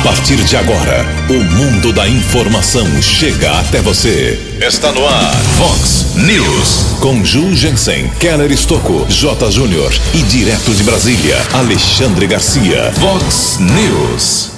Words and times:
A 0.00 0.02
partir 0.02 0.36
de 0.36 0.56
agora, 0.56 1.04
o 1.28 1.44
mundo 1.56 1.92
da 1.92 2.08
informação 2.08 2.86
chega 3.02 3.52
até 3.60 3.82
você. 3.82 4.56
Está 4.58 4.90
no 4.92 5.06
ar, 5.06 5.36
Fox 5.58 6.14
News. 6.14 6.96
Com 7.00 7.22
Ju 7.22 7.54
Jensen, 7.54 8.08
Keller 8.18 8.50
Estocco, 8.50 9.04
J. 9.10 9.50
Júnior 9.50 9.92
e 10.14 10.22
direto 10.22 10.74
de 10.74 10.82
Brasília, 10.84 11.36
Alexandre 11.52 12.26
Garcia. 12.26 12.90
Fox 12.94 13.58
News. 13.60 14.52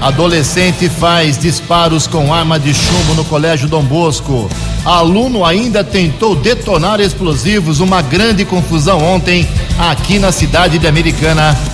Adolescente 0.00 0.88
faz 0.88 1.36
disparos 1.36 2.06
com 2.06 2.32
arma 2.32 2.60
de 2.60 2.72
chumbo 2.72 3.14
no 3.14 3.24
Colégio 3.24 3.66
Dom 3.66 3.82
Bosco. 3.82 4.48
Aluno 4.84 5.44
ainda 5.44 5.82
tentou 5.82 6.36
detonar 6.36 7.00
explosivos, 7.00 7.80
uma 7.80 8.02
grande 8.02 8.44
confusão 8.44 9.02
ontem 9.02 9.48
aqui 9.76 10.20
na 10.20 10.30
cidade 10.30 10.78
de 10.78 10.86
Americana. 10.86 11.73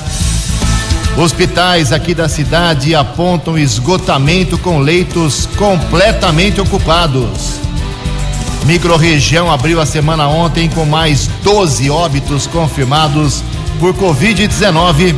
Hospitais 1.17 1.93
aqui 1.93 2.15
da 2.15 2.29
cidade 2.29 2.95
apontam 2.95 3.59
esgotamento 3.59 4.57
com 4.57 4.79
leitos 4.79 5.47
completamente 5.57 6.61
ocupados. 6.61 7.61
Microrregião 8.65 9.51
abriu 9.51 9.81
a 9.81 9.87
semana 9.87 10.29
ontem 10.29 10.69
com 10.69 10.85
mais 10.85 11.29
12 11.43 11.91
óbitos 11.91 12.47
confirmados 12.47 13.43
por 13.79 13.95
Covid-19. 13.95 15.17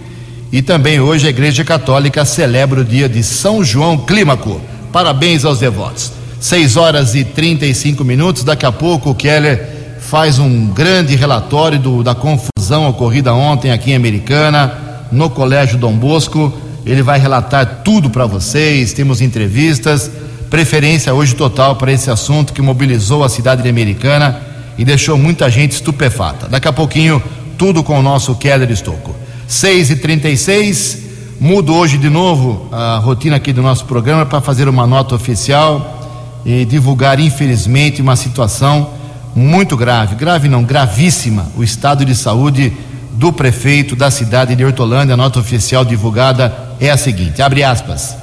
E 0.52 0.62
também 0.62 1.00
hoje 1.00 1.28
a 1.28 1.30
Igreja 1.30 1.64
Católica 1.64 2.24
celebra 2.24 2.82
o 2.82 2.86
dia 2.86 3.10
de 3.10 3.22
São 3.22 3.64
João 3.64 3.98
Clímaco. 3.98 4.62
Parabéns 4.94 5.44
aos 5.44 5.60
devotos. 5.60 6.12
6 6.40 6.78
horas 6.78 7.16
e 7.16 7.24
35 7.24 8.04
minutos. 8.04 8.44
Daqui 8.44 8.66
a 8.66 8.72
pouco 8.72 9.10
o 9.10 9.16
Keller 9.16 9.98
faz 10.00 10.40
um 10.40 10.68
grande 10.68 11.16
relatório 11.16 11.78
do, 11.78 12.02
da 12.02 12.16
confusão 12.16 12.88
ocorrida 12.88 13.34
ontem 13.34 13.72
aqui 13.72 13.92
em 13.92 13.96
Americana, 13.96 14.74
no 15.12 15.30
Colégio 15.30 15.78
Dom 15.78 15.94
Bosco. 15.94 16.54
Ele 16.86 17.04
vai 17.04 17.20
relatar 17.20 17.82
tudo 17.84 18.10
para 18.10 18.26
vocês. 18.26 18.94
Temos 18.94 19.20
entrevistas. 19.20 20.10
Preferência 20.50 21.14
hoje 21.14 21.36
total 21.36 21.76
para 21.76 21.92
esse 21.92 22.10
assunto 22.10 22.54
que 22.54 22.62
mobilizou 22.62 23.22
a 23.22 23.30
cidade 23.30 23.64
de 23.64 23.70
Americana 23.70 24.40
e 24.78 24.86
deixou 24.86 25.18
muita 25.18 25.50
gente 25.50 25.74
estupefata. 25.74 26.48
Daqui 26.48 26.70
a 26.70 26.74
pouquinho, 26.74 27.22
tudo 27.58 27.84
com 27.84 28.00
o 28.00 28.02
nosso 28.02 28.34
Keller 28.36 28.72
Estocco. 28.72 29.27
6 29.48 29.92
e 29.92 29.96
36 29.96 31.08
mudo 31.40 31.74
hoje 31.74 31.98
de 31.98 32.10
novo 32.10 32.68
a 32.72 32.98
rotina 32.98 33.38
aqui 33.38 33.54
do 33.54 33.62
nosso 33.62 33.86
programa 33.86 34.26
para 34.26 34.42
fazer 34.42 34.68
uma 34.68 34.86
nota 34.86 35.16
oficial 35.16 36.42
e 36.46 36.66
divulgar, 36.66 37.20
infelizmente, 37.20 38.02
uma 38.02 38.16
situação 38.16 38.92
muito 39.34 39.78
grave 39.78 40.16
grave 40.16 40.50
não, 40.50 40.64
gravíssima 40.64 41.50
o 41.56 41.64
estado 41.64 42.04
de 42.04 42.14
saúde 42.14 42.74
do 43.14 43.32
prefeito 43.32 43.96
da 43.96 44.12
cidade 44.12 44.56
de 44.56 44.66
Hortolândia. 44.66 45.14
A 45.14 45.18
nota 45.18 45.40
oficial 45.40 45.86
divulgada 45.86 46.54
é 46.80 46.90
a 46.90 46.98
seguinte: 46.98 47.42
abre 47.42 47.64
aspas. 47.64 48.18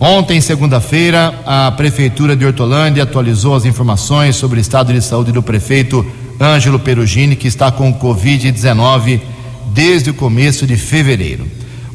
Ontem, 0.00 0.40
segunda-feira, 0.40 1.34
a 1.46 1.70
Prefeitura 1.70 2.34
de 2.34 2.44
Hortolândia 2.44 3.04
atualizou 3.04 3.54
as 3.54 3.64
informações 3.64 4.34
sobre 4.34 4.58
o 4.58 4.60
estado 4.60 4.92
de 4.92 5.00
saúde 5.00 5.30
do 5.30 5.42
prefeito 5.42 6.04
Ângelo 6.40 6.78
Perugini, 6.78 7.36
que 7.36 7.46
está 7.46 7.70
com 7.70 7.94
Covid-19 7.94 9.31
desde 9.72 10.10
o 10.10 10.14
começo 10.14 10.66
de 10.66 10.76
fevereiro. 10.76 11.46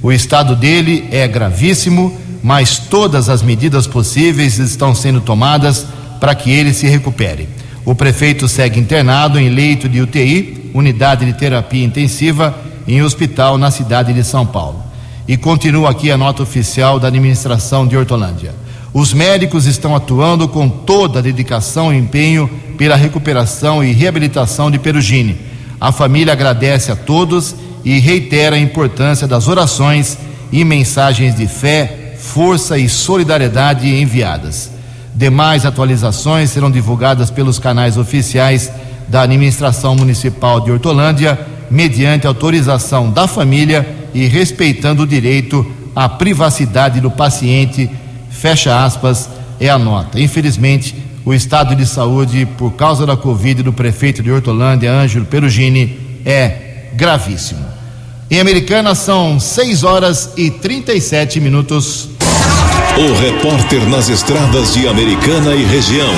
O 0.01 0.11
estado 0.11 0.55
dele 0.55 1.07
é 1.11 1.27
gravíssimo, 1.27 2.15
mas 2.43 2.77
todas 2.77 3.29
as 3.29 3.41
medidas 3.41 3.87
possíveis 3.87 4.59
estão 4.59 4.93
sendo 4.93 5.21
tomadas 5.21 5.85
para 6.19 6.35
que 6.35 6.51
ele 6.51 6.73
se 6.73 6.87
recupere. 6.87 7.49
O 7.85 7.95
prefeito 7.95 8.47
segue 8.47 8.79
internado 8.79 9.39
em 9.39 9.49
leito 9.49 9.87
de 9.87 10.01
UTI, 10.01 10.71
unidade 10.73 11.25
de 11.25 11.33
terapia 11.33 11.85
intensiva, 11.85 12.55
em 12.87 13.01
hospital 13.01 13.57
na 13.57 13.71
cidade 13.71 14.13
de 14.13 14.23
São 14.23 14.45
Paulo. 14.45 14.83
E 15.27 15.35
continua 15.35 15.89
aqui 15.89 16.11
a 16.11 16.17
nota 16.17 16.43
oficial 16.43 16.99
da 16.99 17.07
administração 17.07 17.87
de 17.87 17.97
Hortolândia. 17.97 18.55
Os 18.93 19.13
médicos 19.13 19.65
estão 19.65 19.95
atuando 19.95 20.47
com 20.47 20.69
toda 20.69 21.19
a 21.19 21.21
dedicação 21.21 21.93
e 21.93 21.97
empenho 21.97 22.49
pela 22.77 22.95
recuperação 22.95 23.83
e 23.83 23.91
reabilitação 23.91 24.71
de 24.71 24.79
Perugini. 24.79 25.37
A 25.79 25.91
família 25.91 26.33
agradece 26.33 26.91
a 26.91 26.95
todos 26.95 27.55
e 27.87 27.99
reitera 27.99 28.57
a 28.57 28.59
importância 28.59 29.25
das 29.25 29.47
orações 29.47 30.17
e 30.51 30.65
mensagens 30.65 31.33
de 31.33 31.47
fé, 31.47 32.15
força 32.19 32.77
e 32.77 32.89
solidariedade 32.89 33.87
enviadas. 33.87 34.69
Demais 35.15 35.65
atualizações 35.65 36.49
serão 36.49 36.69
divulgadas 36.69 37.31
pelos 37.31 37.57
canais 37.57 37.95
oficiais 37.95 38.69
da 39.07 39.21
Administração 39.21 39.95
Municipal 39.95 40.59
de 40.59 40.69
Hortolândia, 40.69 41.39
mediante 41.71 42.27
autorização 42.27 43.09
da 43.09 43.25
família 43.25 43.87
e 44.13 44.27
respeitando 44.27 45.03
o 45.03 45.07
direito 45.07 45.65
à 45.95 46.09
privacidade 46.09 46.99
do 46.99 47.09
paciente. 47.09 47.89
Fecha 48.29 48.83
aspas, 48.83 49.29
é 49.61 49.69
a 49.69 49.79
nota. 49.79 50.19
Infelizmente, 50.19 50.93
o 51.23 51.33
estado 51.33 51.73
de 51.73 51.85
saúde 51.85 52.45
por 52.57 52.71
causa 52.71 53.05
da 53.05 53.15
Covid 53.15 53.63
do 53.63 53.71
prefeito 53.71 54.21
de 54.21 54.29
Hortolândia, 54.29 54.91
Ângelo 54.91 55.25
Perugini, 55.25 56.19
é 56.25 56.89
gravíssimo. 56.93 57.76
Em 58.29 58.41
Americana 58.41 58.93
são 58.93 59.39
6 59.39 59.85
horas 59.85 60.33
e 60.35 60.51
37 60.51 61.39
minutos. 61.39 62.09
O 62.97 63.13
repórter 63.21 63.87
nas 63.87 64.09
estradas 64.09 64.73
de 64.73 64.85
Americana 64.85 65.55
e 65.55 65.63
região, 65.63 66.13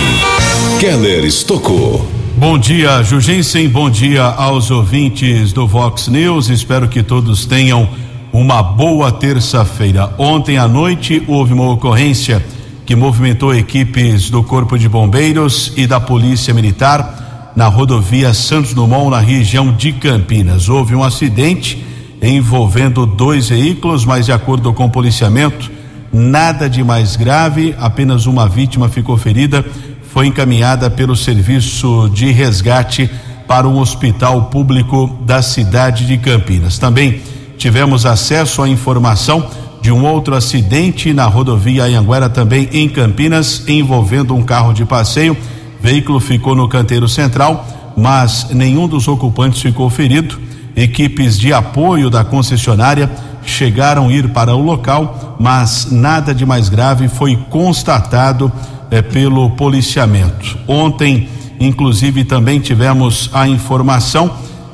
Keller 0.80 1.24
Estocou. 1.24 2.04
Bom 2.36 2.58
dia, 2.58 3.04
Jugensen. 3.04 3.70
Bom 3.70 3.92
dia 3.92 4.24
aos 4.24 4.72
ouvintes 4.72 5.54
do 5.54 5.68
Vox 5.68 6.08
News. 6.08 6.50
Espero 6.50 6.88
que 6.88 7.04
todos 7.04 7.46
tenham 7.46 7.88
uma 8.34 8.64
boa 8.64 9.12
terça-feira. 9.12 10.12
Ontem 10.18 10.58
à 10.58 10.68
noite 10.68 11.22
houve 11.28 11.54
uma 11.54 11.70
ocorrência 11.70 12.44
que 12.88 12.96
movimentou 12.96 13.54
equipes 13.54 14.32
do 14.32 14.42
Corpo 14.42 14.80
de 14.80 14.90
Bombeiros 14.90 15.74
e 15.78 15.86
da 15.86 16.00
Polícia 16.00 16.56
Militar 16.56 17.52
na 17.56 17.68
rodovia 17.68 18.34
Santos 18.34 18.74
Dumont, 18.74 19.12
na 19.12 19.20
região 19.20 19.72
de 19.72 19.92
Campinas. 19.92 20.70
Houve 20.70 20.96
um 20.96 21.04
acidente 21.04 21.86
envolvendo 22.22 23.06
dois 23.06 23.50
veículos, 23.50 24.06
mas 24.06 24.26
de 24.26 24.32
acordo 24.32 24.74
com 24.74 24.86
o 24.86 24.90
policiamento, 24.90 25.72
nada 26.12 26.70
de 26.70 26.84
mais 26.84 27.16
grave, 27.16 27.76
apenas 27.80 28.26
uma 28.26 28.48
vítima 28.48 28.90
ficou 28.90 29.18
ferida. 29.18 29.66
foi 30.12 30.26
encaminhada 30.26 30.90
pelo 30.90 31.16
serviço 31.16 32.10
de 32.12 32.32
resgate 32.32 33.10
para 33.48 33.68
um 33.68 33.78
hospital 33.78 34.46
público 34.46 35.20
da 35.22 35.42
cidade 35.42 36.08
de 36.08 36.18
Campinas. 36.18 36.80
Também 36.80 37.22
tivemos 37.58 38.06
acesso 38.06 38.62
à 38.64 38.68
informação 38.68 39.48
de 39.82 39.92
um 39.92 40.06
outro 40.06 40.36
acidente 40.36 41.14
na 41.14 41.26
rodovia 41.26 41.86
Anhanguera, 41.86 42.30
também 42.30 42.68
em 42.72 42.90
Campinas, 42.90 43.64
envolvendo 43.68 44.36
um 44.36 44.42
carro 44.42 44.74
de 44.74 44.86
passeio. 44.86 45.38
Veículo 45.82 46.20
ficou 46.20 46.56
no 46.56 46.68
canteiro 46.68 47.08
central, 47.08 47.66
mas 47.96 48.48
nenhum 48.52 48.88
dos 48.88 49.08
ocupantes 49.08 49.62
ficou 49.62 49.90
ferido. 49.90 50.40
Equipes 50.82 51.38
de 51.38 51.52
apoio 51.52 52.10
da 52.10 52.24
concessionária 52.24 53.12
chegaram 53.44 54.08
a 54.08 54.14
ir 54.14 54.30
para 54.30 54.56
o 54.56 54.62
local, 54.62 55.36
mas 55.38 55.90
nada 55.92 56.34
de 56.34 56.46
mais 56.46 56.70
grave 56.70 57.10
foi 57.10 57.36
constatado 57.50 58.50
eh, 58.90 59.02
pelo 59.02 59.50
policiamento. 59.52 60.58
Ontem, 60.66 61.28
inclusive, 61.60 62.24
também 62.24 62.62
tivemos 62.62 63.30
a 63.34 63.46
informação 63.46 64.32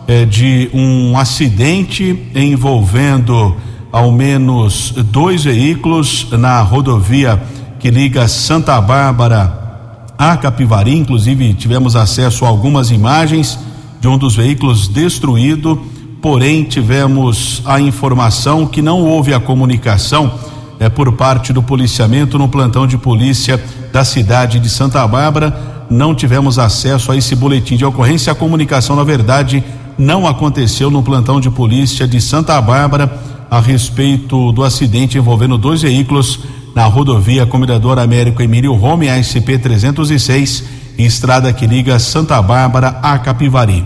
eh, 0.07 0.25
de 0.25 0.69
um 0.73 1.17
acidente 1.17 2.29
envolvendo 2.35 3.55
ao 3.91 4.11
menos 4.11 4.93
dois 5.11 5.43
veículos 5.45 6.27
na 6.33 6.61
rodovia 6.61 7.41
que 7.79 7.89
liga 7.89 8.27
Santa 8.27 8.79
Bárbara 8.79 10.05
a 10.17 10.37
Capivari. 10.37 10.95
Inclusive, 10.95 11.55
tivemos 11.55 11.95
acesso 11.95 12.45
a 12.45 12.47
algumas 12.47 12.91
imagens 12.91 13.57
de 13.99 14.07
um 14.07 14.19
dos 14.19 14.35
veículos 14.35 14.87
destruído, 14.87 15.81
porém, 16.25 16.63
tivemos 16.63 17.61
a 17.65 17.79
informação 17.79 18.65
que 18.65 18.81
não 18.81 19.03
houve 19.03 19.31
a 19.31 19.39
comunicação 19.39 20.33
é, 20.79 20.89
por 20.89 21.13
parte 21.13 21.53
do 21.53 21.61
policiamento 21.61 22.39
no 22.39 22.49
plantão 22.49 22.87
de 22.87 22.97
polícia 22.97 23.63
da 23.93 24.03
cidade 24.03 24.59
de 24.59 24.67
Santa 24.67 25.07
Bárbara. 25.07 25.85
Não 25.87 26.15
tivemos 26.15 26.57
acesso 26.57 27.11
a 27.11 27.15
esse 27.15 27.35
boletim 27.35 27.75
de 27.75 27.85
ocorrência. 27.85 28.31
A 28.31 28.35
comunicação, 28.35 28.95
na 28.95 29.03
verdade, 29.03 29.63
não 29.99 30.25
aconteceu 30.25 30.89
no 30.89 31.03
plantão 31.03 31.39
de 31.39 31.51
polícia 31.51 32.07
de 32.07 32.19
Santa 32.19 32.59
Bárbara 32.59 33.21
a 33.47 33.59
respeito 33.59 34.51
do 34.51 34.63
acidente 34.63 35.19
envolvendo 35.19 35.59
dois 35.59 35.83
veículos 35.83 36.39
na 36.73 36.85
rodovia 36.85 37.45
Comendador 37.45 37.99
Américo 37.99 38.41
Emílio 38.41 38.73
Rome, 38.73 39.07
ASP 39.09 39.59
306, 39.59 40.63
estrada 40.97 41.53
que 41.53 41.67
liga 41.67 41.99
Santa 41.99 42.41
Bárbara 42.41 42.97
a 43.03 43.19
Capivari. 43.19 43.85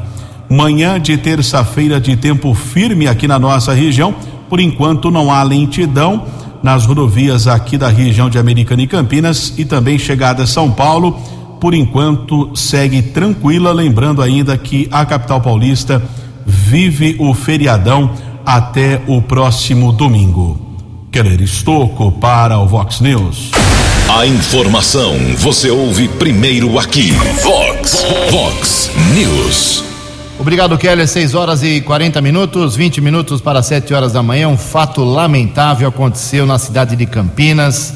Manhã 0.50 1.00
de 1.00 1.16
terça-feira 1.16 2.02
de 2.02 2.16
tempo 2.18 2.54
firme 2.56 3.08
aqui 3.08 3.28
na 3.28 3.38
nossa 3.38 3.72
região. 3.72 4.16
Por 4.50 4.60
enquanto 4.60 5.12
não 5.12 5.32
há 5.32 5.44
lentidão 5.44 6.26
nas 6.64 6.86
rodovias 6.86 7.48
aqui 7.48 7.78
da 7.78 7.88
região 7.88 8.30
de 8.30 8.40
Americana 8.40 8.82
e 8.82 8.88
Campinas 8.88 9.54
e 9.58 9.64
também 9.64 10.00
chegada 10.00 10.44
a 10.44 10.48
São 10.48 10.72
Paulo. 10.72 11.12
Por 11.62 11.74
enquanto 11.74 12.56
segue 12.56 13.02
tranquila, 13.02 13.72
lembrando 13.72 14.22
ainda 14.22 14.58
que 14.58 14.88
a 14.92 15.06
capital 15.06 15.40
paulista 15.40 16.02
vive 16.46 17.16
o 17.20 17.34
feriadão 17.34 18.12
até 18.46 19.02
o 19.08 19.22
próximo 19.22 19.92
domingo. 19.92 20.60
Keller 21.12 21.42
Estocco 21.42 22.12
para 22.14 22.58
o 22.58 22.68
Vox 22.68 23.02
News. 23.02 23.52
A 24.10 24.26
informação 24.26 25.16
você 25.38 25.70
ouve 25.70 26.08
primeiro 26.08 26.80
aqui. 26.80 27.12
Vox, 27.44 28.04
Vox 28.32 28.92
News. 29.14 29.99
Obrigado, 30.40 30.78
Keller. 30.78 31.06
6 31.06 31.36
horas 31.36 31.64
e 31.64 31.82
40 31.82 32.22
minutos, 32.22 32.74
20 32.74 33.02
minutos 33.02 33.42
para 33.42 33.62
7 33.62 33.94
horas 33.94 34.14
da 34.14 34.24
manhã. 34.24 34.48
Um 34.48 34.58
fato 34.58 35.04
lamentável 35.04 35.90
aconteceu 35.90 36.46
na 36.46 36.58
cidade 36.58 36.96
de 36.96 37.06
Campinas 37.06 37.94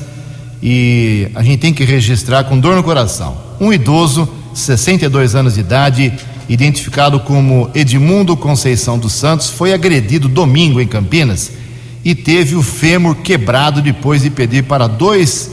e 0.61 1.29
a 1.35 1.41
gente 1.41 1.59
tem 1.59 1.73
que 1.73 1.85
registrar 1.85 2.43
com 2.43 2.59
dor 2.59 2.75
no 2.75 2.83
coração. 2.83 3.37
Um 3.61 3.71
idoso, 3.71 4.27
62 4.53 5.35
anos 5.35 5.53
de 5.53 5.61
idade, 5.61 6.13
identificado 6.49 7.17
como 7.21 7.71
Edmundo 7.73 8.35
Conceição 8.35 8.99
dos 8.99 9.13
Santos, 9.13 9.49
foi 9.49 9.73
agredido 9.73 10.27
domingo 10.27 10.81
em 10.81 10.87
Campinas 10.87 11.49
e 12.03 12.13
teve 12.13 12.55
o 12.57 12.61
fêmur 12.61 13.15
quebrado 13.15 13.81
depois 13.81 14.21
de 14.21 14.29
pedir 14.29 14.63
para 14.63 14.87
dois 14.87 15.49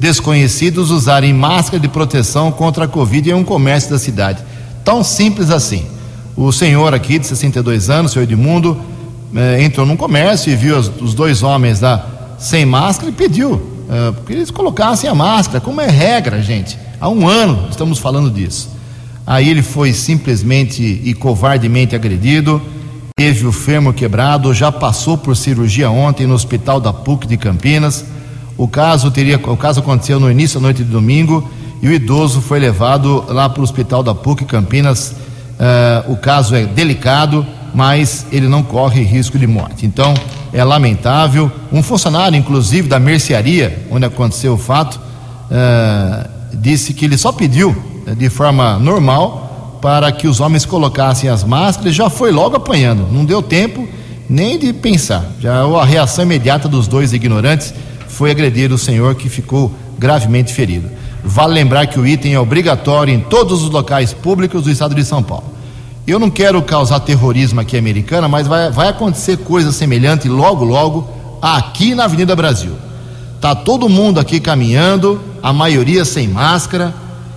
desconhecidos 0.00 0.90
usarem 0.90 1.32
máscara 1.32 1.78
de 1.78 1.86
proteção 1.86 2.50
contra 2.50 2.86
a 2.86 2.88
Covid 2.88 3.30
em 3.30 3.34
um 3.34 3.44
comércio 3.44 3.90
da 3.90 3.98
cidade. 3.98 4.42
Tão 4.84 5.04
simples 5.04 5.48
assim. 5.48 5.91
O 6.36 6.50
senhor 6.50 6.94
aqui, 6.94 7.18
de 7.18 7.26
62 7.26 7.90
anos, 7.90 8.12
senhor 8.12 8.24
Edmundo, 8.24 8.80
eh, 9.34 9.62
entrou 9.62 9.86
num 9.86 9.96
comércio 9.96 10.50
e 10.52 10.56
viu 10.56 10.78
os, 10.78 10.90
os, 11.00 11.14
dois 11.14 11.42
homens 11.42 11.80
lá 11.80 12.36
sem 12.38 12.64
máscara 12.64 13.10
e 13.10 13.12
pediu 13.12 13.60
eh, 13.90 14.12
que 14.26 14.32
eles 14.32 14.50
colocassem 14.50 15.08
a 15.08 15.14
máscara, 15.14 15.60
como 15.60 15.80
é 15.80 15.88
regra, 15.88 16.42
gente. 16.42 16.78
Há 17.00 17.08
um 17.08 17.28
ano 17.28 17.68
estamos 17.70 17.98
falando 17.98 18.30
disso. 18.30 18.70
Aí 19.26 19.48
ele 19.48 19.62
foi 19.62 19.92
simplesmente 19.92 20.82
e 20.82 21.14
covardemente 21.14 21.94
agredido, 21.94 22.60
teve 23.16 23.46
o 23.46 23.52
fêmur 23.52 23.92
quebrado, 23.92 24.52
já 24.52 24.72
passou 24.72 25.16
por 25.16 25.36
cirurgia 25.36 25.90
ontem 25.90 26.26
no 26.26 26.34
hospital 26.34 26.80
da 26.80 26.92
PUC 26.92 27.26
de 27.26 27.36
Campinas. 27.36 28.04
O 28.56 28.66
caso 28.66 29.10
teria, 29.10 29.36
o 29.36 29.56
caso 29.56 29.80
aconteceu 29.80 30.18
no 30.18 30.30
início 30.30 30.58
da 30.58 30.64
noite 30.64 30.82
de 30.82 30.90
domingo 30.90 31.48
e 31.80 31.88
o 31.88 31.92
idoso 31.92 32.40
foi 32.40 32.58
levado 32.58 33.24
lá 33.28 33.48
para 33.48 33.60
o 33.60 33.64
hospital 33.64 34.02
da 34.02 34.14
PUC 34.14 34.44
Campinas. 34.44 35.14
Uh, 35.58 36.12
o 36.12 36.16
caso 36.16 36.54
é 36.54 36.64
delicado, 36.64 37.46
mas 37.74 38.26
ele 38.32 38.48
não 38.48 38.62
corre 38.62 39.02
risco 39.02 39.38
de 39.38 39.46
morte. 39.46 39.86
Então 39.86 40.14
é 40.52 40.62
lamentável. 40.62 41.50
Um 41.72 41.82
funcionário, 41.82 42.36
inclusive 42.36 42.88
da 42.88 42.98
mercearia, 42.98 43.86
onde 43.90 44.04
aconteceu 44.04 44.54
o 44.54 44.58
fato, 44.58 44.96
uh, 44.98 46.28
disse 46.54 46.92
que 46.92 47.04
ele 47.04 47.16
só 47.16 47.32
pediu 47.32 47.74
eh, 48.06 48.14
de 48.14 48.28
forma 48.28 48.78
normal 48.78 49.78
para 49.80 50.12
que 50.12 50.28
os 50.28 50.38
homens 50.38 50.64
colocassem 50.64 51.28
as 51.28 51.42
máscaras, 51.42 51.94
já 51.94 52.08
foi 52.08 52.30
logo 52.30 52.56
apanhando, 52.56 53.08
não 53.10 53.24
deu 53.24 53.42
tempo 53.42 53.88
nem 54.30 54.58
de 54.58 54.72
pensar. 54.72 55.24
Já 55.40 55.62
a 55.62 55.84
reação 55.84 56.24
imediata 56.24 56.68
dos 56.68 56.86
dois 56.86 57.12
ignorantes 57.12 57.74
foi 58.06 58.30
agredir 58.30 58.72
o 58.72 58.78
senhor 58.78 59.14
que 59.16 59.28
ficou 59.28 59.72
gravemente 59.98 60.52
ferido. 60.52 60.88
Vale 61.24 61.54
lembrar 61.54 61.86
que 61.86 61.98
o 61.98 62.06
item 62.06 62.34
é 62.34 62.40
obrigatório 62.40 63.14
em 63.14 63.20
todos 63.20 63.62
os 63.62 63.70
locais 63.70 64.12
públicos 64.12 64.64
do 64.64 64.70
estado 64.70 64.94
de 64.94 65.04
São 65.04 65.22
Paulo. 65.22 65.52
Eu 66.06 66.18
não 66.18 66.28
quero 66.28 66.60
causar 66.62 66.98
terrorismo 67.00 67.60
aqui 67.60 67.76
americana, 67.76 68.26
mas 68.26 68.46
vai, 68.48 68.70
vai 68.70 68.88
acontecer 68.88 69.36
coisa 69.38 69.70
semelhante 69.70 70.28
logo, 70.28 70.64
logo 70.64 71.08
aqui 71.40 71.94
na 71.94 72.04
Avenida 72.04 72.34
Brasil. 72.34 72.72
Tá 73.40 73.54
todo 73.54 73.88
mundo 73.88 74.18
aqui 74.18 74.40
caminhando, 74.40 75.20
a 75.42 75.52
maioria 75.52 76.04
sem 76.04 76.26
máscara, 76.26 76.92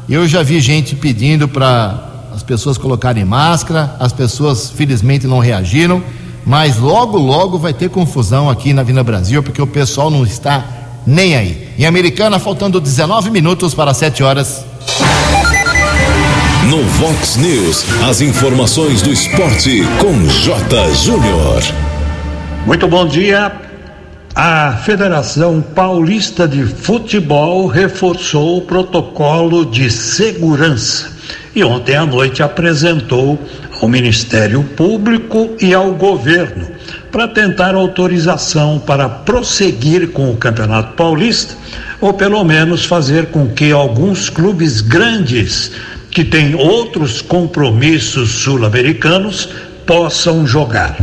eu 0.10 0.28
já 0.28 0.44
vi 0.44 0.60
gente 0.60 0.96
pedindo 0.96 1.48
para 1.48 2.10
as 2.34 2.44
pessoas 2.44 2.78
colocarem 2.78 3.24
máscara, 3.24 3.96
as 4.00 4.12
pessoas 4.12 4.70
felizmente 4.70 5.26
não 5.26 5.40
reagiram, 5.40 6.04
mas 6.46 6.78
logo, 6.78 7.18
logo 7.18 7.58
vai 7.58 7.74
ter 7.74 7.90
confusão 7.90 8.50
aqui 8.50 8.74
na 8.74 8.84
Vina 8.84 9.04
Brasil, 9.04 9.42
porque 9.42 9.62
o 9.62 9.66
pessoal 9.66 10.12
não 10.12 10.24
está 10.24 10.64
nem 11.06 11.36
aí. 11.36 11.70
Em 11.78 11.86
Americana, 11.86 12.40
faltando 12.40 12.80
19 12.80 13.30
minutos 13.30 13.74
para 13.74 13.94
7 13.94 14.24
horas. 14.24 14.66
No 16.70 16.82
Vox 16.84 17.36
News, 17.38 17.86
as 18.10 18.22
informações 18.22 19.02
do 19.02 19.12
esporte 19.12 19.84
com 20.00 20.28
J. 20.28 20.94
Júnior. 20.96 21.62
Muito 22.66 22.88
bom 22.88 23.06
dia 23.06 23.52
a 24.38 24.74
Federação 24.74 25.62
Paulista 25.62 26.46
de 26.46 26.66
Futebol 26.66 27.68
reforçou 27.68 28.58
o 28.58 28.62
protocolo 28.64 29.66
de 29.66 29.90
segurança 29.90 31.10
e 31.56 31.64
ontem 31.64 31.96
à 31.96 32.06
noite 32.06 32.44
apresentou 32.44 33.40
ao 33.82 33.88
Ministério 33.88 34.62
Público 34.62 35.52
e 35.62 35.74
ao 35.74 35.94
governo 35.94 36.68
para 37.16 37.30
tentar 37.30 37.76
autorização 37.76 38.78
para 38.78 39.08
prosseguir 39.08 40.10
com 40.10 40.32
o 40.32 40.36
Campeonato 40.36 40.96
Paulista 40.96 41.56
ou 42.02 42.12
pelo 42.12 42.44
menos 42.44 42.84
fazer 42.84 43.28
com 43.28 43.48
que 43.48 43.72
alguns 43.72 44.30
clubes 44.30 44.82
grandes 44.82 45.72
que 46.12 46.26
têm 46.26 46.56
outros 46.56 47.22
compromissos 47.22 48.32
sul-americanos 48.32 49.48
possam 49.86 50.46
jogar. 50.46 50.98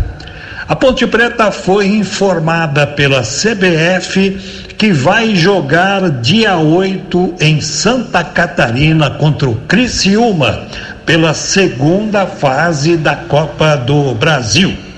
A 0.69 0.77
Ponte 0.77 1.07
Preta 1.07 1.51
foi 1.51 1.87
informada 1.87 2.87
pela 2.87 3.23
CBF 3.23 4.37
que 4.77 4.93
vai 4.93 5.35
jogar 5.35 6.11
dia 6.11 6.59
8 6.59 7.37
em 7.41 7.59
Santa 7.63 8.23
Catarina 8.23 9.09
contra 9.13 9.49
o 9.49 9.57
Criciúma 9.67 10.69
pela 11.07 11.33
segunda 11.33 12.27
fase 12.27 12.99
da 12.99 13.17
Copa 13.17 13.77
do 13.77 14.15
Brasil. 14.15 14.92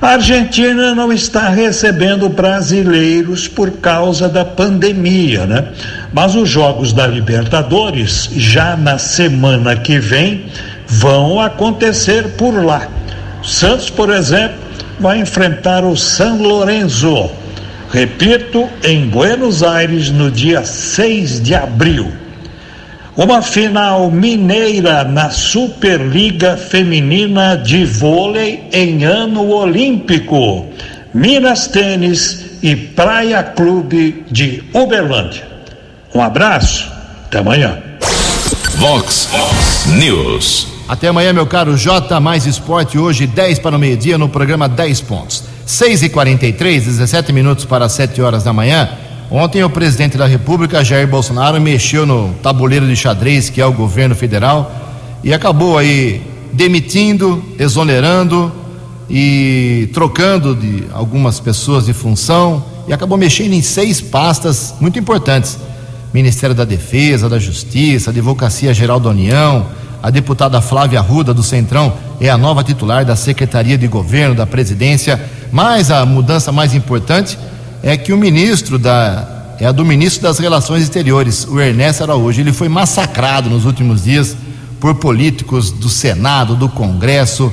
A 0.00 0.08
Argentina 0.10 0.94
não 0.94 1.12
está 1.12 1.48
recebendo 1.48 2.28
brasileiros 2.28 3.48
por 3.48 3.70
causa 3.72 4.28
da 4.28 4.44
pandemia, 4.44 5.46
né? 5.46 5.68
Mas 6.12 6.34
os 6.34 6.48
jogos 6.48 6.92
da 6.92 7.06
Libertadores, 7.06 8.28
já 8.36 8.76
na 8.76 8.98
semana 8.98 9.76
que 9.76 9.98
vem, 9.98 10.46
vão 10.86 11.40
acontecer 11.40 12.36
por 12.36 12.64
lá. 12.64 12.88
Santos, 13.42 13.90
por 13.90 14.10
exemplo, 14.10 14.56
vai 14.98 15.18
enfrentar 15.18 15.84
o 15.84 15.96
San 15.96 16.34
Lorenzo. 16.34 17.30
Repito, 17.90 18.68
em 18.82 19.06
Buenos 19.06 19.62
Aires, 19.62 20.10
no 20.10 20.30
dia 20.30 20.64
6 20.64 21.40
de 21.40 21.54
abril. 21.54 22.23
Uma 23.16 23.40
final 23.42 24.10
mineira 24.10 25.04
na 25.04 25.30
Superliga 25.30 26.56
Feminina 26.56 27.56
de 27.56 27.84
Vôlei 27.84 28.64
em 28.72 29.04
ano 29.04 29.50
olímpico. 29.50 30.66
Minas 31.14 31.68
Tênis 31.68 32.58
e 32.60 32.74
Praia 32.74 33.40
Clube 33.40 34.24
de 34.28 34.64
Uberlândia. 34.72 35.46
Um 36.12 36.20
abraço, 36.20 36.90
até 37.26 37.38
amanhã. 37.38 37.78
Vox 38.78 39.28
News. 39.96 40.66
Até 40.88 41.06
amanhã, 41.06 41.32
meu 41.32 41.46
caro 41.46 41.76
J 41.76 42.18
mais 42.18 42.46
Esporte, 42.46 42.98
hoje 42.98 43.28
10 43.28 43.60
para 43.60 43.76
o 43.76 43.78
meio-dia 43.78 44.18
no 44.18 44.28
programa 44.28 44.68
10 44.68 45.00
pontos. 45.02 45.44
6 45.64 46.02
e 46.02 46.08
43 46.08 46.84
17 46.84 47.32
minutos 47.32 47.64
para 47.64 47.88
7 47.88 48.20
horas 48.20 48.42
da 48.42 48.52
manhã. 48.52 48.88
Ontem 49.36 49.64
o 49.64 49.68
presidente 49.68 50.16
da 50.16 50.26
República, 50.26 50.84
Jair 50.84 51.08
Bolsonaro, 51.08 51.60
mexeu 51.60 52.06
no 52.06 52.32
tabuleiro 52.34 52.86
de 52.86 52.94
xadrez 52.94 53.50
que 53.50 53.60
é 53.60 53.66
o 53.66 53.72
governo 53.72 54.14
federal 54.14 54.70
e 55.24 55.34
acabou 55.34 55.76
aí 55.76 56.22
demitindo, 56.52 57.42
exonerando 57.58 58.52
e 59.10 59.90
trocando 59.92 60.54
de 60.54 60.84
algumas 60.92 61.40
pessoas 61.40 61.86
de 61.86 61.92
função 61.92 62.64
e 62.86 62.92
acabou 62.92 63.18
mexendo 63.18 63.54
em 63.54 63.60
seis 63.60 64.00
pastas 64.00 64.72
muito 64.80 65.00
importantes: 65.00 65.58
Ministério 66.12 66.54
da 66.54 66.64
Defesa, 66.64 67.28
da 67.28 67.40
Justiça, 67.40 68.10
Advocacia 68.10 68.72
Geral 68.72 69.00
da 69.00 69.10
União. 69.10 69.66
A 70.00 70.10
deputada 70.10 70.60
Flávia 70.60 71.00
Ruda 71.00 71.34
do 71.34 71.42
Centrão 71.42 71.92
é 72.20 72.30
a 72.30 72.38
nova 72.38 72.62
titular 72.62 73.04
da 73.04 73.16
Secretaria 73.16 73.76
de 73.76 73.88
Governo 73.88 74.36
da 74.36 74.46
Presidência. 74.46 75.20
Mas 75.50 75.90
a 75.90 76.06
mudança 76.06 76.52
mais 76.52 76.72
importante 76.72 77.36
é 77.86 77.98
que 77.98 78.14
o 78.14 78.16
ministro 78.16 78.78
da 78.78 79.28
é 79.60 79.66
a 79.66 79.72
do 79.72 79.84
ministro 79.84 80.22
das 80.22 80.38
Relações 80.38 80.82
Exteriores, 80.82 81.46
o 81.46 81.60
Ernesto 81.60 82.02
Araújo. 82.02 82.40
Ele 82.40 82.52
foi 82.52 82.68
massacrado 82.68 83.48
nos 83.48 83.66
últimos 83.66 84.02
dias 84.02 84.36
por 84.80 84.96
políticos 84.96 85.70
do 85.70 85.88
Senado, 85.88 86.56
do 86.56 86.68
Congresso 86.68 87.52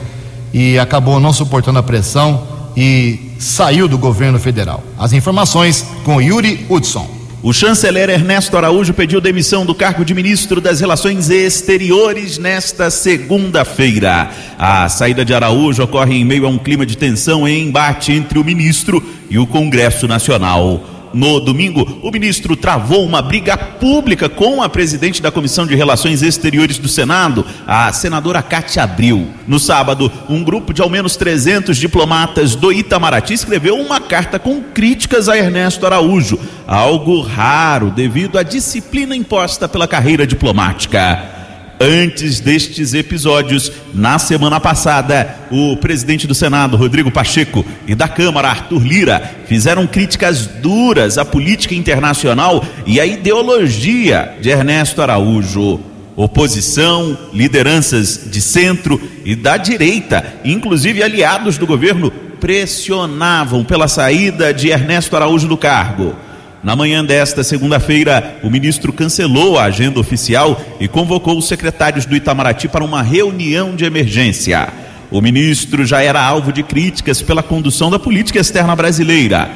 e 0.54 0.80
acabou 0.80 1.20
não 1.20 1.32
suportando 1.32 1.78
a 1.78 1.84
pressão 1.84 2.48
e 2.76 3.36
saiu 3.38 3.88
do 3.88 3.98
governo 3.98 4.40
federal. 4.40 4.84
As 4.98 5.14
informações 5.14 5.86
com 6.04 6.22
Yuri 6.22 6.66
Hudson. 6.70 7.08
O 7.44 7.52
chanceler 7.52 8.08
Ernesto 8.08 8.56
Araújo 8.56 8.94
pediu 8.94 9.20
demissão 9.20 9.66
do 9.66 9.74
cargo 9.74 10.06
de 10.06 10.14
ministro 10.14 10.62
das 10.62 10.80
Relações 10.80 11.32
Exteriores 11.32 12.38
nesta 12.38 12.92
segunda-feira. 12.92 14.30
A 14.60 14.88
saída 14.88 15.26
de 15.26 15.34
Araújo 15.34 15.82
ocorre 15.82 16.14
em 16.14 16.24
meio 16.24 16.46
a 16.46 16.50
um 16.50 16.60
clima 16.60 16.86
de 16.86 16.96
tensão 16.96 17.48
e 17.48 17.60
embate 17.60 18.12
entre 18.12 18.38
o 18.38 18.44
ministro 18.44 19.04
e 19.28 19.40
o 19.40 19.48
Congresso 19.48 20.08
Nacional. 20.08 21.01
No 21.14 21.42
domingo, 21.42 22.00
o 22.02 22.10
ministro 22.10 22.56
travou 22.56 23.06
uma 23.06 23.22
briga 23.22 23.58
pública 23.58 24.30
com 24.30 24.64
a 24.64 24.70
presidente 24.70 25.22
da 25.22 25.30
Comissão 25.30 25.68
de 25.68 25.76
Relações 25.76 26.22
Exteriores 26.22 26.78
do 26.78 26.88
Senado, 26.88 27.46
a 27.68 27.92
senadora 27.92 28.42
Cátia 28.42 28.84
Abril. 28.84 29.28
No 29.46 29.60
sábado, 29.60 30.12
um 30.30 30.44
grupo 30.44 30.74
de 30.74 30.82
ao 30.82 30.90
menos 30.90 31.18
300 31.18 31.78
diplomatas 31.78 32.56
do 32.56 32.72
Itamaraty 32.72 33.34
escreveu 33.34 33.76
uma 33.76 34.00
carta 34.00 34.40
com 34.40 34.62
críticas 34.62 35.28
a 35.28 35.38
Ernesto 35.38 35.86
Araújo, 35.86 36.40
algo 36.66 37.20
raro 37.22 37.92
devido 37.92 38.38
à 38.38 38.44
disciplina 38.44 39.16
imposta 39.16 39.68
pela 39.68 39.88
carreira 39.88 40.26
diplomática. 40.26 41.41
Antes 41.84 42.40
destes 42.40 42.94
episódios, 42.94 43.72
na 43.92 44.20
semana 44.20 44.60
passada, 44.60 45.36
o 45.50 45.76
presidente 45.78 46.28
do 46.28 46.36
Senado, 46.36 46.78
Rodrigo 46.78 47.10
Pacheco, 47.10 47.66
e 47.88 47.96
da 47.96 48.08
Câmara, 48.08 48.50
Arthur 48.50 48.86
Lira, 48.86 49.38
fizeram 49.48 49.88
críticas 49.88 50.46
duras 50.46 51.18
à 51.18 51.26
política 51.26 51.74
internacional 51.74 52.64
e 52.86 53.00
à 53.00 53.06
ideologia 53.08 54.38
de 54.40 54.52
Ernesto 54.52 55.02
Araújo. 55.02 55.80
Oposição, 56.16 57.18
lideranças 57.34 58.30
de 58.30 58.42
centro 58.42 59.02
e 59.26 59.36
da 59.36 59.58
direita, 59.58 60.36
inclusive 60.46 61.02
aliados 61.02 61.58
do 61.58 61.66
governo, 61.66 62.12
pressionavam 62.40 63.64
pela 63.64 63.88
saída 63.88 64.54
de 64.54 64.70
Ernesto 64.70 65.16
Araújo 65.16 65.48
do 65.48 65.58
cargo. 65.58 66.16
Na 66.64 66.76
manhã 66.76 67.04
desta 67.04 67.44
segunda-feira, 67.44 68.38
o 68.44 68.50
ministro 68.50 68.94
cancelou 68.94 69.58
a 69.58 69.64
agenda 69.64 70.00
oficial 70.00 70.62
e 70.80 70.88
convocou 70.88 71.36
os 71.36 71.48
secretários 71.48 72.06
do 72.06 72.16
Itamaraty 72.16 72.68
para 72.68 72.84
uma 72.84 73.02
reunião 73.02 73.76
de 73.76 73.84
emergência. 73.84 74.70
O 75.10 75.22
ministro 75.22 75.84
já 75.84 76.04
era 76.04 76.22
alvo 76.22 76.54
de 76.54 76.62
críticas 76.62 77.20
pela 77.20 77.42
condução 77.42 77.90
da 77.90 77.98
política 77.98 78.40
externa 78.40 78.76
brasileira. 78.76 79.50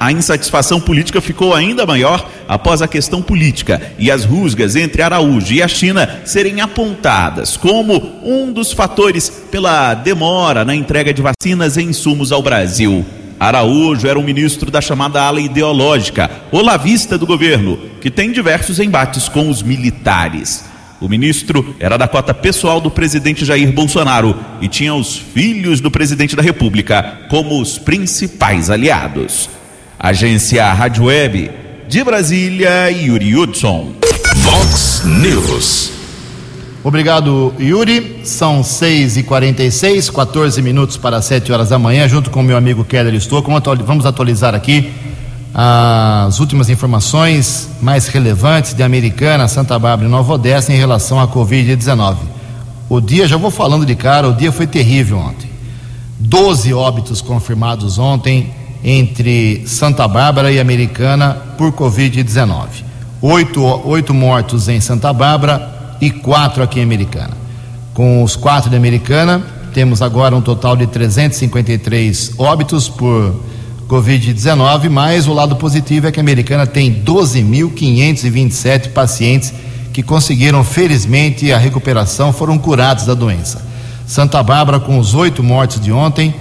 A 0.00 0.10
insatisfação 0.10 0.80
política 0.80 1.20
ficou 1.20 1.54
ainda 1.54 1.86
maior 1.86 2.28
após 2.48 2.82
a 2.82 2.88
questão 2.88 3.22
política 3.22 3.80
e 3.96 4.10
as 4.10 4.24
rusgas 4.24 4.74
entre 4.74 5.00
Araújo 5.00 5.52
e 5.52 5.62
a 5.62 5.68
China 5.68 6.20
serem 6.24 6.60
apontadas 6.60 7.56
como 7.56 8.20
um 8.24 8.52
dos 8.52 8.72
fatores 8.72 9.30
pela 9.50 9.94
demora 9.94 10.64
na 10.64 10.74
entrega 10.74 11.14
de 11.14 11.22
vacinas 11.22 11.76
e 11.76 11.82
insumos 11.82 12.32
ao 12.32 12.42
Brasil. 12.42 13.04
Araújo 13.38 14.08
era 14.08 14.18
um 14.18 14.24
ministro 14.24 14.70
da 14.70 14.80
chamada 14.80 15.22
ala 15.22 15.40
ideológica, 15.40 16.30
olavista 16.50 17.16
do 17.16 17.26
governo, 17.26 17.78
que 18.00 18.10
tem 18.10 18.32
diversos 18.32 18.80
embates 18.80 19.28
com 19.28 19.48
os 19.48 19.62
militares. 19.62 20.64
O 21.00 21.08
ministro 21.08 21.76
era 21.78 21.96
da 21.96 22.08
cota 22.08 22.34
pessoal 22.34 22.80
do 22.80 22.90
presidente 22.90 23.44
Jair 23.44 23.72
Bolsonaro 23.72 24.36
e 24.60 24.66
tinha 24.66 24.92
os 24.94 25.16
filhos 25.16 25.80
do 25.80 25.90
presidente 25.90 26.34
da 26.34 26.42
República 26.42 27.20
como 27.28 27.60
os 27.60 27.78
principais 27.78 28.68
aliados. 28.68 29.48
Agência 29.96 30.72
Rádio 30.72 31.04
Web 31.04 31.50
de 31.88 32.02
Brasília, 32.02 32.90
Yuri 32.90 33.36
Hudson. 33.36 33.94
Vox 34.42 35.04
News. 35.04 35.97
Obrigado, 36.88 37.52
Yuri. 37.60 38.22
São 38.24 38.64
6 38.64 39.18
e 39.18 39.22
46 39.22 40.08
14 40.08 40.62
minutos 40.62 40.96
para 40.96 41.20
7 41.20 41.52
horas 41.52 41.68
da 41.68 41.78
manhã, 41.78 42.08
junto 42.08 42.30
com 42.30 42.42
meu 42.42 42.56
amigo 42.56 42.82
Keller 42.82 43.12
Estouco. 43.12 43.52
Vamos 43.84 44.06
atualizar 44.06 44.54
aqui 44.54 44.90
as 45.52 46.40
últimas 46.40 46.70
informações 46.70 47.68
mais 47.82 48.08
relevantes 48.08 48.72
de 48.72 48.82
Americana, 48.82 49.46
Santa 49.48 49.78
Bárbara 49.78 50.08
e 50.08 50.10
Nova 50.10 50.32
Odessa 50.32 50.72
em 50.72 50.76
relação 50.76 51.20
à 51.20 51.28
Covid-19. 51.28 52.16
O 52.88 53.02
dia, 53.02 53.28
já 53.28 53.36
vou 53.36 53.50
falando 53.50 53.84
de 53.84 53.94
cara, 53.94 54.26
o 54.26 54.32
dia 54.32 54.50
foi 54.50 54.66
terrível 54.66 55.18
ontem. 55.18 55.50
12 56.18 56.72
óbitos 56.72 57.20
confirmados 57.20 57.98
ontem 57.98 58.50
entre 58.82 59.62
Santa 59.66 60.08
Bárbara 60.08 60.50
e 60.50 60.58
Americana 60.58 61.36
por 61.58 61.70
Covid-19. 61.70 62.66
Oito, 63.20 63.62
oito 63.86 64.14
mortos 64.14 64.70
em 64.70 64.80
Santa 64.80 65.12
Bárbara, 65.12 65.76
e 66.00 66.10
quatro 66.10 66.62
aqui 66.62 66.80
em 66.80 66.82
Americana. 66.82 67.36
Com 67.94 68.22
os 68.22 68.36
quatro 68.36 68.70
de 68.70 68.76
Americana, 68.76 69.42
temos 69.74 70.00
agora 70.02 70.34
um 70.34 70.40
total 70.40 70.76
de 70.76 70.86
353 70.86 72.34
óbitos 72.38 72.88
por 72.88 73.34
Covid-19, 73.88 74.90
mas 74.90 75.26
o 75.26 75.32
lado 75.32 75.56
positivo 75.56 76.06
é 76.06 76.12
que 76.12 76.20
a 76.20 76.22
Americana 76.22 76.66
tem 76.66 77.02
12.527 77.02 78.90
pacientes 78.92 79.52
que 79.92 80.02
conseguiram, 80.02 80.62
felizmente, 80.62 81.52
a 81.52 81.58
recuperação, 81.58 82.32
foram 82.32 82.58
curados 82.58 83.06
da 83.06 83.14
doença. 83.14 83.66
Santa 84.06 84.42
Bárbara, 84.42 84.78
com 84.78 84.98
os 84.98 85.14
oito 85.14 85.42
mortes 85.42 85.80
de 85.80 85.90
ontem, 85.90 86.34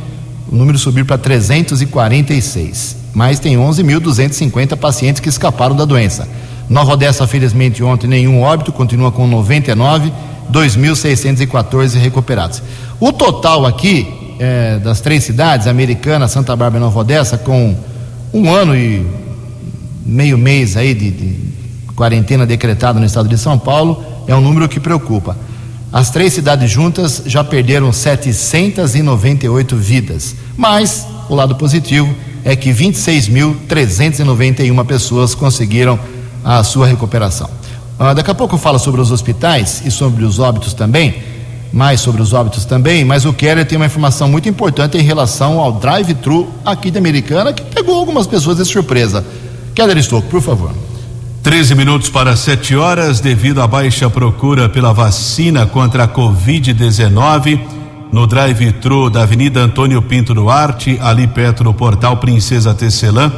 o 0.52 0.56
número 0.56 0.78
subiu 0.78 1.06
para 1.06 1.18
346, 1.18 2.98
mas 3.14 3.40
tem 3.40 3.58
11.250 3.58 4.78
pacientes 4.78 5.20
que 5.20 5.30
escaparam 5.30 5.76
da 5.76 5.86
doença. 5.86 6.28
Nova 6.70 6.94
Odessa, 6.94 7.26
felizmente, 7.26 7.82
ontem 7.82 8.08
nenhum 8.08 8.42
óbito, 8.42 8.72
continua 8.72 9.12
com 9.12 9.26
99, 9.26 10.12
2.614 10.52 11.98
recuperados. 11.98 12.62
O 13.00 13.14
total 13.14 13.66
aqui 13.66 14.36
é, 14.40 14.80
das 14.80 15.02
três 15.02 15.24
cidades, 15.24 15.68
Americana, 15.68 16.28
Santa 16.28 16.56
Bárbara 16.56 16.84
e 16.84 16.86
Nova 16.86 17.00
Odessa, 17.00 17.38
com 17.38 17.76
um 18.34 18.52
ano 18.54 18.76
e 18.76 19.06
meio 20.06 20.38
mês 20.38 20.76
aí 20.78 20.94
de, 20.94 21.10
de 21.12 21.36
quarentena 21.96 22.46
decretada 22.46 23.00
no 23.00 23.06
estado 23.06 23.30
de 23.30 23.38
São 23.38 23.58
Paulo, 23.58 24.04
é 24.28 24.36
um 24.36 24.42
número 24.42 24.68
que 24.70 24.80
preocupa. 24.80 25.36
As 25.92 26.12
três 26.12 26.34
cidades 26.34 26.70
juntas 26.70 27.24
já 27.26 27.44
perderam 27.44 27.92
798 27.94 29.76
vidas, 29.78 30.36
mas 30.56 31.08
o 31.30 31.36
lado 31.36 31.56
positivo 31.56 32.14
é 32.44 32.56
que 32.56 32.72
26.391 32.72 34.86
pessoas 34.86 35.34
conseguiram 35.34 35.98
a 36.44 36.64
sua 36.64 36.88
recuperação. 36.88 37.50
Uh, 38.00 38.14
daqui 38.14 38.30
a 38.30 38.36
pouco 38.36 38.56
eu 38.56 38.60
falo 38.60 38.78
sobre 38.78 39.02
os 39.02 39.12
hospitais 39.12 39.82
e 39.86 39.92
sobre 39.92 40.24
os 40.24 40.40
óbitos 40.40 40.74
também, 40.74 41.16
mais 41.74 42.00
sobre 42.00 42.22
os 42.22 42.32
óbitos 42.34 42.66
também, 42.66 43.04
mas 43.04 43.26
o 43.26 43.34
Keller 43.34 43.66
tem 43.66 43.76
uma 43.76 43.86
informação 43.86 44.28
muito 44.28 44.48
importante 44.48 44.98
em 44.98 45.02
relação 45.02 45.60
ao 45.60 45.74
drive-thru 45.74 46.48
aqui 46.66 46.92
de 46.92 46.98
Americana, 46.98 47.52
que 47.52 47.64
pegou 47.64 47.96
algumas 47.96 48.28
pessoas 48.28 48.58
de 48.58 48.66
surpresa. 48.66 49.26
Keller 49.74 49.98
Stocco, 50.02 50.28
por 50.28 50.42
favor. 50.42 50.72
13 51.44 51.76
minutos 51.76 52.10
para 52.10 52.36
7 52.36 52.76
horas, 52.76 53.20
devido 53.20 53.62
à 53.62 53.68
baixa 53.68 54.10
procura 54.10 54.68
pela 54.68 54.92
vacina 54.92 55.66
contra 55.66 56.04
a 56.04 56.08
Covid-19, 56.08 57.60
no 58.12 58.28
drive-thru 58.28 59.10
da 59.10 59.24
Avenida 59.24 59.62
Antônio 59.62 60.02
Pinto 60.02 60.34
Duarte, 60.34 61.00
ali 61.02 61.26
perto 61.26 61.64
do 61.64 61.74
portal 61.74 62.18
Princesa 62.18 62.74
Tecelã, 62.74 63.32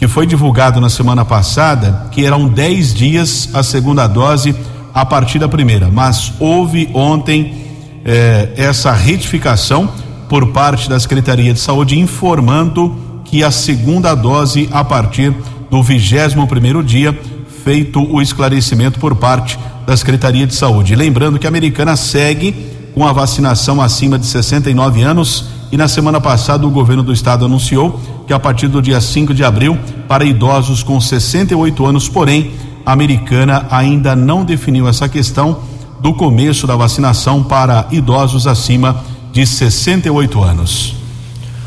que 0.00 0.08
foi 0.08 0.26
divulgado 0.26 0.80
na 0.80 0.88
semana 0.88 1.26
passada, 1.26 2.06
que 2.10 2.24
eram 2.24 2.48
10 2.48 2.94
dias 2.94 3.50
a 3.52 3.62
segunda 3.62 4.06
dose 4.06 4.56
a 4.94 5.04
partir 5.04 5.38
da 5.38 5.46
primeira. 5.46 5.90
Mas 5.92 6.32
houve 6.40 6.88
ontem 6.94 7.66
eh, 8.02 8.48
essa 8.56 8.92
retificação 8.92 9.92
por 10.26 10.52
parte 10.52 10.88
da 10.88 10.98
Secretaria 10.98 11.52
de 11.52 11.60
Saúde 11.60 11.98
informando 11.98 12.96
que 13.26 13.44
a 13.44 13.50
segunda 13.50 14.14
dose 14.14 14.70
a 14.72 14.82
partir 14.82 15.34
do 15.70 15.82
vigésimo 15.82 16.46
primeiro 16.46 16.82
dia 16.82 17.12
feito 17.62 18.02
o 18.10 18.22
esclarecimento 18.22 18.98
por 18.98 19.14
parte 19.16 19.58
da 19.86 19.94
Secretaria 19.94 20.46
de 20.46 20.54
Saúde. 20.54 20.96
Lembrando 20.96 21.38
que 21.38 21.46
a 21.46 21.50
americana 21.50 21.94
segue 21.94 22.54
com 22.94 23.06
a 23.06 23.12
vacinação 23.12 23.82
acima 23.82 24.18
de 24.18 24.24
69 24.24 25.02
anos 25.02 25.59
e 25.72 25.76
na 25.76 25.88
semana 25.88 26.20
passada 26.20 26.66
o 26.66 26.70
governo 26.70 27.02
do 27.02 27.12
estado 27.12 27.44
anunciou 27.44 28.00
que 28.26 28.32
a 28.32 28.38
partir 28.38 28.68
do 28.68 28.82
dia 28.82 29.00
5 29.00 29.32
de 29.32 29.44
abril, 29.44 29.78
para 30.08 30.24
idosos 30.24 30.82
com 30.82 31.00
68 31.00 31.86
anos, 31.86 32.08
porém, 32.08 32.52
a 32.84 32.92
americana 32.92 33.66
ainda 33.70 34.16
não 34.16 34.44
definiu 34.44 34.88
essa 34.88 35.08
questão 35.08 35.60
do 36.00 36.14
começo 36.14 36.66
da 36.66 36.74
vacinação 36.74 37.42
para 37.42 37.86
idosos 37.90 38.46
acima 38.46 39.04
de 39.32 39.46
68 39.46 40.42
anos. 40.42 40.94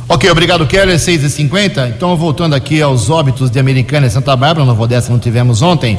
Ok, 0.09 0.29
obrigado, 0.29 0.67
Keller, 0.67 0.99
6 0.99 1.23
e 1.23 1.29
50 1.29 1.87
Então, 1.87 2.15
voltando 2.17 2.53
aqui 2.53 2.81
aos 2.81 3.09
óbitos 3.09 3.49
de 3.49 3.57
Americana 3.57 4.05
e 4.05 4.09
Santa 4.09 4.35
Bárbara, 4.35 4.65
Nova 4.65 4.83
Odessa 4.83 5.11
não 5.11 5.19
tivemos 5.19 5.61
ontem. 5.61 5.97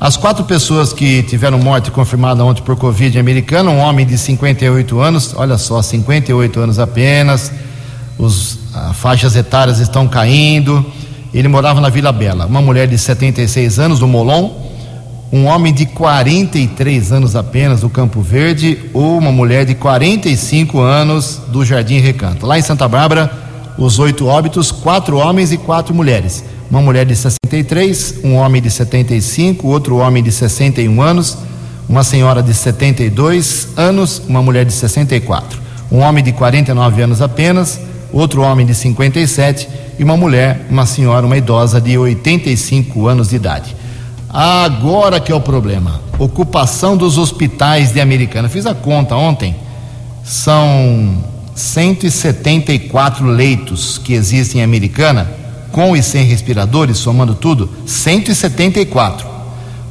As 0.00 0.16
quatro 0.16 0.44
pessoas 0.44 0.92
que 0.92 1.22
tiveram 1.22 1.58
morte 1.58 1.90
confirmada 1.90 2.44
ontem 2.44 2.62
por 2.62 2.76
Covid 2.76 3.18
Americana, 3.18 3.70
um 3.70 3.78
homem 3.78 4.04
de 4.04 4.18
58 4.18 5.00
anos, 5.00 5.34
olha 5.36 5.56
só, 5.56 5.80
58 5.80 6.60
anos 6.60 6.78
apenas, 6.78 7.52
os, 8.18 8.58
as 8.74 8.96
faixas 8.96 9.36
etárias 9.36 9.78
estão 9.78 10.06
caindo. 10.08 10.84
Ele 11.32 11.48
morava 11.48 11.80
na 11.80 11.88
Vila 11.88 12.12
Bela. 12.12 12.46
Uma 12.46 12.60
mulher 12.60 12.86
de 12.86 12.98
76 12.98 13.78
anos, 13.78 13.98
do 13.98 14.06
Molon, 14.06 14.50
um 15.32 15.46
homem 15.46 15.72
de 15.72 15.86
43 15.86 17.12
anos 17.12 17.34
apenas, 17.34 17.80
do 17.80 17.88
Campo 17.88 18.20
Verde, 18.20 18.78
ou 18.92 19.16
uma 19.18 19.32
mulher 19.32 19.64
de 19.64 19.74
45 19.74 20.80
anos, 20.80 21.40
do 21.48 21.64
Jardim 21.64 21.98
Recanto. 21.98 22.46
Lá 22.46 22.58
em 22.58 22.62
Santa 22.62 22.86
Bárbara, 22.86 23.32
os 23.78 23.98
oito 23.98 24.26
óbitos, 24.26 24.70
quatro 24.70 25.16
homens 25.16 25.50
e 25.50 25.56
quatro 25.56 25.94
mulheres. 25.94 26.44
Uma 26.74 26.82
mulher 26.82 27.06
de 27.06 27.14
63, 27.14 28.16
um 28.24 28.34
homem 28.34 28.60
de 28.60 28.68
75, 28.68 29.68
outro 29.68 29.98
homem 29.98 30.20
de 30.24 30.32
61 30.32 31.00
anos, 31.00 31.38
uma 31.88 32.02
senhora 32.02 32.42
de 32.42 32.52
72 32.52 33.68
anos, 33.76 34.20
uma 34.26 34.42
mulher 34.42 34.64
de 34.64 34.72
64. 34.72 35.60
Um 35.88 36.00
homem 36.00 36.24
de 36.24 36.32
49 36.32 37.00
anos 37.00 37.22
apenas, 37.22 37.78
outro 38.12 38.42
homem 38.42 38.66
de 38.66 38.74
57 38.74 39.68
e 40.00 40.02
uma 40.02 40.16
mulher, 40.16 40.66
uma 40.68 40.84
senhora, 40.84 41.24
uma 41.24 41.36
idosa 41.36 41.80
de 41.80 41.96
85 41.96 43.06
anos 43.06 43.28
de 43.28 43.36
idade. 43.36 43.76
Agora 44.28 45.20
que 45.20 45.30
é 45.30 45.34
o 45.36 45.40
problema. 45.40 46.00
Ocupação 46.18 46.96
dos 46.96 47.18
hospitais 47.18 47.92
de 47.92 48.00
Americana. 48.00 48.48
Fiz 48.48 48.66
a 48.66 48.74
conta 48.74 49.14
ontem. 49.14 49.54
São 50.24 51.22
174 51.54 53.24
leitos 53.24 53.96
que 53.96 54.12
existem 54.12 54.60
em 54.60 54.64
Americana, 54.64 55.43
com 55.74 55.96
e 55.96 56.02
sem 56.04 56.24
respiradores, 56.24 56.98
somando 56.98 57.34
tudo, 57.34 57.68
174. 57.84 59.26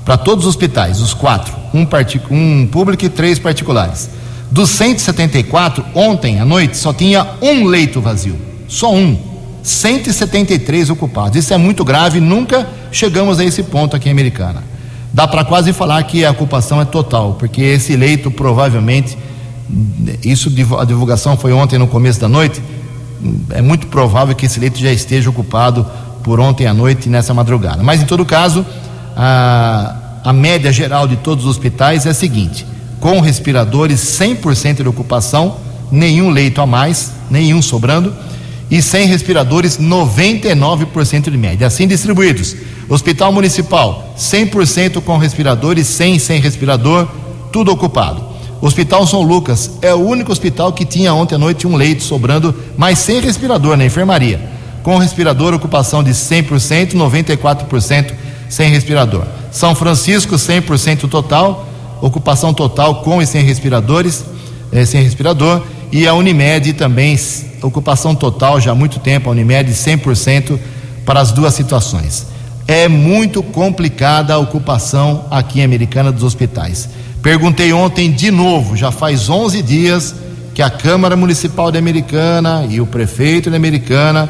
Para 0.06 0.16
todos 0.16 0.46
os 0.46 0.50
hospitais, 0.52 1.02
os 1.02 1.14
quatro, 1.14 1.54
um, 1.74 1.86
um 2.32 2.66
público 2.68 3.04
e 3.04 3.10
três 3.10 3.38
particulares. 3.38 4.10
Dos 4.50 4.70
174, 4.70 5.84
ontem 5.94 6.40
à 6.40 6.46
noite 6.46 6.78
só 6.78 6.94
tinha 6.94 7.28
um 7.42 7.66
leito 7.66 8.00
vazio, 8.00 8.38
só 8.66 8.94
um. 8.94 9.18
173 9.62 10.90
ocupados. 10.90 11.38
Isso 11.38 11.54
é 11.54 11.58
muito 11.58 11.84
grave, 11.84 12.22
nunca 12.22 12.68
chegamos 12.90 13.40
a 13.40 13.44
esse 13.44 13.64
ponto 13.64 13.96
aqui 13.96 14.08
em 14.08 14.12
Americana. 14.12 14.64
Dá 15.12 15.28
para 15.28 15.44
quase 15.44 15.74
falar 15.74 16.02
que 16.04 16.24
a 16.24 16.32
ocupação 16.32 16.80
é 16.80 16.86
total, 16.86 17.34
porque 17.34 17.62
esse 17.62 17.96
leito 17.96 18.32
provavelmente 18.32 19.18
isso 20.24 20.50
a 20.80 20.86
divulgação 20.86 21.36
foi 21.36 21.52
ontem 21.52 21.78
no 21.78 21.88
começo 21.88 22.22
da 22.22 22.30
noite. 22.30 22.62
É 23.52 23.62
muito 23.62 23.88
provável 23.88 24.36
que 24.36 24.46
esse 24.46 24.60
leito 24.60 24.80
já 24.80 24.92
esteja 24.92 25.30
ocupado 25.30 25.86
por 26.24 26.40
ontem 26.40 26.66
à 26.66 26.74
noite 26.74 27.08
e 27.08 27.10
nessa 27.10 27.34
madrugada. 27.34 27.84
Mas 27.84 28.02
em 28.02 28.06
todo 28.06 28.26
caso, 28.26 28.66
a, 29.16 29.96
a 30.24 30.34
média 30.34 30.72
geral 30.72 31.08
de 31.08 31.18
todos 31.18 31.46
os 31.46 31.52
hospitais 31.52 32.06
é 32.06 32.10
a 32.10 32.14
seguinte: 32.14 32.66
com 33.00 33.20
respiradores 33.20 34.00
100% 34.00 34.82
de 34.82 34.88
ocupação, 34.88 35.58
nenhum 35.92 36.30
leito 36.30 36.62
a 36.62 36.66
mais, 36.66 37.12
nenhum 37.30 37.62
sobrando, 37.62 38.14
e 38.72 38.82
sem 38.82 39.06
respiradores 39.06 39.78
99% 39.78 41.30
de 41.30 41.38
média, 41.38 41.68
assim 41.68 41.88
distribuídos. 41.88 42.56
Hospital 42.90 43.32
Municipal 43.32 44.14
100% 44.18 45.02
com 45.02 45.18
respiradores, 45.18 45.88
100 45.88 46.20
sem 46.20 46.42
respirador, 46.42 47.08
tudo 47.52 47.72
ocupado. 47.72 48.33
Hospital 48.66 49.06
São 49.06 49.22
Lucas 49.22 49.72
é 49.82 49.94
o 49.94 49.98
único 49.98 50.32
hospital 50.32 50.72
que 50.72 50.86
tinha 50.86 51.14
ontem 51.14 51.36
à 51.36 51.38
noite 51.38 51.68
um 51.68 51.76
leito 51.76 52.02
sobrando, 52.02 52.56
mas 52.78 52.98
sem 52.98 53.20
respirador 53.20 53.76
na 53.76 53.84
enfermaria. 53.84 54.40
Com 54.82 54.96
respirador, 54.96 55.54
ocupação 55.54 56.02
de 56.02 56.12
100%, 56.12 56.94
94% 56.94 58.14
sem 58.48 58.70
respirador. 58.70 59.26
São 59.52 59.76
Francisco, 59.76 60.36
100% 60.36 61.10
total, 61.10 61.68
ocupação 62.00 62.54
total 62.54 63.02
com 63.02 63.22
e 63.22 63.28
sem 63.28 63.44
respiradores, 63.44 64.24
eh, 64.72 64.86
sem 64.86 65.04
respirador. 65.04 65.62
E 65.92 66.08
a 66.08 66.14
Unimed 66.14 66.72
também, 66.72 67.20
ocupação 67.62 68.16
total 68.16 68.62
já 68.62 68.72
há 68.72 68.76
muito 68.76 68.98
tempo, 68.98 69.28
a 69.28 69.34
Unimed 69.34 69.74
100% 69.74 70.58
para 71.06 71.20
as 71.20 71.34
duas 71.34 71.54
situações. 71.54 72.28
É 72.66 72.88
muito 72.88 73.44
complicada 73.44 74.36
a 74.36 74.38
ocupação 74.38 75.26
aqui 75.30 75.60
em 75.60 75.66
Americana 75.66 76.14
dos 76.14 76.24
hospitais. 76.24 76.88
Perguntei 77.24 77.72
ontem 77.72 78.12
de 78.12 78.30
novo, 78.30 78.76
já 78.76 78.92
faz 78.92 79.30
11 79.30 79.62
dias 79.62 80.14
que 80.54 80.62
a 80.62 80.70
Câmara 80.70 81.16
Municipal 81.16 81.72
de 81.72 81.78
Americana 81.78 82.68
e 82.70 82.82
o 82.82 82.86
prefeito 82.86 83.50
de 83.50 83.56
Americana, 83.56 84.30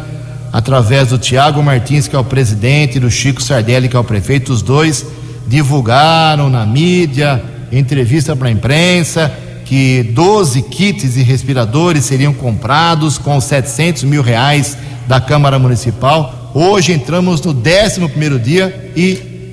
através 0.53 1.07
do 1.07 1.17
Tiago 1.17 1.63
Martins, 1.63 2.07
que 2.07 2.15
é 2.15 2.19
o 2.19 2.23
presidente, 2.23 2.97
e 2.97 2.99
do 2.99 3.09
Chico 3.09 3.41
Sardelli, 3.41 3.89
que 3.89 3.95
é 3.95 3.99
o 3.99 4.03
prefeito, 4.03 4.53
os 4.53 4.61
dois 4.61 5.07
divulgaram 5.47 6.51
na 6.51 6.67
mídia, 6.67 7.43
entrevista 7.71 8.35
para 8.35 8.49
a 8.49 8.51
imprensa, 8.51 9.33
que 9.65 10.03
12 10.13 10.61
kits 10.61 11.17
e 11.17 11.23
respiradores 11.23 12.05
seriam 12.05 12.31
comprados 12.31 13.17
com 13.17 13.41
700 13.41 14.03
mil 14.03 14.21
reais 14.21 14.77
da 15.07 15.19
Câmara 15.19 15.57
Municipal. 15.57 16.51
Hoje 16.53 16.93
entramos 16.93 17.41
no 17.41 17.53
11 17.53 18.07
primeiro 18.09 18.37
dia 18.37 18.91
e 18.95 19.51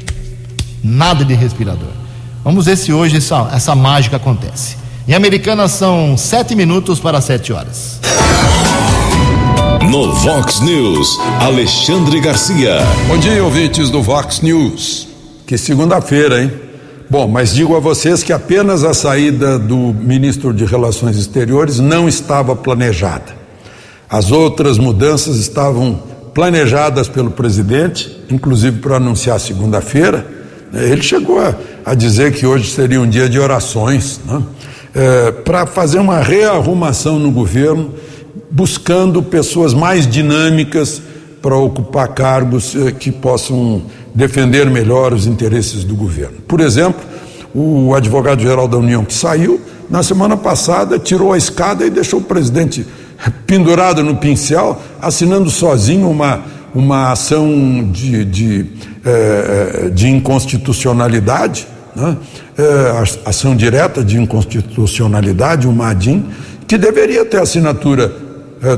nada 0.84 1.24
de 1.24 1.32
respirador. 1.32 1.99
Vamos 2.42 2.64
ver 2.64 2.76
se 2.76 2.90
hoje 2.90 3.18
essa, 3.18 3.50
essa 3.52 3.74
mágica 3.74 4.16
acontece. 4.16 4.76
Em 5.06 5.12
Americana 5.12 5.68
são 5.68 6.16
sete 6.16 6.54
minutos 6.54 6.98
para 6.98 7.20
sete 7.20 7.52
horas. 7.52 8.00
No 9.90 10.12
Vox 10.14 10.60
News, 10.60 11.18
Alexandre 11.40 12.18
Garcia. 12.20 12.78
Bom 13.08 13.18
dia, 13.18 13.44
ouvintes 13.44 13.90
do 13.90 14.02
Vox 14.02 14.40
News. 14.40 15.08
Que 15.46 15.58
segunda-feira, 15.58 16.42
hein? 16.42 16.50
Bom, 17.10 17.28
mas 17.28 17.52
digo 17.52 17.76
a 17.76 17.80
vocês 17.80 18.22
que 18.22 18.32
apenas 18.32 18.84
a 18.84 18.94
saída 18.94 19.58
do 19.58 19.76
ministro 19.76 20.54
de 20.54 20.64
Relações 20.64 21.18
Exteriores 21.18 21.78
não 21.78 22.08
estava 22.08 22.56
planejada. 22.56 23.36
As 24.08 24.30
outras 24.30 24.78
mudanças 24.78 25.36
estavam 25.36 26.02
planejadas 26.32 27.06
pelo 27.06 27.30
presidente, 27.30 28.24
inclusive 28.30 28.78
para 28.78 28.96
anunciar 28.96 29.38
segunda-feira. 29.40 30.39
Ele 30.72 31.02
chegou 31.02 31.38
a, 31.40 31.54
a, 31.84 31.94
dizer 31.94 32.32
que 32.32 32.46
hoje 32.46 32.70
seria 32.70 33.00
um 33.00 33.08
dia 33.08 33.28
de 33.28 33.38
orações, 33.38 34.20
né? 34.24 34.42
é, 34.94 35.32
para 35.32 35.66
fazer 35.66 35.98
uma 35.98 36.20
rearrumação 36.20 37.18
no 37.18 37.30
governo 37.30 37.92
buscando 38.50 39.22
pessoas 39.22 39.72
mais 39.72 40.06
dinâmicas 40.06 41.00
para 41.40 41.56
ocupar 41.56 42.08
cargos 42.08 42.74
eh, 42.74 42.92
que 42.92 43.10
possam 43.10 43.82
defender 44.14 44.68
melhor 44.68 45.12
os 45.12 45.26
interesses 45.26 45.84
do 45.84 45.94
governo. 45.94 46.38
Por 46.46 46.60
exemplo, 46.60 47.00
o 47.54 47.94
advogado-geral 47.94 48.68
da 48.68 48.76
União 48.76 49.04
que 49.04 49.14
saiu, 49.14 49.60
na 49.88 50.02
semana 50.02 50.36
passada, 50.36 50.98
tirou 50.98 51.32
a 51.32 51.38
escada 51.38 51.86
e 51.86 51.90
deixou 51.90 52.20
o 52.20 52.22
presidente 52.22 52.86
pendurado 53.46 54.02
no 54.02 54.16
pincel, 54.16 54.80
assinando 55.00 55.50
sozinho 55.50 56.10
uma, 56.10 56.42
uma 56.74 57.12
ação 57.12 57.88
de, 57.90 58.24
de, 58.24 58.66
eh, 59.04 59.90
de 59.92 60.08
inconstitucionalidade, 60.08 61.66
né? 61.94 62.16
eh, 62.58 63.04
ação 63.24 63.56
direta 63.56 64.04
de 64.04 64.18
inconstitucionalidade, 64.18 65.66
uma 65.66 65.88
ADIM, 65.88 66.26
que 66.66 66.78
deveria 66.78 67.24
ter 67.24 67.40
assinatura 67.40 68.12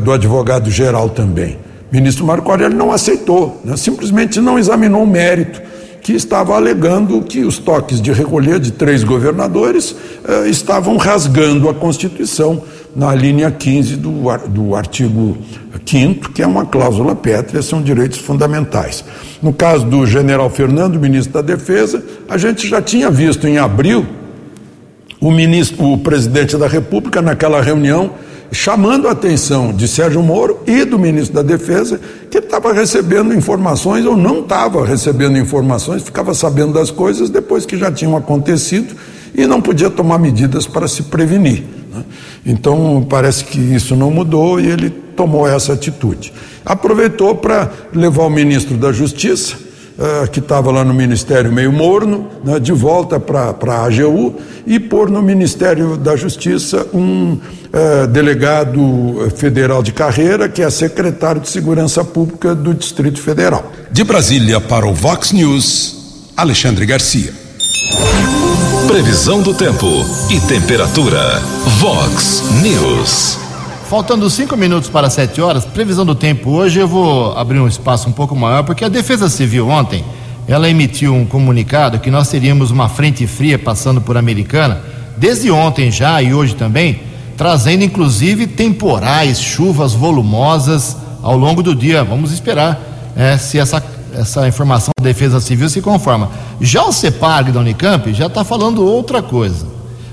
do 0.05 0.13
advogado-geral 0.13 1.11
também. 1.11 1.59
O 1.91 1.95
ministro 1.95 2.25
Marco 2.25 2.51
Aurélio 2.51 2.79
não 2.79 2.93
aceitou, 2.93 3.61
né? 3.65 3.77
simplesmente 3.77 4.41
não 4.41 4.59
examinou 4.59 5.03
o 5.03 5.07
mérito, 5.07 5.61
que 6.03 6.13
estava 6.13 6.57
alegando 6.57 7.23
que 7.23 7.45
os 7.45 7.59
toques 7.59 8.01
de 8.01 8.13
recolher 8.13 8.59
de 8.59 8.73
três 8.73 9.05
governadores 9.05 9.95
eh, 10.27 10.49
estavam 10.49 10.97
rasgando 10.97 11.69
a 11.69 11.75
Constituição 11.75 12.63
na 12.95 13.15
linha 13.15 13.51
15 13.51 13.97
do, 13.97 14.13
do 14.49 14.75
artigo 14.75 15.37
5, 15.85 16.33
que 16.33 16.43
é 16.43 16.47
uma 16.47 16.67
cláusula 16.67 17.15
pétrea, 17.17 17.63
são 17.63 17.83
direitos 17.83 18.19
fundamentais. 18.19 19.05
No 19.43 19.53
caso 19.53 19.87
do 19.87 20.07
general 20.07 20.51
Fernando, 20.51 21.01
ministro 21.01 21.33
da 21.33 21.43
Defesa, 21.43 22.03
a 22.29 22.37
gente 22.37 22.69
já 22.69 22.81
tinha 22.81 23.11
visto 23.11 23.47
em 23.47 23.59
abril 23.59 24.07
o, 25.21 25.31
ministro, 25.31 25.93
o 25.93 25.99
presidente 25.99 26.57
da 26.57 26.67
República, 26.67 27.23
naquela 27.23 27.63
reunião, 27.63 28.13
chamando 28.51 29.09
a 29.09 29.13
atenção 29.13 29.73
de 29.73 29.89
Sérgio 29.89 30.23
Moro 30.23 30.61
e 30.67 30.85
do 30.85 30.99
ministro 30.99 31.35
da 31.35 31.43
Defesa, 31.43 31.99
que 32.31 32.39
estava 32.39 32.73
recebendo 32.73 33.33
informações 33.33 34.05
ou 34.05 34.17
não 34.17 34.41
estava 34.41 34.85
recebendo 34.85 35.39
informações, 35.39 36.03
ficava 36.03 36.35
sabendo 36.35 36.75
das 36.75 36.91
coisas 36.91 37.31
depois 37.31 37.65
que 37.65 37.79
já 37.79 37.91
tinham 37.91 38.15
acontecido 38.17 38.95
e 39.35 39.47
não 39.47 39.61
podia 39.61 39.91
tomar 39.91 40.19
medidas 40.19 40.67
para 40.67 40.87
se 40.87 41.05
prevenir. 41.05 41.65
Né? 41.93 42.05
Então, 42.45 43.07
parece 43.09 43.45
que 43.45 43.59
isso 43.59 43.95
não 43.95 44.11
mudou 44.11 44.61
e 44.61 44.67
ele 44.67 44.91
tomou 44.91 45.49
essa 45.49 45.73
atitude. 45.73 46.33
Aproveitou 46.65 47.35
para 47.35 47.71
levar 47.93 48.25
o 48.25 48.31
ministro 48.31 48.77
da 48.77 48.93
Justiça, 48.93 49.57
uh, 49.99 50.31
que 50.31 50.39
estava 50.39 50.71
lá 50.71 50.85
no 50.85 50.95
Ministério 50.95 51.53
meio 51.53 51.73
morno, 51.73 52.29
né, 52.45 52.59
de 52.59 52.73
volta 52.73 53.19
para 53.19 53.55
a 53.67 53.85
AGU 53.85 54.37
e 54.67 54.79
pôr 54.79 55.11
no 55.11 55.23
Ministério 55.23 55.97
da 55.97 56.17
Justiça 56.17 56.87
um 56.95 57.33
uh, 57.35 58.07
delegado 58.09 59.31
federal 59.37 59.83
de 59.83 59.93
carreira, 59.93 60.49
que 60.49 60.63
é 60.63 60.71
secretário 60.71 61.41
de 61.41 61.51
Segurança 61.51 62.05
Pública 62.05 62.55
do 62.55 62.73
Distrito 62.75 63.21
Federal. 63.21 63.73
De 63.91 64.05
Brasília 64.05 64.61
para 64.61 64.87
o 64.87 64.95
Vox 64.95 65.33
News, 65.33 66.31
Alexandre 66.37 66.87
Garcia. 66.87 67.33
Previsão 68.87 69.41
do 69.41 69.55
tempo 69.55 69.87
e 70.29 70.41
temperatura. 70.41 71.41
Vox 71.79 72.43
News. 72.63 73.39
Faltando 73.89 74.29
cinco 74.29 74.57
minutos 74.57 74.91
para 74.91 75.09
sete 75.09 75.41
horas, 75.41 75.65
previsão 75.65 76.05
do 76.05 76.15
tempo 76.15 76.51
hoje, 76.51 76.81
eu 76.81 76.89
vou 76.89 77.37
abrir 77.37 77.61
um 77.61 77.69
espaço 77.69 78.09
um 78.09 78.13
pouco 78.13 78.35
maior, 78.35 78.65
porque 78.65 78.85
a 78.85 78.89
Defesa 78.89 79.29
Civil 79.29 79.69
ontem, 79.69 80.05
ela 80.49 80.69
emitiu 80.69 81.15
um 81.15 81.25
comunicado 81.25 82.01
que 82.01 82.11
nós 82.11 82.29
teríamos 82.29 82.71
uma 82.71 82.89
frente 82.89 83.27
fria 83.27 83.59
passando 83.59 84.01
por 84.01 84.17
Americana, 84.17 84.83
desde 85.17 85.51
ontem 85.51 85.91
já 85.91 86.21
e 86.21 86.35
hoje 86.35 86.55
também, 86.55 87.01
trazendo 87.37 87.85
inclusive 87.85 88.47
temporais, 88.47 89.41
chuvas 89.41 89.95
volumosas 89.95 90.97
ao 91.23 91.37
longo 91.37 91.63
do 91.63 91.75
dia. 91.75 92.03
Vamos 92.03 92.33
esperar 92.33 92.81
é, 93.17 93.39
se 93.39 93.59
essa, 93.59 93.83
essa 94.23 94.49
informação 94.49 94.93
da 94.99 95.05
Defesa 95.05 95.41
Civil 95.41 95.69
se 95.69 95.81
conforma. 95.81 96.31
Já 96.61 96.85
o 96.85 96.93
CEPAG 96.93 97.53
da 97.53 97.61
Unicamp 97.61 98.13
já 98.15 98.27
está 98.27 98.43
falando 98.43 98.85
outra 98.85 99.23
coisa. 99.23 99.67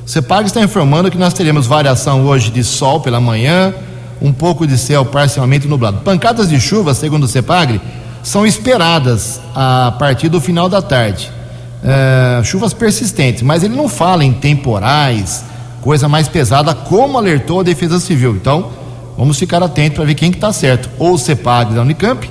CEPAG 0.06 0.48
está 0.48 0.62
informando 0.62 1.10
que 1.12 1.18
nós 1.18 1.34
teremos 1.34 1.68
variação 1.68 2.26
hoje 2.26 2.52
de 2.52 2.64
sol 2.64 3.00
pela 3.00 3.22
manhã, 3.22 3.74
um 4.22 4.34
pouco 4.34 4.66
de 4.66 4.78
céu 4.78 5.06
parcialmente 5.06 5.68
nublado. 5.68 6.00
Pancadas 6.00 6.50
de 6.50 6.60
chuva, 6.60 6.94
segundo 6.94 7.24
o 7.24 7.28
CEPAG, 7.28 7.80
são 8.24 8.46
esperadas 8.46 9.40
a 9.56 9.94
partir 9.98 10.28
do 10.28 10.42
final 10.42 10.68
da 10.68 10.82
tarde. 10.82 11.32
É, 11.84 12.42
chuvas 12.44 12.74
persistentes, 12.74 13.42
mas 13.42 13.64
ele 13.64 13.76
não 13.76 13.88
fala 13.88 14.26
em 14.26 14.34
temporais, 14.34 15.46
coisa 15.82 16.10
mais 16.10 16.28
pesada, 16.28 16.74
como 16.74 17.18
alertou 17.18 17.62
a 17.62 17.64
Defesa 17.64 18.00
Civil. 18.00 18.36
Então, 18.36 18.72
vamos 19.18 19.38
ficar 19.38 19.64
atentos 19.64 19.96
para 19.96 20.06
ver 20.06 20.16
quem 20.16 20.32
que 20.32 20.38
está 20.38 20.52
certo, 20.52 20.90
ou 20.98 21.14
o 21.14 21.18
CEPAG 21.18 21.74
da 21.74 21.82
Unicamp, 21.82 22.30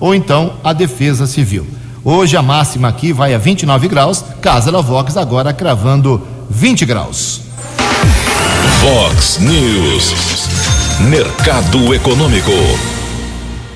ou 0.00 0.14
então 0.14 0.54
a 0.62 0.72
Defesa 0.72 1.26
Civil. 1.26 1.66
Hoje 2.04 2.36
a 2.36 2.42
máxima 2.42 2.88
aqui 2.88 3.12
vai 3.12 3.34
a 3.34 3.38
29 3.38 3.88
graus, 3.88 4.24
Casa 4.40 4.70
da 4.70 4.80
Vox 4.80 5.16
agora 5.16 5.52
cravando 5.52 6.22
20 6.48 6.86
graus. 6.86 7.40
Fox 8.80 9.38
News. 9.40 10.14
Mercado 11.00 11.92
Econômico. 11.94 12.52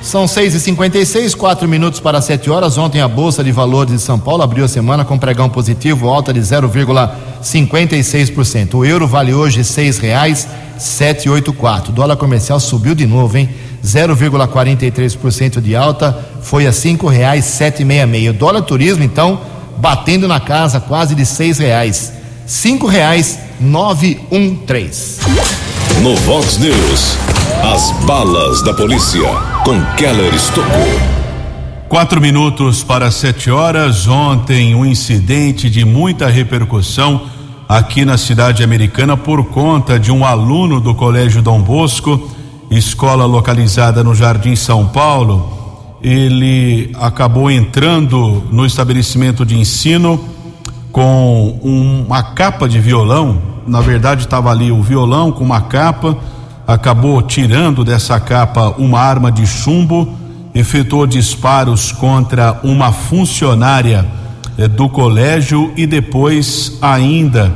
São 0.03 0.27
6 0.27 0.55
e 0.55 0.61
56 0.61 1.35
4 1.35 1.69
minutos 1.69 2.01
para 2.01 2.23
7 2.23 2.49
horas. 2.49 2.79
Ontem 2.79 3.03
a 3.03 3.09
Bolsa 3.09 3.45
de 3.45 3.53
Valores 3.53 3.93
de 3.93 4.01
São 4.01 4.19
Paulo 4.19 4.43
abriu 4.43 4.65
a 4.65 4.69
semana 4.69 5.05
com 5.05 5.19
pregão 5.19 5.51
positivo, 5.51 6.09
alta 6.09 6.33
de 6.33 6.41
0,56%. 6.41 8.75
O 8.75 8.85
euro 8.85 9.07
vale 9.07 9.35
hoje 9.35 9.63
seis 9.63 9.99
reais 9.99 10.49
784. 10.79 11.93
O 11.93 11.95
dólar 11.95 12.17
comercial 12.17 12.59
subiu 12.59 12.95
de 12.95 13.07
novo, 13.07 13.37
hein? 13.37 13.51
0,43% 13.85 15.61
de 15.61 15.75
alta, 15.75 16.17
foi 16.43 16.67
a 16.67 16.73
cinco 16.73 17.09
reais 17.09 17.45
766. 17.45 18.31
O 18.31 18.39
dólar 18.39 18.63
turismo, 18.63 19.05
então, 19.05 19.41
batendo 19.79 20.29
na 20.29 20.41
casa 20.41 20.81
quase 20.81 21.15
de 21.15 21.25
seis 21.25 21.59
reais 21.59 22.21
cinco 22.51 22.89
reais 22.89 23.39
nove 23.61 24.21
um 24.29 24.57
três. 24.57 25.21
No 26.03 26.17
Vox 26.17 26.59
News, 26.59 27.17
as 27.63 27.93
balas 28.05 28.61
da 28.63 28.75
polícia 28.75 29.23
com 29.65 29.81
Keller 29.95 30.35
Estocou. 30.35 31.01
Quatro 31.89 32.21
minutos 32.21 32.83
para 32.83 33.09
sete 33.13 33.53
horas. 33.53 34.09
Ontem, 34.09 34.75
um 34.75 34.85
incidente 34.85 35.71
de 35.71 35.85
muita 35.85 36.27
repercussão 36.27 37.23
aqui 37.69 38.05
na 38.05 38.19
cidade 38.19 38.65
americana 38.65 39.17
por 39.17 39.45
conta 39.45 39.97
de 39.97 40.11
um 40.11 40.25
aluno 40.25 40.81
do 40.81 40.93
Colégio 40.93 41.41
Dom 41.41 41.63
Bosco, 41.63 42.31
escola 42.71 43.25
localizada 43.27 44.05
no 44.05 44.15
Jardim 44.15 44.55
São 44.55 44.87
Paulo. 44.87 45.59
Ele 46.01 46.93
acabou 46.99 47.51
entrando 47.51 48.45
no 48.51 48.65
estabelecimento 48.65 49.45
de 49.45 49.59
ensino 49.59 50.25
com 50.93 51.59
uma 51.63 52.23
capa 52.23 52.69
de 52.69 52.79
violão. 52.79 53.43
Na 53.67 53.81
verdade, 53.81 54.23
estava 54.23 54.51
ali 54.51 54.71
o 54.71 54.83
violão 54.83 55.33
com 55.33 55.45
uma 55.45 55.63
capa. 55.63 56.17
Acabou 56.67 57.21
tirando 57.21 57.85
dessa 57.85 58.21
capa 58.21 58.75
uma 58.79 59.01
arma 59.01 59.33
de 59.33 59.45
chumbo, 59.47 60.09
efetuou 60.55 61.07
disparos 61.07 61.91
contra 61.91 62.61
uma 62.63 62.93
funcionária 62.93 64.07
eh, 64.57 64.69
do 64.69 64.89
colégio 64.89 65.73
e 65.77 65.87
depois 65.87 66.79
ainda 66.81 67.53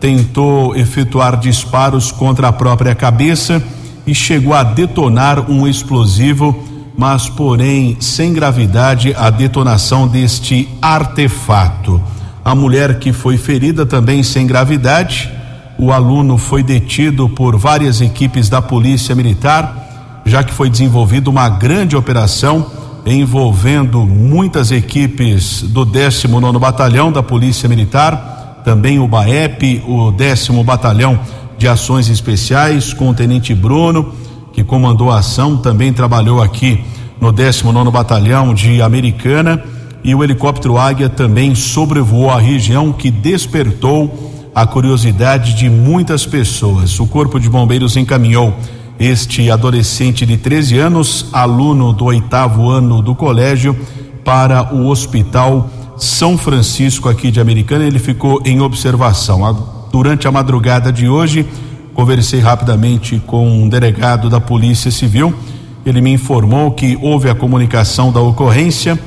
tentou 0.00 0.74
efetuar 0.76 1.38
disparos 1.38 2.10
contra 2.10 2.48
a 2.48 2.52
própria 2.52 2.94
cabeça 2.94 3.62
e 4.06 4.14
chegou 4.14 4.54
a 4.54 4.62
detonar 4.62 5.50
um 5.50 5.66
explosivo, 5.66 6.64
mas 6.96 7.28
porém 7.28 7.96
sem 8.00 8.32
gravidade 8.32 9.14
a 9.16 9.30
detonação 9.30 10.06
deste 10.06 10.68
artefato 10.80 12.00
a 12.46 12.54
mulher 12.54 13.00
que 13.00 13.12
foi 13.12 13.36
ferida 13.36 13.84
também 13.84 14.22
sem 14.22 14.46
gravidade. 14.46 15.28
O 15.76 15.90
aluno 15.90 16.38
foi 16.38 16.62
detido 16.62 17.28
por 17.28 17.56
várias 17.56 18.00
equipes 18.00 18.48
da 18.48 18.62
Polícia 18.62 19.16
Militar, 19.16 20.22
já 20.24 20.44
que 20.44 20.54
foi 20.54 20.70
desenvolvida 20.70 21.28
uma 21.28 21.48
grande 21.48 21.96
operação 21.96 22.70
envolvendo 23.04 24.06
muitas 24.06 24.70
equipes 24.70 25.62
do 25.62 25.84
19 25.84 26.56
Batalhão 26.60 27.10
da 27.10 27.20
Polícia 27.20 27.68
Militar, 27.68 28.62
também 28.64 29.00
o 29.00 29.08
BAEP, 29.08 29.82
o 29.84 30.12
10 30.12 30.50
Batalhão 30.64 31.18
de 31.58 31.66
Ações 31.66 32.08
Especiais, 32.08 32.92
com 32.92 33.08
o 33.08 33.14
Tenente 33.14 33.54
Bruno, 33.54 34.12
que 34.52 34.64
comandou 34.64 35.10
a 35.10 35.18
ação, 35.18 35.56
também 35.56 35.92
trabalhou 35.92 36.42
aqui 36.42 36.82
no 37.20 37.32
19 37.32 37.90
Batalhão 37.90 38.54
de 38.54 38.80
Americana, 38.82 39.62
e 40.04 40.14
o 40.14 40.22
helicóptero 40.22 40.78
Águia 40.78 41.08
também 41.08 41.54
sobrevoou 41.54 42.30
a 42.30 42.38
região, 42.38 42.92
que 42.92 43.10
despertou 43.10 44.32
a 44.54 44.66
curiosidade 44.66 45.54
de 45.54 45.68
muitas 45.68 46.24
pessoas. 46.24 46.98
O 46.98 47.06
Corpo 47.06 47.38
de 47.38 47.48
Bombeiros 47.48 47.96
encaminhou 47.96 48.54
este 48.98 49.50
adolescente 49.50 50.24
de 50.24 50.36
13 50.36 50.78
anos, 50.78 51.26
aluno 51.32 51.92
do 51.92 52.06
oitavo 52.06 52.70
ano 52.70 53.02
do 53.02 53.14
colégio, 53.14 53.76
para 54.24 54.74
o 54.74 54.88
Hospital 54.88 55.68
São 55.98 56.38
Francisco 56.38 57.08
aqui 57.08 57.30
de 57.30 57.40
Americana. 57.40 57.84
Ele 57.84 57.98
ficou 57.98 58.40
em 58.44 58.60
observação. 58.60 59.85
Durante 59.96 60.28
a 60.28 60.30
madrugada 60.30 60.92
de 60.92 61.08
hoje, 61.08 61.46
conversei 61.94 62.38
rapidamente 62.38 63.18
com 63.26 63.48
um 63.48 63.66
delegado 63.66 64.28
da 64.28 64.38
Polícia 64.38 64.90
Civil. 64.90 65.34
Ele 65.86 66.02
me 66.02 66.12
informou 66.12 66.72
que 66.72 66.98
houve 67.00 67.30
a 67.30 67.34
comunicação 67.34 68.12
da 68.12 68.20
ocorrência. 68.20 68.98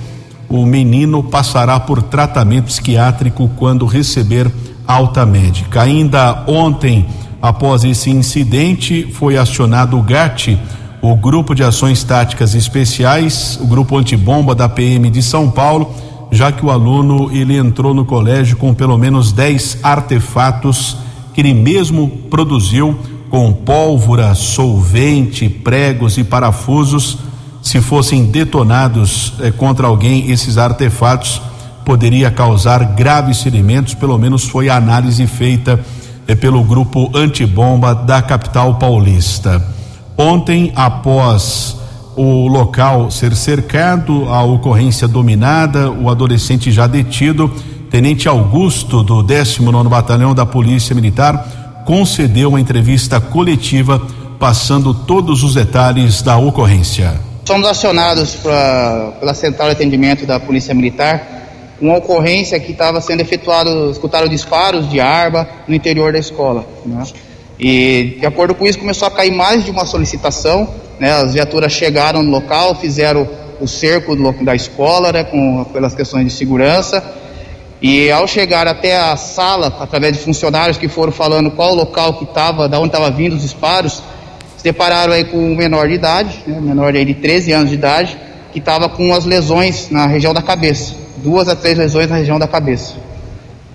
O 0.49 0.65
menino 0.65 1.21
passará 1.21 1.79
por 1.79 2.01
tratamento 2.01 2.65
psiquiátrico 2.65 3.51
quando 3.55 3.85
receber 3.85 4.51
alta 4.87 5.27
médica. 5.27 5.83
Ainda 5.83 6.43
ontem, 6.47 7.05
após 7.39 7.83
esse 7.83 8.09
incidente, 8.09 9.07
foi 9.13 9.37
acionado 9.37 9.95
o 9.95 10.01
GAT, 10.01 10.57
o 11.03 11.15
Grupo 11.15 11.53
de 11.53 11.63
Ações 11.63 12.03
Táticas 12.03 12.55
Especiais, 12.55 13.59
o 13.61 13.67
Grupo 13.67 13.95
Antibomba 13.95 14.55
da 14.55 14.67
PM 14.67 15.07
de 15.11 15.21
São 15.21 15.51
Paulo, 15.51 15.93
já 16.31 16.51
que 16.51 16.65
o 16.65 16.69
aluno 16.69 17.29
ele 17.31 17.57
entrou 17.57 17.93
no 17.93 18.05
colégio 18.05 18.57
com 18.57 18.73
pelo 18.73 18.97
menos 18.97 19.31
10 19.31 19.79
artefatos 19.81 20.97
que 21.33 21.41
ele 21.41 21.53
mesmo 21.53 22.09
produziu 22.29 22.97
com 23.29 23.53
pólvora, 23.53 24.33
solvente, 24.35 25.47
pregos 25.47 26.17
e 26.17 26.23
parafusos. 26.23 27.19
Se 27.61 27.81
fossem 27.81 28.25
detonados 28.25 29.33
eh, 29.39 29.51
contra 29.51 29.87
alguém, 29.87 30.31
esses 30.31 30.57
artefatos 30.57 31.41
poderia 31.85 32.31
causar 32.31 32.83
graves 32.95 33.41
ferimentos, 33.41 33.93
pelo 33.93 34.17
menos 34.17 34.43
foi 34.43 34.69
a 34.69 34.77
análise 34.77 35.25
feita 35.27 35.79
eh, 36.27 36.35
pelo 36.35 36.63
grupo 36.63 37.11
antibomba 37.15 37.93
da 37.93 38.21
capital 38.21 38.75
paulista. 38.75 39.63
Ontem, 40.17 40.71
após 40.75 41.78
o 42.15 42.47
local 42.47 43.09
ser 43.09 43.35
cercado, 43.35 44.27
a 44.29 44.43
ocorrência 44.43 45.07
dominada, 45.07 45.89
o 45.89 46.09
adolescente 46.09 46.71
já 46.71 46.87
detido, 46.87 47.51
Tenente 47.89 48.27
Augusto, 48.27 49.03
do 49.03 49.23
19 49.23 49.89
Batalhão 49.89 50.35
da 50.35 50.45
Polícia 50.45 50.93
Militar, 50.93 51.83
concedeu 51.85 52.49
uma 52.49 52.59
entrevista 52.59 53.19
coletiva 53.19 54.01
passando 54.39 54.93
todos 54.93 55.43
os 55.43 55.55
detalhes 55.55 56.21
da 56.21 56.37
ocorrência. 56.37 57.19
Somos 57.45 57.67
acionados 57.67 58.35
pra, 58.35 59.13
pela 59.19 59.33
Central 59.33 59.69
de 59.69 59.73
Atendimento 59.73 60.25
da 60.25 60.39
Polícia 60.39 60.73
Militar 60.73 61.39
uma 61.81 61.97
ocorrência 61.97 62.59
que 62.59 62.71
estava 62.71 62.99
sendo 63.01 63.21
efetuado, 63.21 63.89
escutaram 63.89 64.27
disparos 64.27 64.89
de 64.89 64.99
arma 64.99 65.47
no 65.67 65.73
interior 65.73 66.11
da 66.11 66.19
escola. 66.19 66.65
Né? 66.85 67.03
E 67.59 68.17
de 68.19 68.25
acordo 68.25 68.53
com 68.53 68.65
isso 68.65 68.77
começou 68.77 69.07
a 69.07 69.11
cair 69.11 69.31
mais 69.31 69.63
de 69.63 69.71
uma 69.71 69.85
solicitação, 69.85 70.67
né? 70.99 71.11
As 71.11 71.33
viaturas 71.33 71.71
chegaram 71.71 72.21
no 72.21 72.29
local, 72.29 72.75
fizeram 72.75 73.27
o 73.59 73.67
cerco 73.67 74.15
da 74.43 74.55
escola, 74.55 75.11
né? 75.11 75.23
Com 75.23 75.63
pelas 75.65 75.95
questões 75.95 76.25
de 76.25 76.31
segurança. 76.31 77.03
E 77.81 78.11
ao 78.11 78.27
chegar 78.27 78.67
até 78.67 78.97
a 78.97 79.15
sala, 79.15 79.67
através 79.79 80.17
de 80.17 80.19
funcionários 80.19 80.77
que 80.77 80.89
foram 80.89 81.11
falando 81.11 81.49
qual 81.51 81.73
local 81.73 82.15
que 82.15 82.25
estava, 82.25 82.67
da 82.67 82.77
onde 82.77 82.89
estava 82.89 83.09
vindo 83.09 83.35
os 83.35 83.41
disparos, 83.41 84.03
se 84.57 84.63
depararam 84.63 85.13
aí 85.13 85.23
com 85.23 85.37
um 85.37 85.55
menor 85.55 85.87
de 85.87 85.93
idade, 85.93 86.43
né? 86.45 86.59
menor 86.59 86.93
aí 86.93 87.05
de 87.05 87.13
13 87.13 87.53
anos 87.53 87.69
de 87.69 87.75
idade, 87.75 88.17
que 88.51 88.59
estava 88.59 88.89
com 88.89 89.13
as 89.13 89.23
lesões 89.23 89.89
na 89.89 90.07
região 90.07 90.33
da 90.33 90.41
cabeça 90.41 90.99
duas 91.19 91.47
a 91.47 91.55
três 91.55 91.77
lesões 91.77 92.09
na 92.09 92.17
região 92.17 92.39
da 92.39 92.47
cabeça. 92.47 92.95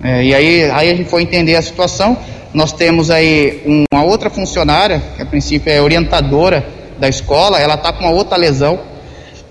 É, 0.03 0.23
e 0.23 0.35
aí, 0.35 0.69
aí 0.71 0.91
a 0.91 0.95
gente 0.95 1.09
foi 1.09 1.21
entender 1.21 1.55
a 1.55 1.61
situação. 1.61 2.17
Nós 2.53 2.71
temos 2.71 3.11
aí 3.11 3.85
uma 3.91 4.03
outra 4.03 4.29
funcionária, 4.29 5.01
que 5.15 5.21
a 5.21 5.25
princípio 5.25 5.71
é 5.71 5.81
orientadora 5.81 6.65
da 6.97 7.09
escola, 7.09 7.59
ela 7.59 7.75
está 7.75 7.91
com 7.93 8.03
uma 8.03 8.11
outra 8.11 8.37
lesão. 8.37 8.79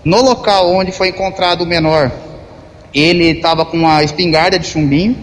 No 0.05 0.23
local 0.23 0.71
onde 0.71 0.93
foi 0.93 1.09
encontrado 1.09 1.63
o 1.63 1.67
menor, 1.67 2.11
ele 2.95 3.31
estava 3.31 3.65
com 3.65 3.77
uma 3.77 4.03
espingarda 4.03 4.59
de 4.59 4.67
chumbinho, 4.67 5.17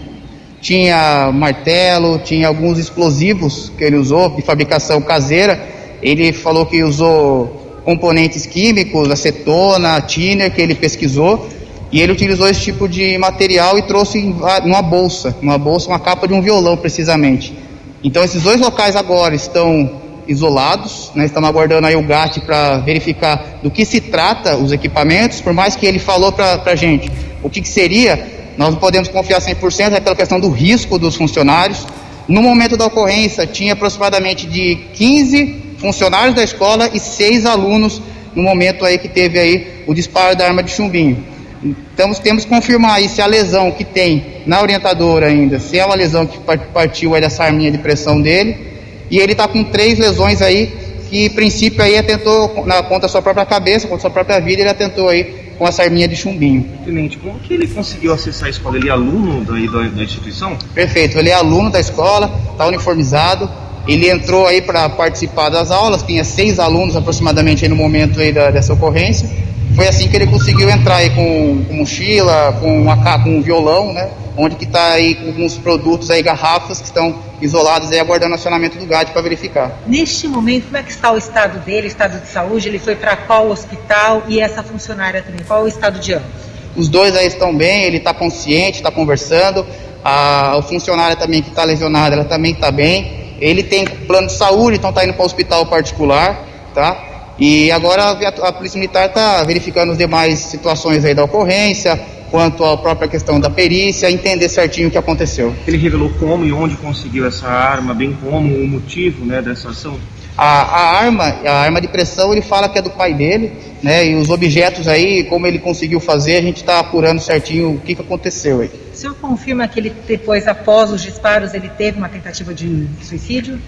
tinha 0.60 1.32
martelo, 1.34 2.20
tinha 2.20 2.48
alguns 2.48 2.78
explosivos 2.78 3.72
que 3.78 3.84
ele 3.84 3.98
usou 3.98 4.30
de 4.30 4.42
fabricação 4.42 5.02
caseira. 5.02 5.60
Ele 6.02 6.34
falou 6.34 6.66
que 6.66 6.84
usou 6.84 7.82
componentes 7.84 8.46
químicos, 8.46 9.10
acetona, 9.10 10.02
tiner, 10.02 10.54
que 10.54 10.62
ele 10.62 10.76
pesquisou 10.76 11.48
e 11.92 12.00
ele 12.00 12.14
utilizou 12.14 12.48
esse 12.48 12.62
tipo 12.62 12.88
de 12.88 13.18
material 13.18 13.78
e 13.78 13.82
trouxe 13.82 14.22
numa 14.64 14.82
bolsa, 14.82 15.36
uma 15.42 15.58
bolsa, 15.58 15.90
uma 15.90 16.00
capa 16.00 16.28
de 16.28 16.34
um 16.34 16.42
violão 16.42 16.78
precisamente. 16.78 17.54
Então 18.02 18.24
esses 18.24 18.44
dois 18.44 18.62
locais 18.62 18.96
agora 18.96 19.36
estão 19.36 20.01
isolados, 20.28 21.12
né, 21.16 21.26
estamos 21.26 21.50
aguardando 21.50 21.88
aí 21.88 21.96
o 21.96 22.04
GAT 22.04 22.40
para 22.42 22.78
verificar 22.80 23.60
do 23.62 23.70
que 23.72 23.86
se 23.86 24.00
trata 24.00 24.56
os 24.58 24.72
equipamentos, 24.72 25.42
por 25.42 25.54
mais 25.54 25.76
que 25.76 25.86
ele 25.86 26.00
falou 26.00 26.32
para 26.32 26.62
a 26.66 26.76
gente 26.76 27.12
o 27.44 27.50
que, 27.50 27.62
que, 27.62 27.70
seria, 27.70 28.54
nós 28.58 28.70
não 28.72 28.78
podemos 28.78 29.08
confiar 29.10 29.40
100%, 29.42 29.94
é 29.94 30.00
pela 30.00 30.16
questão 30.16 30.40
do 30.40 30.50
risco 30.50 31.00
dos 31.00 31.16
funcionários. 31.16 31.86
No 32.28 32.42
momento 32.42 32.78
da 32.78 32.86
ocorrência, 32.86 33.48
tinha 33.48 33.74
aproximadamente 33.74 34.46
de 34.46 34.76
15 34.94 35.76
funcionários 35.80 36.36
da 36.36 36.44
escola 36.44 36.90
e 36.94 37.00
seis 37.00 37.46
alunos 37.46 38.02
no 38.36 38.44
momento 38.44 38.86
aí 38.86 38.98
que 38.98 39.10
teve 39.10 39.40
aí 39.40 39.84
o 39.88 39.94
disparo 39.94 40.36
da 40.36 40.46
arma 40.46 40.62
de 40.62 40.72
chumbinho. 40.72 41.26
Então 41.64 42.12
temos 42.14 42.44
que 42.44 42.50
confirmar 42.50 42.96
aí 42.96 43.10
se 43.10 43.22
a 43.22 43.26
lesão 43.26 43.72
que 43.72 43.84
tem 43.84 44.44
na 44.46 44.62
orientadora 44.62 45.28
ainda, 45.28 45.60
se 45.60 45.78
é 45.78 45.86
uma 45.86 45.96
lesão 45.96 46.26
que 46.26 46.38
partiu 46.74 47.14
aí 47.14 47.22
dessa 47.22 47.44
arminha 47.44 47.72
de 47.72 47.78
pressão 47.78 48.22
dele, 48.22 48.71
e 49.12 49.20
ele 49.20 49.34
está 49.34 49.46
com 49.46 49.62
três 49.66 50.00
lesões 50.00 50.42
aí, 50.42 50.74
que 51.10 51.26
em 51.26 51.30
princípio 51.30 51.84
aí 51.84 51.98
atentou 51.98 52.66
na, 52.66 52.82
contra 52.82 53.08
a 53.08 53.10
sua 53.10 53.22
própria 53.22 53.46
cabeça, 53.46 53.86
contra 53.86 53.98
a 53.98 54.02
sua 54.02 54.10
própria 54.10 54.40
vida, 54.40 54.62
ele 54.62 54.70
atentou 54.70 55.10
aí 55.10 55.52
com 55.60 55.68
essa 55.68 55.84
arminha 55.84 56.08
de 56.08 56.16
chumbinho. 56.16 56.66
Tenente, 56.86 57.18
como 57.18 57.38
que 57.38 57.54
ele 57.54 57.68
conseguiu 57.68 58.14
acessar 58.14 58.48
a 58.48 58.50
escola? 58.50 58.78
Ele 58.78 58.88
é 58.88 58.92
aluno 58.92 59.44
da, 59.44 59.54
da, 59.54 59.90
da 59.90 60.04
instituição? 60.04 60.58
Perfeito, 60.74 61.20
ele 61.20 61.30
é 61.30 61.34
aluno 61.34 61.70
da 61.70 61.82
escola, 61.82 62.34
está 62.52 62.66
uniformizado, 62.66 63.50
ele 63.86 64.10
entrou 64.10 64.48
aí 64.48 64.62
para 64.62 64.88
participar 64.88 65.50
das 65.50 65.72
aulas, 65.72 66.04
tinha 66.04 66.24
seis 66.24 66.58
alunos 66.58 66.96
aproximadamente 66.96 67.66
aí 67.66 67.70
no 67.70 67.76
momento 67.76 68.18
aí 68.20 68.32
da, 68.32 68.50
dessa 68.50 68.72
ocorrência, 68.74 69.30
foi 69.76 69.88
assim 69.88 70.08
que 70.08 70.16
ele 70.16 70.28
conseguiu 70.28 70.70
entrar 70.70 70.96
aí 70.96 71.10
com, 71.10 71.66
com 71.68 71.74
mochila, 71.74 72.58
com, 72.62 72.84
uma, 72.84 73.20
com 73.20 73.38
um 73.38 73.42
violão, 73.42 73.94
né? 73.94 74.10
Onde 74.38 74.56
que 74.56 74.64
está 74.64 74.94
aí 74.94 75.18
alguns 75.26 75.58
produtos 75.58 76.10
aí, 76.10 76.22
garrafas 76.22 76.80
que 76.80 76.86
estão 76.86 77.20
isolados 77.42 77.92
aí 77.92 78.00
aguardando 78.00 78.36
acionamento 78.36 78.78
do 78.78 78.86
GAD 78.86 79.12
para 79.12 79.22
verificar. 79.22 79.72
Neste 79.86 80.28
momento, 80.28 80.66
como 80.66 80.78
é 80.78 80.84
que 80.84 80.92
está 80.92 81.12
o 81.12 81.18
estado 81.18 81.60
dele, 81.60 81.88
o 81.88 81.90
estado 81.90 82.20
de 82.20 82.28
saúde? 82.28 82.70
Ele 82.70 82.80
foi 82.80 82.96
para 82.96 83.18
qual 83.18 83.50
hospital 83.50 84.24
e 84.28 84.40
essa 84.40 84.64
funcionária 84.64 85.22
também? 85.22 85.44
Qual 85.46 85.64
o 85.64 85.68
estado 85.68 86.00
de 86.00 86.14
ambos? 86.14 86.30
Os 86.76 86.88
dois 86.88 87.16
aí 87.16 87.28
estão 87.28 87.56
bem, 87.56 87.84
ele 87.84 87.98
está 87.98 88.14
consciente, 88.14 88.78
está 88.78 88.92
conversando. 88.92 89.66
A, 90.04 90.58
a 90.58 90.62
funcionária 90.62 91.16
também 91.16 91.42
que 91.42 91.50
está 91.50 91.64
lesionada, 91.64 92.16
ela 92.16 92.26
também 92.26 92.54
está 92.54 92.72
bem. 92.72 93.36
Ele 93.40 93.64
tem 93.64 93.86
plano 93.86 94.28
de 94.28 94.34
saúde, 94.34 94.78
então 94.78 94.92
está 94.92 95.04
indo 95.04 95.14
para 95.14 95.24
o 95.24 95.26
hospital 95.26 95.66
particular, 95.66 96.46
tá? 96.74 97.34
E 97.38 97.72
agora 97.72 98.04
a, 98.04 98.48
a 98.48 98.52
Polícia 98.54 98.80
Militar 98.80 99.08
está 99.08 99.44
verificando 99.44 99.92
as 99.92 99.98
demais 99.98 100.40
situações 100.40 101.04
aí 101.04 101.14
da 101.14 101.24
ocorrência, 101.24 102.00
quanto 102.32 102.64
à 102.64 102.78
própria 102.78 103.10
questão 103.10 103.40
da 103.40 103.50
perícia, 103.50 104.10
entender 104.10 104.48
certinho 104.48 104.88
o 104.88 104.92
que 104.92 104.98
aconteceu. 104.98 105.54
Ele 105.68 105.78
revelou 105.78 106.10
como 106.18 106.46
e 106.46 106.54
onde 106.54 106.76
conseguiu 106.78 107.28
essa 107.28 107.48
arma, 107.48 107.94
bem 107.94 108.18
como 108.24 108.56
o 108.56 108.68
motivo 108.68 109.26
né, 109.26 109.42
dessa 109.42 109.70
ação? 109.70 110.00
A, 110.38 110.62
a, 110.62 110.98
arma, 111.02 111.26
a 111.46 111.62
arma 111.62 111.82
de 111.82 111.90
pressão, 111.90 112.32
ele 112.32 112.42
fala 112.42 112.70
que 112.70 112.80
é 112.80 112.82
do 112.82 112.90
pai 112.90 113.14
dele, 113.14 113.52
né? 113.84 114.08
E 114.08 114.16
os 114.16 114.30
objetos 114.30 114.88
aí, 114.88 115.26
como 115.26 115.46
ele 115.46 115.60
conseguiu 115.60 116.00
fazer, 116.00 116.38
a 116.38 116.42
gente 116.42 116.58
está 116.58 116.80
apurando 116.80 117.20
certinho 117.20 117.74
o 117.74 117.80
que, 117.80 117.94
que 117.94 118.02
aconteceu 118.02 118.62
aí. 118.62 118.72
O 118.94 118.96
senhor 118.96 119.16
confirma 119.16 119.68
que 119.68 119.80
ele 119.80 119.94
depois, 120.08 120.48
após 120.48 120.90
os 120.90 121.02
disparos, 121.02 121.54
ele 121.54 121.70
teve 121.70 121.98
uma 121.98 122.08
tentativa 122.08 122.54
de 122.54 122.88
suicídio? 123.04 123.60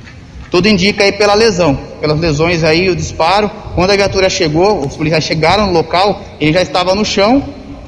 Tudo 0.49 0.67
indica 0.69 1.03
aí 1.03 1.11
pela 1.11 1.33
lesão, 1.33 1.75
pelas 1.99 2.19
lesões 2.19 2.63
aí, 2.63 2.89
o 2.89 2.95
disparo. 2.95 3.49
Quando 3.75 3.91
a 3.91 3.95
viatura 3.95 4.29
chegou, 4.29 4.85
os 4.85 4.95
policiais 4.95 5.23
chegaram 5.23 5.65
no 5.67 5.73
local, 5.73 6.21
ele 6.39 6.53
já 6.53 6.61
estava 6.61 6.95
no 6.95 7.03
chão, 7.03 7.43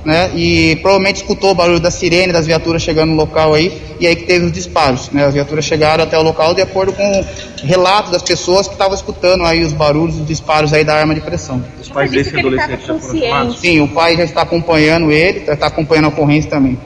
né? 0.05 0.31
E 0.35 0.77
provavelmente 0.77 1.17
escutou 1.17 1.51
o 1.51 1.55
barulho 1.55 1.79
da 1.79 1.89
sirene 1.89 2.31
das 2.31 2.45
viaturas 2.45 2.81
chegando 2.81 3.09
no 3.09 3.15
local 3.15 3.53
aí, 3.53 3.81
e 3.99 4.05
aí 4.05 4.15
que 4.15 4.23
teve 4.23 4.45
os 4.45 4.51
disparos, 4.51 5.09
né? 5.09 5.25
As 5.25 5.33
viaturas 5.33 5.65
chegaram 5.65 6.03
até 6.03 6.17
o 6.17 6.21
local 6.21 6.53
de 6.53 6.61
acordo 6.61 6.93
com 6.93 7.25
relatos 7.63 8.11
das 8.11 8.21
pessoas 8.21 8.67
que 8.67 8.73
estavam 8.73 8.93
escutando 8.93 9.43
aí 9.43 9.63
os 9.63 9.73
barulhos, 9.73 10.17
os 10.19 10.27
disparos 10.27 10.71
aí 10.71 10.83
da 10.83 10.95
arma 10.95 11.15
de 11.15 11.21
pressão. 11.21 11.63
Os 11.81 11.89
pais 11.89 12.11
desse 12.11 12.37
adolescente 12.37 12.85
já 12.85 12.99
foram 12.99 13.19
chamados? 13.19 13.59
Sim, 13.59 13.81
o 13.81 13.87
pai 13.87 14.15
já 14.15 14.23
está 14.23 14.43
acompanhando 14.43 15.11
ele, 15.11 15.45
já 15.45 15.53
está 15.53 15.67
acompanhando 15.67 16.05
a 16.05 16.09
ocorrência 16.09 16.49
também. 16.49 16.77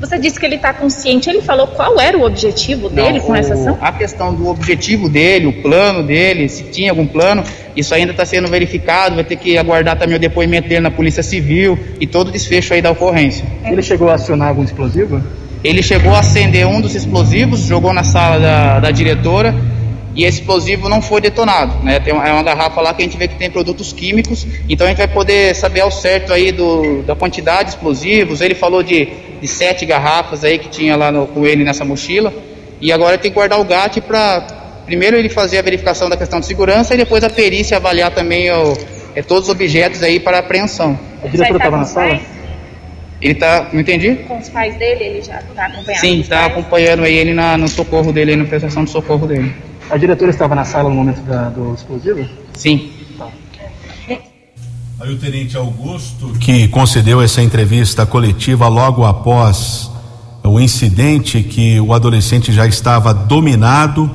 Você 0.00 0.18
disse 0.18 0.38
que 0.38 0.44
ele 0.44 0.56
está 0.56 0.72
consciente. 0.72 1.30
Ele 1.30 1.40
falou 1.40 1.66
qual 1.68 2.00
era 2.00 2.16
o 2.16 2.24
objetivo 2.24 2.88
dele 2.88 3.18
Não, 3.18 3.26
com 3.26 3.34
essa 3.34 3.54
ação? 3.54 3.78
A 3.80 3.92
questão 3.92 4.34
do 4.34 4.48
objetivo 4.48 5.08
dele, 5.08 5.46
o 5.46 5.62
plano 5.62 6.02
dele, 6.02 6.48
se 6.48 6.64
tinha 6.64 6.90
algum 6.90 7.06
plano, 7.06 7.44
isso 7.76 7.94
ainda 7.94 8.12
está 8.12 8.26
sendo 8.26 8.48
verificado. 8.48 9.14
Vai 9.14 9.24
ter 9.24 9.36
que 9.36 9.56
aguardar 9.56 9.98
também 9.98 10.16
o 10.16 10.20
depoimento 10.20 10.68
dele 10.68 10.80
na 10.80 10.90
Polícia 10.90 11.22
Civil 11.22 11.78
e 12.00 12.06
todo 12.06 12.28
o 12.28 12.32
desfecho 12.32 12.74
aí 12.74 12.82
da 12.82 12.90
ocorrência. 12.90 13.44
Ele 13.64 13.82
chegou 13.82 14.10
a 14.10 14.14
acionar 14.14 14.48
algum 14.48 14.64
explosivo? 14.64 15.22
Ele 15.62 15.82
chegou 15.82 16.14
a 16.14 16.18
acender 16.18 16.66
um 16.66 16.80
dos 16.80 16.94
explosivos, 16.94 17.60
jogou 17.60 17.92
na 17.92 18.04
sala 18.04 18.38
da, 18.38 18.80
da 18.80 18.90
diretora 18.90 19.54
e 20.14 20.24
esse 20.24 20.40
explosivo 20.40 20.88
não 20.88 21.02
foi 21.02 21.20
detonado. 21.20 21.82
Né? 21.82 21.98
Tem 21.98 22.12
uma, 22.12 22.26
é 22.26 22.32
uma 22.32 22.42
garrafa 22.42 22.80
lá 22.80 22.94
que 22.94 23.02
a 23.02 23.04
gente 23.04 23.16
vê 23.16 23.26
que 23.26 23.36
tem 23.36 23.50
produtos 23.50 23.92
químicos, 23.92 24.46
então 24.68 24.86
a 24.86 24.90
gente 24.90 24.98
vai 24.98 25.08
poder 25.08 25.54
saber 25.54 25.80
ao 25.80 25.90
certo 25.90 26.32
aí 26.32 26.52
do, 26.52 27.02
da 27.02 27.16
quantidade 27.16 27.70
de 27.70 27.76
explosivos. 27.76 28.40
Ele 28.40 28.54
falou 28.54 28.82
de, 28.82 29.08
de 29.40 29.48
sete 29.48 29.84
garrafas 29.86 30.44
aí 30.44 30.58
que 30.58 30.68
tinha 30.68 30.96
lá 30.96 31.10
no, 31.12 31.26
com 31.26 31.46
ele 31.46 31.64
nessa 31.64 31.84
mochila 31.84 32.32
e 32.80 32.92
agora 32.92 33.16
tem 33.18 33.30
que 33.30 33.34
guardar 33.34 33.60
o 33.60 33.64
GAT 33.64 34.00
para 34.00 34.40
primeiro 34.86 35.16
ele 35.16 35.28
fazer 35.28 35.58
a 35.58 35.62
verificação 35.62 36.08
da 36.08 36.16
questão 36.16 36.40
de 36.40 36.46
segurança 36.46 36.94
e 36.94 36.96
depois 36.96 37.22
a 37.24 37.30
perícia 37.30 37.76
avaliar 37.76 38.10
também 38.10 38.50
o, 38.50 38.76
é, 39.14 39.22
todos 39.22 39.44
os 39.44 39.48
objetos 39.50 40.02
aí 40.02 40.20
para 40.20 40.38
apreensão. 40.38 40.98
A 41.22 41.28
diretora 41.28 41.56
estava 41.58 41.76
na 41.78 41.84
sala? 41.84 42.20
Ele 43.22 43.34
tá, 43.34 43.68
não 43.72 43.80
entendi? 43.80 44.16
Com 44.28 44.36
os 44.38 44.48
pais 44.50 44.76
dele, 44.76 45.04
ele 45.04 45.22
já 45.22 45.38
está 45.40 45.66
acompanhando? 45.66 46.00
Sim, 46.00 46.20
está 46.20 46.40
pais? 46.40 46.52
acompanhando 46.52 47.04
aí 47.04 47.14
ele 47.16 47.32
na, 47.32 47.56
no 47.56 47.68
socorro 47.68 48.12
dele, 48.12 48.32
aí, 48.32 48.36
na 48.36 48.44
prestação 48.44 48.84
de 48.84 48.90
socorro 48.90 49.26
dele. 49.26 49.54
A 49.88 49.96
diretora 49.96 50.30
estava 50.30 50.54
na 50.54 50.64
sala 50.64 50.88
no 50.90 50.94
momento 50.96 51.20
da- 51.22 51.48
do 51.48 51.72
explosivo? 51.74 52.28
Sim. 52.54 52.90
Aí 55.04 55.12
o 55.12 55.18
tenente 55.18 55.54
Augusto, 55.54 56.28
que 56.40 56.66
concedeu 56.68 57.20
essa 57.20 57.42
entrevista 57.42 58.06
coletiva 58.06 58.68
logo 58.68 59.04
após 59.04 59.90
o 60.42 60.58
incidente 60.58 61.42
que 61.42 61.78
o 61.78 61.92
adolescente 61.92 62.50
já 62.50 62.66
estava 62.66 63.12
dominado, 63.12 64.10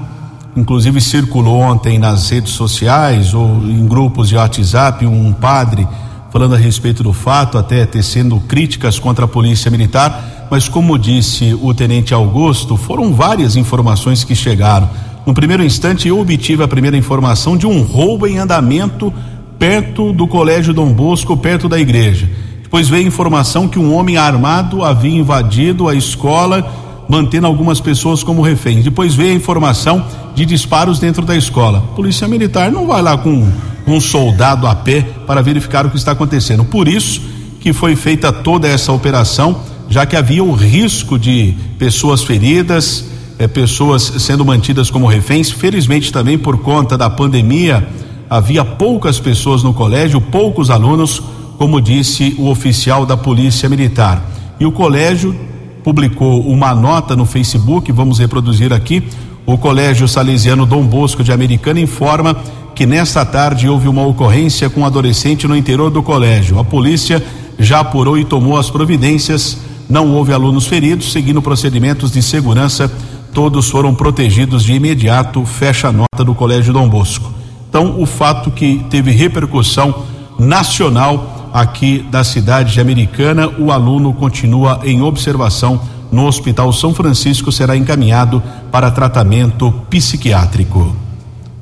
inclusive 0.58 1.00
circulou 1.00 1.60
ontem 1.60 2.00
nas 2.00 2.28
redes 2.32 2.54
sociais 2.54 3.36
ou 3.36 3.62
em 3.64 3.86
grupos 3.86 4.30
de 4.30 4.36
WhatsApp 4.36 5.06
um 5.06 5.32
padre 5.32 5.88
falando 6.32 6.56
a 6.56 6.58
respeito 6.58 7.04
do 7.04 7.14
fato, 7.14 7.60
até 7.60 7.86
tecendo 7.86 8.40
críticas 8.40 8.98
contra 8.98 9.26
a 9.26 9.28
polícia 9.28 9.70
militar, 9.70 10.48
mas 10.50 10.68
como 10.68 10.98
disse 10.98 11.56
o 11.62 11.72
tenente 11.72 12.16
Augusto, 12.16 12.76
foram 12.76 13.14
várias 13.14 13.56
informações 13.56 14.24
que 14.24 14.34
chegaram. 14.34 14.90
No 15.24 15.36
primeiro 15.36 15.64
instante 15.64 16.08
eu 16.08 16.20
obtive 16.20 16.64
a 16.64 16.68
primeira 16.68 16.98
informação 16.98 17.56
de 17.56 17.68
um 17.68 17.84
roubo 17.84 18.26
em 18.26 18.40
andamento 18.40 19.14
perto 19.60 20.14
do 20.14 20.26
Colégio 20.26 20.74
Dom 20.74 20.94
Bosco, 20.94 21.36
perto 21.36 21.68
da 21.68 21.78
igreja. 21.78 22.28
Depois 22.64 22.88
veio 22.88 23.06
informação 23.06 23.68
que 23.68 23.78
um 23.78 23.94
homem 23.94 24.16
armado 24.16 24.86
havia 24.86 25.20
invadido 25.20 25.90
a 25.90 25.94
escola, 25.94 27.06
mantendo 27.10 27.46
algumas 27.46 27.82
pessoas 27.82 28.24
como 28.24 28.42
reféns. 28.42 28.84
Depois 28.84 29.14
veio 29.14 29.34
a 29.34 29.36
informação 29.36 30.06
de 30.34 30.46
disparos 30.46 31.00
dentro 31.00 31.26
da 31.26 31.36
escola. 31.36 31.82
Polícia 31.96 32.28
Militar 32.28 32.72
não 32.72 32.88
vai 32.88 33.02
lá 33.02 33.18
com 33.18 33.46
um 33.86 34.00
soldado 34.00 34.68
a 34.68 34.76
pé 34.76 35.02
para 35.28 35.42
verificar 35.42 35.86
o 35.86 35.90
que 35.90 35.98
está 35.98 36.14
acontecendo. 36.14 36.64
Por 36.64 36.88
isso 36.88 37.22
que 37.60 37.74
foi 37.74 37.96
feita 37.96 38.32
toda 38.32 38.68
essa 38.68 38.92
operação, 38.94 39.60
já 39.90 40.06
que 40.06 40.16
havia 40.16 40.44
o 40.44 40.54
risco 40.54 41.20
de 41.20 41.56
pessoas 41.78 42.24
feridas, 42.24 43.06
eh, 43.38 43.48
pessoas 43.48 44.04
sendo 44.20 44.46
mantidas 44.46 44.90
como 44.90 45.08
reféns. 45.08 45.50
Felizmente 45.50 46.14
também 46.14 46.38
por 46.38 46.60
conta 46.60 46.98
da 46.98 47.10
pandemia, 47.10 47.88
havia 48.30 48.64
poucas 48.64 49.20
pessoas 49.20 49.64
no 49.64 49.74
colégio, 49.74 50.22
poucos 50.22 50.70
alunos, 50.70 51.22
como 51.58 51.82
disse 51.82 52.36
o 52.38 52.50
oficial 52.50 53.06
da 53.06 53.18
Polícia 53.18 53.68
Militar. 53.68 54.24
E 54.60 54.66
o 54.66 54.72
colégio 54.72 55.36
publicou 55.84 56.42
uma 56.42 56.76
nota 56.76 57.16
no 57.16 57.26
Facebook, 57.26 57.92
vamos 57.92 58.20
reproduzir 58.20 58.72
aqui. 58.72 59.04
O 59.46 59.58
Colégio 59.58 60.08
Salesiano 60.08 60.66
Dom 60.66 60.84
Bosco 60.84 61.24
de 61.24 61.32
Americana 61.32 61.80
informa 61.80 62.38
que 62.76 62.86
nesta 62.86 63.26
tarde 63.26 63.68
houve 63.68 63.88
uma 63.88 64.06
ocorrência 64.06 64.70
com 64.70 64.82
um 64.82 64.86
adolescente 64.86 65.48
no 65.48 65.56
interior 65.56 65.90
do 65.90 66.04
colégio. 66.04 66.60
A 66.60 66.64
polícia 66.64 67.24
já 67.58 67.80
apurou 67.80 68.18
e 68.18 68.24
tomou 68.24 68.58
as 68.58 68.70
providências. 68.70 69.58
Não 69.90 70.14
houve 70.14 70.32
alunos 70.32 70.68
feridos, 70.68 71.12
seguindo 71.12 71.42
procedimentos 71.42 72.12
de 72.12 72.22
segurança. 72.22 72.92
Todos 73.34 73.70
foram 73.70 73.94
protegidos 73.96 74.64
de 74.64 74.74
imediato. 74.74 75.44
Fecha 75.46 75.88
a 75.88 75.92
nota 75.92 76.24
do 76.24 76.36
Colégio 76.36 76.72
Dom 76.72 76.88
Bosco. 76.88 77.39
Então, 77.70 78.02
o 78.02 78.06
fato 78.06 78.50
que 78.50 78.84
teve 78.90 79.12
repercussão 79.12 80.06
nacional 80.40 81.52
aqui 81.54 82.00
da 82.10 82.24
cidade 82.24 82.74
de 82.74 82.82
Americana, 82.82 83.48
o 83.48 83.72
aluno 83.72 84.12
continua 84.12 84.82
em 84.84 85.02
observação 85.02 85.80
no 86.12 86.26
Hospital 86.26 86.74
São 86.74 86.94
Francisco, 86.94 87.52
será 87.52 87.78
encaminhado 87.78 88.42
para 88.72 88.90
tratamento 88.90 89.72
psiquiátrico. 89.90 90.96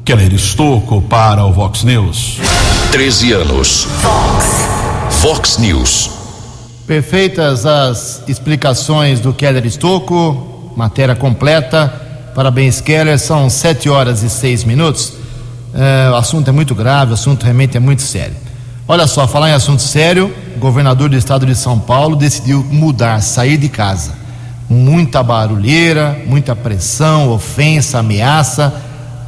Keller 0.05 0.33
Estocco 0.33 1.01
para 1.01 1.43
o 1.45 1.51
Vox 1.51 1.83
News. 1.83 2.39
13 2.91 3.33
anos. 3.33 3.87
Vox 5.21 5.57
News. 5.57 6.09
Perfeitas 6.85 7.65
as 7.65 8.23
explicações 8.29 9.19
do 9.19 9.33
Keller 9.33 9.65
Estocco, 9.65 10.71
matéria 10.77 11.15
completa. 11.15 11.93
Parabéns, 12.33 12.79
Keller. 12.79 13.19
São 13.19 13.49
sete 13.49 13.89
horas 13.89 14.23
e 14.23 14.29
seis 14.29 14.63
minutos. 14.63 15.26
É, 15.79 16.09
o 16.09 16.15
assunto 16.15 16.49
é 16.49 16.51
muito 16.51 16.73
grave, 16.73 17.11
o 17.11 17.13
assunto 17.13 17.43
realmente 17.43 17.77
é 17.77 17.79
muito 17.79 18.01
sério. 18.01 18.33
Olha 18.87 19.05
só, 19.05 19.27
falar 19.27 19.51
em 19.51 19.53
assunto 19.53 19.83
sério, 19.83 20.33
o 20.55 20.59
governador 20.59 21.07
do 21.07 21.15
estado 21.15 21.45
de 21.45 21.53
São 21.53 21.77
Paulo 21.77 22.15
decidiu 22.15 22.63
mudar, 22.63 23.21
sair 23.21 23.57
de 23.57 23.69
casa. 23.69 24.15
Muita 24.67 25.21
barulheira, 25.21 26.19
muita 26.25 26.55
pressão, 26.55 27.29
ofensa, 27.29 27.99
ameaça 27.99 28.73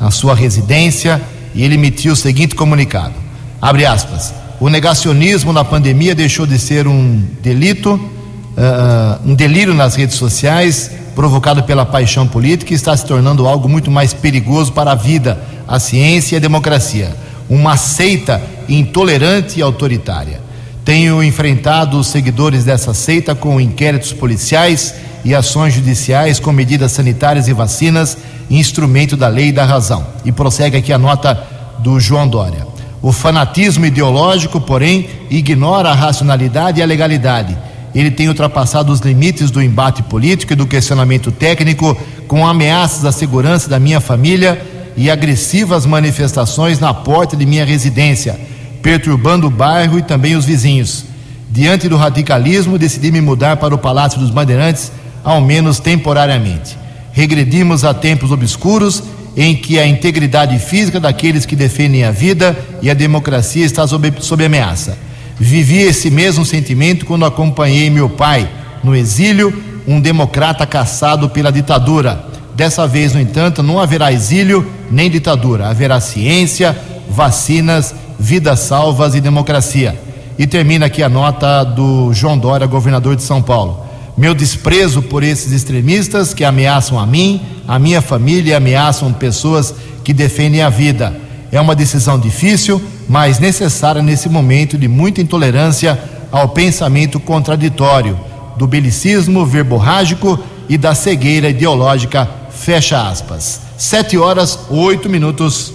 na 0.01 0.09
sua 0.09 0.33
residência 0.33 1.21
e 1.53 1.63
ele 1.63 1.75
emitiu 1.75 2.13
o 2.13 2.15
seguinte 2.15 2.55
comunicado: 2.55 3.13
abre 3.61 3.85
aspas. 3.85 4.33
O 4.59 4.69
negacionismo 4.69 5.53
na 5.53 5.63
pandemia 5.63 6.15
deixou 6.15 6.47
de 6.47 6.57
ser 6.57 6.87
um 6.87 7.23
delito, 7.41 7.93
uh, 7.93 9.29
um 9.29 9.35
delírio 9.35 9.73
nas 9.73 9.95
redes 9.95 10.15
sociais, 10.15 10.91
provocado 11.19 11.63
pela 11.63 11.85
paixão 11.85 12.25
política, 12.25 12.73
está 12.73 12.95
se 12.95 13.05
tornando 13.05 13.45
algo 13.45 13.67
muito 13.67 13.91
mais 13.91 14.13
perigoso 14.13 14.71
para 14.71 14.93
a 14.93 14.95
vida, 14.95 15.37
a 15.67 15.77
ciência 15.77 16.35
e 16.35 16.37
a 16.37 16.39
democracia. 16.39 17.13
Uma 17.49 17.75
seita 17.75 18.41
intolerante 18.69 19.59
e 19.59 19.61
autoritária. 19.61 20.39
Tenho 20.85 21.21
enfrentado 21.21 21.99
os 21.99 22.07
seguidores 22.07 22.63
dessa 22.63 22.93
seita 22.93 23.35
com 23.35 23.59
inquéritos 23.59 24.13
policiais 24.13 24.95
e 25.25 25.35
ações 25.35 25.73
judiciais 25.73 26.39
com 26.39 26.53
medidas 26.53 26.93
sanitárias 26.93 27.49
e 27.49 27.53
vacinas, 27.53 28.17
instrumento 28.49 29.17
da 29.17 29.27
lei 29.27 29.49
e 29.49 29.51
da 29.51 29.65
razão. 29.65 30.07
E 30.23 30.31
prossegue 30.31 30.77
aqui 30.77 30.93
a 30.93 30.97
nota 30.97 31.37
do 31.79 31.99
João 31.99 32.29
Dória. 32.29 32.65
O 33.01 33.11
fanatismo 33.11 33.85
ideológico, 33.85 34.61
porém, 34.61 35.09
ignora 35.29 35.89
a 35.89 35.95
racionalidade 35.95 36.79
e 36.79 36.81
a 36.81 36.85
legalidade. 36.85 37.57
Ele 37.93 38.11
tem 38.11 38.27
ultrapassado 38.27 38.91
os 38.91 38.99
limites 38.99 39.49
do 39.49 39.61
embate 39.61 40.03
político 40.03 40.53
e 40.53 40.55
do 40.55 40.67
questionamento 40.67 41.31
técnico 41.31 41.97
com 42.27 42.45
ameaças 42.45 43.05
à 43.05 43.11
segurança 43.11 43.69
da 43.69 43.79
minha 43.79 43.99
família 43.99 44.61
e 44.95 45.09
agressivas 45.09 45.85
manifestações 45.85 46.79
na 46.79 46.93
porta 46.93 47.35
de 47.35 47.45
minha 47.45 47.65
residência, 47.65 48.39
perturbando 48.81 49.47
o 49.47 49.51
bairro 49.51 49.97
e 49.97 50.01
também 50.01 50.35
os 50.35 50.45
vizinhos. 50.45 51.05
Diante 51.49 51.89
do 51.89 51.97
radicalismo, 51.97 52.77
decidi 52.77 53.11
me 53.11 53.21
mudar 53.21 53.57
para 53.57 53.73
o 53.73 53.77
Palácio 53.77 54.19
dos 54.19 54.29
Bandeirantes, 54.29 54.91
ao 55.23 55.41
menos 55.41 55.79
temporariamente. 55.79 56.77
Regredimos 57.11 57.83
a 57.83 57.93
tempos 57.93 58.31
obscuros 58.31 59.03
em 59.35 59.55
que 59.55 59.79
a 59.79 59.87
integridade 59.87 60.57
física 60.59 60.99
daqueles 60.99 61.45
que 61.45 61.55
defendem 61.55 62.03
a 62.03 62.11
vida 62.11 62.57
e 62.81 62.89
a 62.89 62.93
democracia 62.93 63.65
está 63.65 63.87
sob, 63.87 64.13
sob 64.19 64.45
ameaça. 64.45 64.97
Vivi 65.39 65.79
esse 65.79 66.09
mesmo 66.09 66.45
sentimento 66.45 67.05
quando 67.05 67.25
acompanhei 67.25 67.89
meu 67.89 68.09
pai 68.09 68.49
no 68.83 68.95
exílio, 68.95 69.53
um 69.87 69.99
democrata 69.99 70.65
caçado 70.65 71.29
pela 71.29 71.51
ditadura. 71.51 72.25
Dessa 72.55 72.85
vez, 72.85 73.13
no 73.13 73.21
entanto, 73.21 73.63
não 73.63 73.79
haverá 73.79 74.11
exílio 74.11 74.69
nem 74.91 75.09
ditadura, 75.09 75.69
haverá 75.69 76.01
ciência, 76.01 76.77
vacinas, 77.09 77.95
vidas 78.19 78.59
salvas 78.59 79.15
e 79.15 79.21
democracia. 79.21 79.97
E 80.37 80.45
termina 80.45 80.87
aqui 80.87 81.01
a 81.01 81.09
nota 81.09 81.63
do 81.63 82.13
João 82.13 82.37
Dória, 82.37 82.67
governador 82.67 83.15
de 83.15 83.23
São 83.23 83.41
Paulo. 83.41 83.85
Meu 84.17 84.35
desprezo 84.35 85.01
por 85.01 85.23
esses 85.23 85.53
extremistas 85.53 86.33
que 86.33 86.43
ameaçam 86.43 86.99
a 86.99 87.05
mim, 87.05 87.41
a 87.65 87.79
minha 87.79 88.01
família 88.01 88.57
ameaçam 88.57 89.13
pessoas 89.13 89.73
que 90.03 90.11
defendem 90.11 90.61
a 90.61 90.69
vida. 90.69 91.15
É 91.51 91.61
uma 91.61 91.73
decisão 91.75 92.19
difícil, 92.19 92.81
mas 93.09 93.39
necessária 93.39 94.03
nesse 94.03 94.29
momento 94.29 94.77
de 94.77 94.87
muita 94.87 95.19
intolerância 95.19 95.99
ao 96.31 96.49
pensamento 96.49 97.19
contraditório, 97.19 98.17
do 98.55 98.67
belicismo 98.67 99.45
verborrágico 99.45 100.39
e 100.69 100.77
da 100.77 100.93
cegueira 100.93 101.49
ideológica. 101.49 102.29
Fecha 102.51 103.09
aspas. 103.09 103.61
Sete 103.77 104.17
horas, 104.17 104.59
oito 104.69 105.09
minutos. 105.09 105.73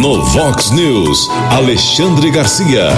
No 0.00 0.24
Vox 0.24 0.70
News, 0.70 1.28
Alexandre 1.50 2.30
Garcia. 2.30 2.88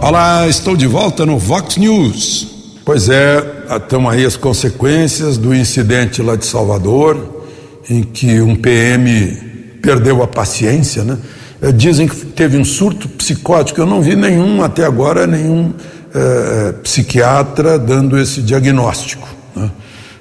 Olá, 0.00 0.48
estou 0.48 0.76
de 0.76 0.86
volta 0.86 1.24
no 1.24 1.38
Vox 1.38 1.76
News. 1.76 2.48
Pois 2.84 3.08
é, 3.08 3.44
estão 3.76 4.08
aí 4.08 4.24
as 4.24 4.36
consequências 4.36 5.36
do 5.36 5.54
incidente 5.54 6.22
lá 6.22 6.34
de 6.34 6.46
Salvador, 6.46 7.44
em 7.88 8.02
que 8.02 8.40
um 8.40 8.56
PM 8.56 9.47
perdeu 9.82 10.22
a 10.22 10.26
paciência, 10.26 11.04
né? 11.04 11.18
Eh, 11.60 11.72
dizem 11.72 12.06
que 12.08 12.26
teve 12.26 12.56
um 12.56 12.64
surto 12.64 13.08
psicótico. 13.08 13.80
Eu 13.80 13.86
não 13.86 14.00
vi 14.00 14.14
nenhum 14.14 14.62
até 14.62 14.84
agora, 14.84 15.26
nenhum 15.26 15.72
eh, 16.14 16.72
psiquiatra 16.82 17.78
dando 17.78 18.18
esse 18.18 18.40
diagnóstico. 18.40 19.28
Né? 19.54 19.70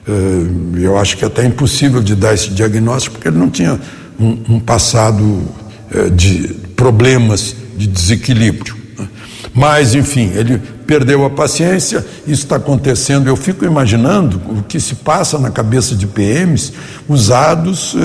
Eh, 0.06 0.84
eu 0.84 0.98
acho 0.98 1.16
que 1.16 1.24
é 1.24 1.28
até 1.28 1.46
impossível 1.46 2.04
de 2.04 2.14
dar 2.14 2.34
esse 2.34 2.50
diagnóstico, 2.50 3.16
porque 3.16 3.30
ele 3.30 3.38
não 3.38 3.50
tinha 3.50 3.80
um, 4.20 4.38
um 4.50 4.60
passado 4.60 5.44
eh, 5.90 6.10
de 6.10 6.50
problemas 6.76 7.56
de 7.78 7.88
desequilíbrio. 7.88 8.76
Né? 9.00 9.08
Mas, 9.54 9.96
enfim, 9.96 10.30
ele 10.36 10.62
perdeu 10.86 11.24
a 11.24 11.30
paciência, 11.30 12.06
isso 12.28 12.44
está 12.44 12.58
acontecendo. 12.58 13.30
Eu 13.30 13.38
fico 13.38 13.64
imaginando 13.64 14.42
o 14.50 14.64
que 14.64 14.82
se 14.82 14.96
passa 14.96 15.40
na 15.40 15.52
cabeça 15.52 15.96
de 15.96 16.06
PMs 16.06 16.74
usados 17.08 17.96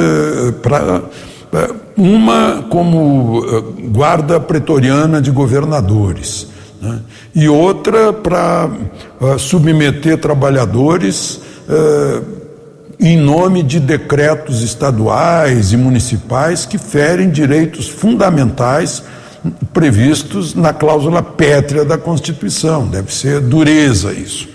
para. 0.63 1.03
Eh, 1.53 1.71
uma 1.99 2.65
como 2.71 3.45
eh, 3.45 3.89
guarda 3.89 4.41
pretoriana 4.41 5.21
de 5.21 5.31
governadores, 5.31 6.47
né? 6.81 7.01
e 7.35 7.47
outra 7.47 8.11
para 8.11 8.71
uh, 9.21 9.39
submeter 9.39 10.17
trabalhadores 10.19 11.41
uh, 11.69 12.25
em 12.99 13.19
nome 13.19 13.63
de 13.63 13.79
decretos 13.79 14.63
estaduais 14.63 15.73
e 15.73 15.77
municipais 15.77 16.65
que 16.65 16.79
ferem 16.79 17.31
direitos 17.31 17.87
fundamentais 17.87 19.03
previstos 19.75 20.55
na 20.55 20.73
cláusula 20.73 21.23
pétrea 21.23 21.85
da 21.85 21.99
Constituição. 21.99 22.87
Deve 22.87 23.15
ser 23.15 23.41
dureza 23.41 24.13
isso. 24.13 24.49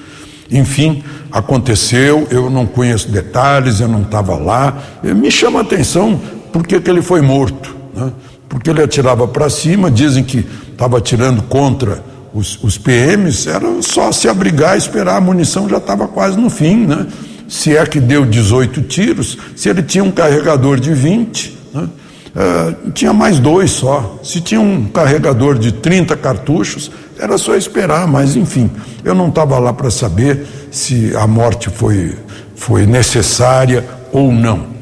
Enfim, 0.49 1.03
aconteceu, 1.31 2.27
eu 2.31 2.49
não 2.49 2.65
conheço 2.65 3.09
detalhes, 3.09 3.79
eu 3.81 3.87
não 3.87 4.01
estava 4.01 4.35
lá. 4.37 4.77
Me 5.03 5.29
chama 5.29 5.59
a 5.59 5.61
atenção 5.61 6.19
porque 6.59 6.79
que 6.79 6.89
ele 6.89 7.01
foi 7.01 7.21
morto. 7.21 7.75
Né? 7.95 8.11
Porque 8.49 8.69
ele 8.69 8.81
atirava 8.81 9.27
para 9.27 9.49
cima, 9.49 9.91
dizem 9.91 10.23
que 10.23 10.45
estava 10.71 10.97
atirando 10.97 11.43
contra 11.43 12.03
os, 12.33 12.61
os, 12.63 12.77
PMs, 12.77 13.47
era 13.47 13.81
só 13.81 14.11
se 14.11 14.27
abrigar 14.27 14.77
esperar, 14.77 15.17
a 15.17 15.21
munição 15.21 15.67
já 15.69 15.77
estava 15.77 16.07
quase 16.07 16.37
no 16.37 16.49
fim. 16.49 16.85
Né? 16.85 17.05
Se 17.47 17.75
é 17.75 17.85
que 17.85 17.99
deu 17.99 18.25
18 18.25 18.81
tiros, 18.83 19.37
se 19.55 19.69
ele 19.69 19.83
tinha 19.83 20.03
um 20.03 20.11
carregador 20.11 20.79
de 20.79 20.93
20, 20.93 21.57
né? 21.73 21.89
Uh, 22.37 22.91
tinha 22.91 23.11
mais 23.11 23.39
dois 23.39 23.71
só. 23.71 24.19
Se 24.21 24.39
tinha 24.39 24.61
um 24.61 24.85
carregador 24.85 25.57
de 25.57 25.71
30 25.71 26.15
cartuchos, 26.17 26.91
era 27.17 27.35
só 27.35 27.55
esperar, 27.55 28.07
mas 28.07 28.35
enfim, 28.35 28.69
eu 29.03 29.15
não 29.15 29.29
estava 29.29 29.57
lá 29.57 29.73
para 29.73 29.89
saber 29.89 30.45
se 30.69 31.15
a 31.15 31.25
morte 31.25 31.71
foi, 31.71 32.15
foi 32.55 32.85
necessária 32.85 33.83
ou 34.11 34.31
não. 34.31 34.76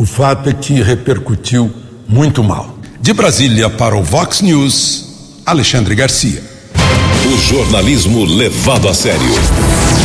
O 0.00 0.06
fato 0.06 0.48
é 0.48 0.54
que 0.54 0.80
repercutiu 0.80 1.70
muito 2.08 2.42
mal. 2.42 2.74
De 3.02 3.12
Brasília 3.12 3.68
para 3.68 3.94
o 3.94 4.02
Vox 4.02 4.40
News, 4.40 5.42
Alexandre 5.44 5.94
Garcia. 5.94 6.42
O 7.26 7.36
jornalismo 7.36 8.24
levado 8.24 8.88
a 8.88 8.94
sério. 8.94 9.20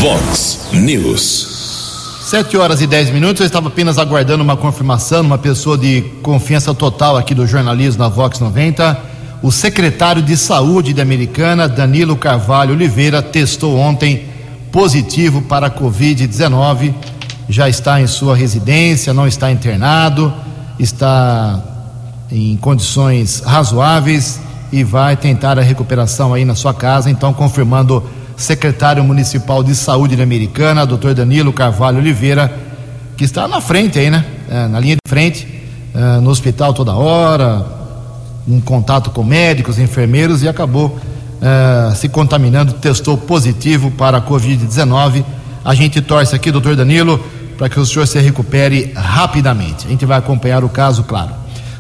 Vox 0.02 0.68
News. 0.74 2.20
Sete 2.26 2.58
horas 2.58 2.82
e 2.82 2.88
dez 2.88 3.10
minutos, 3.10 3.40
eu 3.40 3.46
estava 3.46 3.70
apenas 3.70 3.98
aguardando 3.98 4.44
uma 4.44 4.58
confirmação, 4.58 5.22
uma 5.22 5.38
pessoa 5.38 5.78
de 5.78 6.02
confiança 6.22 6.74
total 6.74 7.16
aqui 7.16 7.34
do 7.34 7.48
jornalismo 7.48 8.04
na 8.04 8.10
Vox 8.10 8.42
90. 8.42 9.00
O 9.42 9.50
secretário 9.50 10.22
de 10.22 10.36
Saúde 10.36 10.94
da 10.94 11.04
Americana, 11.04 11.70
Danilo 11.70 12.18
Carvalho 12.18 12.74
Oliveira, 12.74 13.22
testou 13.22 13.78
ontem 13.78 14.26
positivo 14.74 15.42
para 15.44 15.68
a 15.68 15.72
Covid-19. 15.72 16.94
Já 17.48 17.70
está 17.70 18.02
em 18.02 18.08
sua 18.08 18.36
residência, 18.36 19.14
não 19.14 19.28
está 19.28 19.52
internado, 19.52 20.34
está 20.80 21.62
em 22.32 22.58
condições 22.58 23.42
razoáveis 23.46 24.40
e 24.72 24.84
vai 24.84 25.16
tentar 25.16 25.58
a 25.60 25.62
recuperação 25.62 26.34
aí 26.34 26.44
na 26.44 26.56
sua 26.56 26.74
casa. 26.74 27.10
Então, 27.10 27.34
confirmando 27.34 28.04
secretário 28.36 29.04
municipal 29.04 29.64
de 29.64 29.76
saúde 29.76 30.22
Americana, 30.22 30.86
doutor 30.86 31.14
Danilo 31.14 31.54
Carvalho 31.54 32.00
Oliveira, 32.00 32.52
que 33.16 33.24
está 33.24 33.48
na 33.48 33.62
frente 33.62 33.98
aí, 33.98 34.10
né? 34.10 34.26
É, 34.50 34.68
na 34.68 34.80
linha 34.80 34.96
de 34.96 35.10
frente, 35.10 35.48
é, 35.94 36.20
no 36.20 36.30
hospital 36.30 36.74
toda 36.74 36.94
hora, 36.94 37.66
em 38.48 38.60
contato 38.60 39.10
com 39.12 39.24
médicos, 39.24 39.80
enfermeiros 39.80 40.44
e 40.44 40.48
acabou 40.48 41.00
é, 41.42 41.96
se 41.96 42.10
contaminando, 42.10 42.74
testou 42.74 43.18
positivo 43.18 43.92
para 43.92 44.18
a 44.18 44.22
Covid-19. 44.22 45.24
A 45.64 45.74
gente 45.74 46.02
torce 46.02 46.36
aqui, 46.36 46.52
doutor 46.52 46.76
Danilo, 46.76 47.24
para 47.58 47.70
que 47.70 47.80
o 47.80 47.86
senhor 47.86 48.08
se 48.08 48.20
recupere 48.20 48.92
rapidamente. 48.96 49.86
A 49.86 49.90
gente 49.90 50.06
vai 50.06 50.18
acompanhar 50.18 50.64
o 50.64 50.70
caso, 50.70 51.04
claro. 51.04 51.32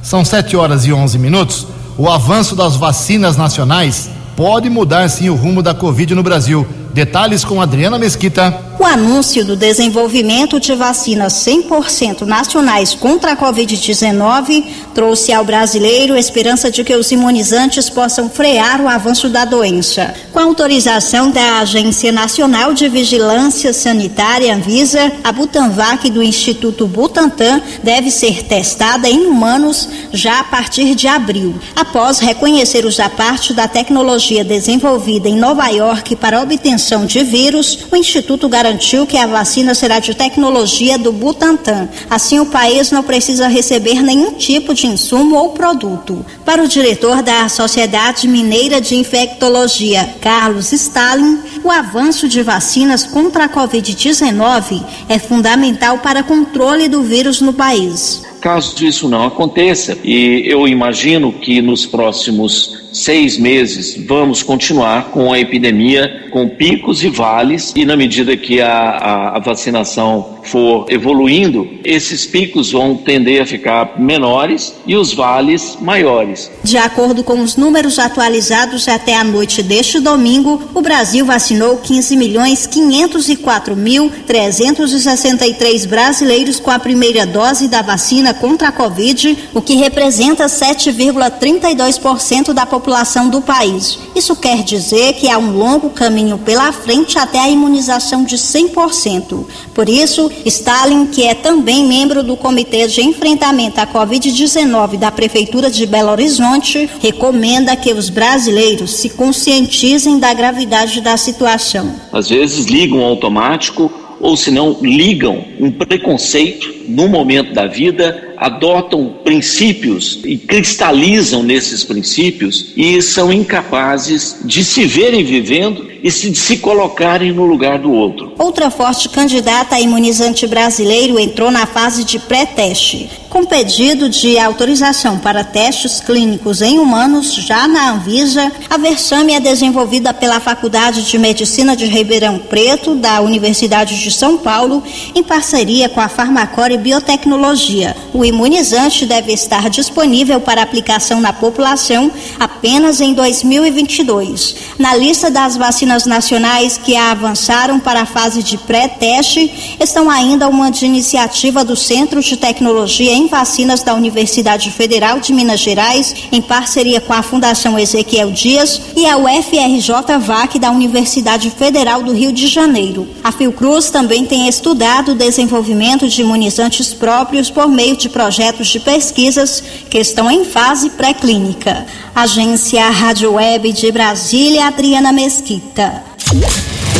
São 0.01 0.23
7 0.23 0.55
horas 0.55 0.85
e 0.85 0.93
11 0.93 1.17
minutos. 1.17 1.67
O 1.97 2.09
avanço 2.09 2.55
das 2.55 2.75
vacinas 2.75 3.37
nacionais 3.37 4.09
pode 4.35 4.69
mudar 4.69 5.09
sim 5.09 5.29
o 5.29 5.35
rumo 5.35 5.61
da 5.61 5.73
Covid 5.73 6.13
no 6.13 6.23
Brasil. 6.23 6.67
Detalhes 6.93 7.43
com 7.43 7.61
Adriana 7.61 7.97
Mesquita. 7.97 8.51
O 8.77 8.83
anúncio 8.83 9.45
do 9.45 9.55
desenvolvimento 9.55 10.59
de 10.59 10.75
vacinas 10.75 11.33
100% 11.45 12.21
nacionais 12.21 12.93
contra 12.93 13.31
a 13.31 13.37
Covid-19 13.37 14.65
trouxe 14.93 15.31
ao 15.31 15.45
brasileiro 15.45 16.15
esperança 16.15 16.69
de 16.69 16.83
que 16.83 16.93
os 16.93 17.09
imunizantes 17.09 17.89
possam 17.89 18.29
frear 18.29 18.81
o 18.81 18.89
avanço 18.89 19.29
da 19.29 19.45
doença. 19.45 20.13
Com 20.33 20.39
autorização 20.39 21.31
da 21.31 21.59
Agência 21.59 22.11
Nacional 22.11 22.73
de 22.73 22.89
Vigilância 22.89 23.71
Sanitária, 23.71 24.53
Anvisa, 24.53 25.11
a 25.23 25.31
Butanvac 25.31 26.09
do 26.09 26.21
Instituto 26.21 26.85
Butantan 26.85 27.61
deve 27.81 28.11
ser 28.11 28.43
testada 28.43 29.09
em 29.09 29.25
humanos 29.25 29.87
já 30.11 30.41
a 30.41 30.43
partir 30.43 30.95
de 30.95 31.07
abril. 31.07 31.55
Após 31.75 32.19
reconhecer 32.19 32.85
uso 32.85 32.97
da 32.97 33.09
parte 33.09 33.53
da 33.53 33.69
tecnologia 33.69 34.43
desenvolvida 34.43 35.29
em 35.29 35.37
Nova 35.37 35.67
York 35.69 36.17
para 36.17 36.41
obtenção 36.41 37.05
de 37.05 37.23
vírus, 37.23 37.79
o 37.89 37.95
Instituto 37.95 38.49
garantiu 38.49 38.64
que 39.07 39.17
a 39.17 39.27
vacina 39.27 39.75
será 39.75 39.99
de 39.99 40.15
tecnologia 40.15 40.97
do 40.97 41.11
Butantan. 41.11 41.87
Assim, 42.09 42.39
o 42.39 42.47
país 42.47 42.91
não 42.91 43.03
precisa 43.03 43.47
receber 43.47 44.01
nenhum 44.01 44.33
tipo 44.33 44.73
de 44.73 44.87
insumo 44.87 45.35
ou 45.35 45.49
produto. 45.49 46.25
Para 46.43 46.63
o 46.63 46.67
diretor 46.67 47.21
da 47.21 47.47
Sociedade 47.47 48.27
Mineira 48.27 48.81
de 48.81 48.95
Infectologia, 48.95 50.15
Carlos 50.19 50.71
Stalin, 50.71 51.39
o 51.63 51.69
avanço 51.69 52.27
de 52.27 52.41
vacinas 52.41 53.03
contra 53.03 53.45
a 53.45 53.49
Covid-19 53.49 54.83
é 55.09 55.19
fundamental 55.19 55.99
para 55.99 56.23
controle 56.23 56.87
do 56.87 57.03
vírus 57.03 57.41
no 57.41 57.53
país. 57.53 58.23
Caso 58.41 58.85
isso 58.85 59.09
não 59.09 59.25
aconteça, 59.25 59.97
e 60.03 60.43
eu 60.45 60.67
imagino 60.67 61.33
que 61.33 61.61
nos 61.61 61.85
próximos 61.85 62.84
seis 62.95 63.37
meses 63.37 63.97
vamos 64.07 64.41
continuar 64.41 65.09
com 65.11 65.33
a 65.33 65.39
epidemia 65.39 66.27
com 66.31 66.47
picos 66.47 67.03
e 67.03 67.09
vales 67.09 67.73
e 67.75 67.83
na 67.83 67.97
medida 67.97 68.37
que 68.37 68.61
a, 68.61 68.71
a, 68.71 69.37
a, 69.37 69.39
vacinação 69.39 70.34
for 70.49 70.85
evoluindo, 70.89 71.67
esses 71.83 72.25
picos 72.25 72.71
vão 72.71 72.95
tender 72.95 73.41
a 73.41 73.45
ficar 73.45 73.99
menores 73.99 74.73
e 74.85 74.95
os 74.95 75.13
vales 75.13 75.77
maiores. 75.81 76.51
De 76.63 76.77
acordo 76.77 77.23
com 77.23 77.41
os 77.41 77.55
números 77.55 77.99
atualizados 77.99 78.87
até 78.87 79.15
a 79.15 79.23
noite 79.23 79.61
deste 79.61 79.99
domingo, 79.99 80.61
o 80.73 80.81
Brasil 80.81 81.25
vacinou 81.25 81.77
15 81.77 82.15
milhões 82.15 82.67
504 82.67 83.75
mil 83.75 84.11
363 84.25 85.85
brasileiros 85.85 86.59
com 86.59 86.71
a 86.71 86.79
primeira 86.79 87.25
dose 87.25 87.67
da 87.67 87.81
vacina 87.81 88.33
contra 88.33 88.69
a 88.69 88.71
Covid, 88.71 89.49
o 89.53 89.61
que 89.61 89.75
representa 89.75 90.45
7,32% 90.45 92.53
da 92.53 92.65
população 92.65 93.29
do 93.29 93.41
país. 93.41 93.99
Isso 94.15 94.35
quer 94.35 94.63
dizer 94.63 95.13
que 95.13 95.29
há 95.29 95.37
um 95.37 95.57
longo 95.57 95.89
caminho 95.89 96.37
pela 96.37 96.71
frente 96.71 97.17
até 97.17 97.39
a 97.39 97.49
imunização 97.49 98.23
de 98.23 98.37
100%. 98.37 99.45
Por 99.73 99.89
isso, 99.89 100.31
Stalin, 100.45 101.07
que 101.07 101.23
é 101.23 101.33
também 101.33 101.87
membro 101.87 102.23
do 102.23 102.35
Comitê 102.35 102.87
de 102.87 103.01
Enfrentamento 103.01 103.79
à 103.79 103.87
Covid-19 103.87 104.97
da 104.97 105.11
Prefeitura 105.11 105.69
de 105.69 105.85
Belo 105.85 106.11
Horizonte, 106.11 106.89
recomenda 107.01 107.75
que 107.75 107.93
os 107.93 108.09
brasileiros 108.09 108.91
se 108.91 109.09
conscientizem 109.09 110.19
da 110.19 110.33
gravidade 110.33 111.01
da 111.01 111.17
situação. 111.17 111.95
Às 112.11 112.29
vezes 112.29 112.65
ligam 112.65 113.03
automático 113.03 113.91
ou 114.19 114.35
se 114.35 114.49
não 114.49 114.77
ligam 114.81 115.45
um 115.59 115.71
preconceito 115.71 116.73
no 116.87 117.07
momento 117.07 117.53
da 117.53 117.67
vida 117.67 118.33
adotam 118.37 119.15
princípios 119.23 120.19
e 120.25 120.37
cristalizam 120.37 121.41
nesses 121.43 121.83
princípios 121.83 122.73
e 122.75 123.01
são 123.01 123.31
incapazes 123.31 124.39
de 124.43 124.63
se 124.63 124.85
verem 124.85 125.23
vivendo 125.23 125.94
e 126.05 126.11
se, 126.11 126.35
se 126.35 126.57
colocarem 126.59 127.31
no 127.31 127.45
lugar 127.45 127.79
do 127.79 127.91
outro. 127.91 128.31
Outra 128.37 128.69
forte 128.69 129.09
candidata 129.09 129.75
a 129.75 129.81
imunizante 129.81 130.45
brasileiro 130.45 131.17
entrou 131.17 131.49
na 131.49 131.65
fase 131.65 132.03
de 132.03 132.19
pré-teste. 132.19 133.09
Com 133.27 133.43
pedido 133.43 134.07
de 134.07 134.37
autorização 134.37 135.17
para 135.17 135.43
testes 135.43 135.99
clínicos 135.99 136.61
em 136.61 136.77
humanos 136.77 137.33
já 137.33 137.67
na 137.67 137.91
Anvisa, 137.91 138.51
a 138.69 138.77
Versame 138.77 139.33
é 139.33 139.39
desenvolvida 139.39 140.13
pela 140.13 140.39
Faculdade 140.39 141.01
de 141.09 141.17
Medicina 141.17 141.75
de 141.75 141.85
Ribeirão 141.85 142.37
Preto, 142.37 142.95
da 142.95 143.19
Universidade 143.19 143.99
de 143.99 144.11
São 144.11 144.37
Paulo, 144.37 144.83
em 145.15 145.23
parceria 145.23 145.89
com 145.89 145.99
a 145.99 146.07
Farmacore 146.07 146.77
Biotecnologia. 146.77 147.95
O 148.13 148.23
imunizante 148.23 149.07
deve 149.07 149.33
estar 149.33 149.69
disponível 149.71 150.39
para 150.39 150.61
aplicação 150.61 151.19
na 151.19 151.33
população 151.33 152.11
apenas 152.39 153.01
em 153.01 153.13
2022. 153.13 154.55
Na 154.77 154.95
lista 154.95 155.31
das 155.31 155.57
vacinas 155.57 155.94
nacionais 156.03 156.77
que 156.77 156.95
avançaram 156.95 157.79
para 157.79 158.01
a 158.01 158.05
fase 158.05 158.41
de 158.41 158.57
pré-teste 158.57 159.77
estão 159.79 160.09
ainda 160.09 160.49
uma 160.49 160.71
de 160.71 160.85
iniciativa 160.85 161.63
do 161.63 161.75
Centro 161.75 162.21
de 162.21 162.35
Tecnologia 162.35 163.13
em 163.13 163.27
Vacinas 163.27 163.83
da 163.83 163.93
Universidade 163.93 164.71
Federal 164.71 165.19
de 165.19 165.31
Minas 165.31 165.59
Gerais, 165.59 166.15
em 166.31 166.41
parceria 166.41 166.99
com 166.99 167.13
a 167.13 167.21
Fundação 167.21 167.77
Ezequiel 167.77 168.31
Dias 168.31 168.81
e 168.95 169.05
a 169.05 169.15
UFRJ 169.15 170.17
VAC 170.19 170.57
da 170.57 170.71
Universidade 170.71 171.51
Federal 171.51 172.01
do 172.01 172.11
Rio 172.11 172.33
de 172.33 172.47
Janeiro. 172.47 173.07
A 173.23 173.31
Fiocruz 173.31 173.91
também 173.91 174.25
tem 174.25 174.47
estudado 174.47 175.11
o 175.11 175.15
desenvolvimento 175.15 176.09
de 176.09 176.21
imunizantes 176.21 176.93
próprios 176.93 177.51
por 177.51 177.67
meio 177.67 177.95
de 177.95 178.09
projetos 178.09 178.67
de 178.67 178.79
pesquisas 178.79 179.63
que 179.89 179.99
estão 179.99 180.31
em 180.31 180.43
fase 180.43 180.89
pré-clínica. 180.89 181.85
Agência 182.15 182.89
Rádio 182.89 183.33
Web 183.33 183.73
de 183.73 183.91
Brasília, 183.91 184.67
Adriana 184.67 185.11
Mesquita. 185.11 185.84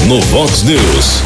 No 0.08 0.22
Vox 0.22 0.64
News, 0.64 1.24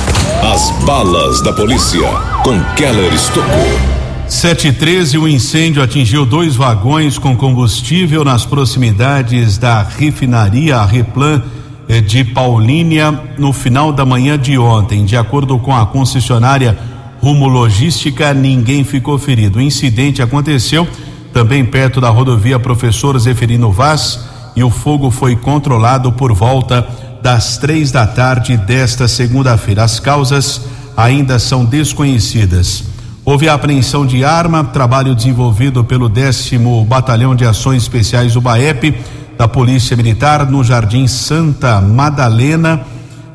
as 0.53 0.72
balas 0.86 1.41
da 1.41 1.51
polícia 1.51 2.07
com 2.43 2.60
Keller 2.76 3.14
Estocou. 3.14 3.99
713, 4.28 5.18
o 5.18 5.28
incêndio 5.28 5.82
atingiu 5.82 6.26
dois 6.26 6.55
vagões 6.55 7.18
com 7.18 7.36
combustível 7.36 8.24
nas 8.24 8.45
proximidades 8.45 9.57
da 9.57 9.82
refinaria 9.82 10.82
Replan 10.84 11.41
eh, 11.88 11.99
de 11.99 12.24
Paulínia 12.24 13.12
no 13.38 13.51
final 13.51 13.91
da 13.91 14.05
manhã 14.05 14.38
de 14.38 14.57
ontem. 14.57 15.03
De 15.03 15.18
acordo 15.18 15.57
com 15.57 15.76
a 15.76 15.86
concessionária 15.86 16.78
Rumo 17.22 17.47
Logística, 17.47 18.34
ninguém 18.34 18.84
ficou 18.84 19.18
ferido. 19.18 19.60
O 19.60 19.62
incidente 19.62 20.22
aconteceu 20.22 20.88
também 21.34 21.66
perto 21.66 21.99
da 21.99 22.10
rodovia 22.10 22.60
Professor 22.60 23.18
Zeferino 23.20 23.72
Vaz 23.72 24.20
e 24.55 24.64
o 24.64 24.70
fogo 24.70 25.12
foi 25.12 25.36
controlado 25.36 26.12
por 26.12 26.34
volta 26.34 27.09
das 27.22 27.57
três 27.57 27.91
da 27.91 28.07
tarde 28.07 28.55
desta 28.57 29.07
segunda-feira. 29.07 29.84
As 29.84 29.99
causas 29.99 30.61
ainda 30.95 31.39
são 31.39 31.65
desconhecidas. 31.65 32.84
Houve 33.24 33.47
a 33.47 33.53
apreensão 33.53 34.05
de 34.05 34.24
arma, 34.24 34.63
trabalho 34.63 35.13
desenvolvido 35.13 35.84
pelo 35.84 36.09
décimo 36.09 36.84
Batalhão 36.86 37.36
de 37.36 37.45
Ações 37.45 37.84
Especiais 37.84 38.34
do 38.34 38.41
BAEP, 38.41 38.95
da 39.38 39.47
Polícia 39.47 39.95
Militar, 39.95 40.49
no 40.49 40.63
Jardim 40.63 41.07
Santa 41.07 41.80
Madalena, 41.80 42.82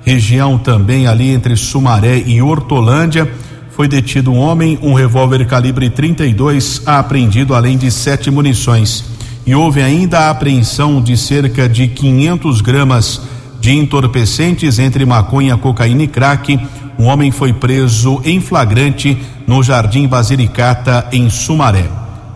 região 0.03 0.59
também 0.59 1.07
ali 1.07 1.31
entre 1.31 1.57
Sumaré 1.57 2.19
e 2.19 2.43
Hortolândia. 2.43 3.31
Foi 3.71 3.89
detido 3.89 4.33
um 4.33 4.39
homem, 4.39 4.79
um 4.83 4.95
revólver 4.95 5.47
calibre 5.47 5.89
32 5.89 6.83
apreendido, 6.87 7.55
além 7.55 7.79
de 7.79 7.91
sete 7.91 8.31
munições. 8.31 9.05
E 9.47 9.55
houve 9.55 9.83
ainda 9.83 10.21
a 10.21 10.31
apreensão 10.31 11.03
de 11.03 11.17
cerca 11.17 11.69
de 11.69 11.89
500 11.89 12.61
gramas 12.61 13.21
de 13.65 13.73
entorpecentes 13.73 14.79
entre 14.79 15.07
maconha, 15.07 15.57
cocaína 15.57 16.03
e 16.03 16.07
crack. 16.07 16.61
Um 16.99 17.07
homem 17.07 17.31
foi 17.31 17.51
preso 17.51 18.21
em 18.23 18.39
flagrante 18.39 19.17
no 19.47 19.63
Jardim 19.63 20.07
Basilicata, 20.07 21.09
em 21.11 21.31
Sumaré. 21.31 21.87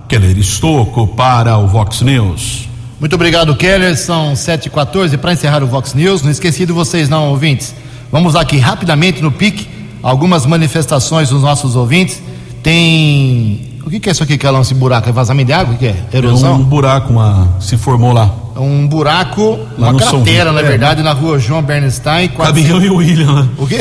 Keller 0.09 0.39
Estocco 0.39 1.07
para 1.07 1.59
o 1.59 1.67
Vox 1.67 2.01
News. 2.01 2.67
Muito 2.99 3.15
obrigado, 3.15 3.55
Keller. 3.57 3.95
São 3.99 4.33
7h14 4.33 5.19
para 5.19 5.35
encerrar 5.35 5.63
o 5.63 5.67
Vox 5.67 5.93
News. 5.93 6.23
Não 6.23 6.31
esqueci 6.31 6.65
de 6.65 6.73
vocês, 6.73 7.11
não, 7.11 7.29
ouvintes. 7.29 7.75
Vamos 8.11 8.35
aqui 8.35 8.57
rapidamente 8.57 9.21
no 9.21 9.31
PIC. 9.31 9.69
Algumas 10.03 10.47
manifestações 10.47 11.29
dos 11.29 11.43
nossos 11.43 11.77
ouvintes. 11.77 12.23
Tem. 12.63 13.69
O 13.85 13.91
que, 13.91 14.01
que 14.01 14.09
é 14.09 14.13
isso 14.13 14.23
aqui 14.23 14.39
que 14.39 14.47
é 14.47 14.61
esse 14.61 14.73
buraco? 14.73 15.11
É 15.11 15.13
vazamento 15.13 15.49
de 15.49 15.53
água? 15.53 15.75
O 15.75 15.77
que 15.77 15.89
é? 15.89 16.05
Erosão? 16.11 16.53
É 16.53 16.55
um 16.55 16.65
buraco, 16.65 17.13
uma. 17.13 17.55
Se 17.61 17.77
formou 17.77 18.15
lá. 18.15 18.48
Um 18.61 18.87
buraco, 18.87 19.59
Lá 19.79 19.91
uma 19.91 19.99
cratera, 19.99 20.53
na 20.53 20.61
É. 20.61 20.65
verdade, 20.65 21.03
na 21.03 21.13
rua 21.13 21.39
João 21.39 21.63
Bernstein. 21.63 22.29
Caminhão 22.29 22.83
e 22.83 22.91
William 22.91 23.31
lá. 23.33 23.49
O 23.57 23.67
quê? 23.67 23.77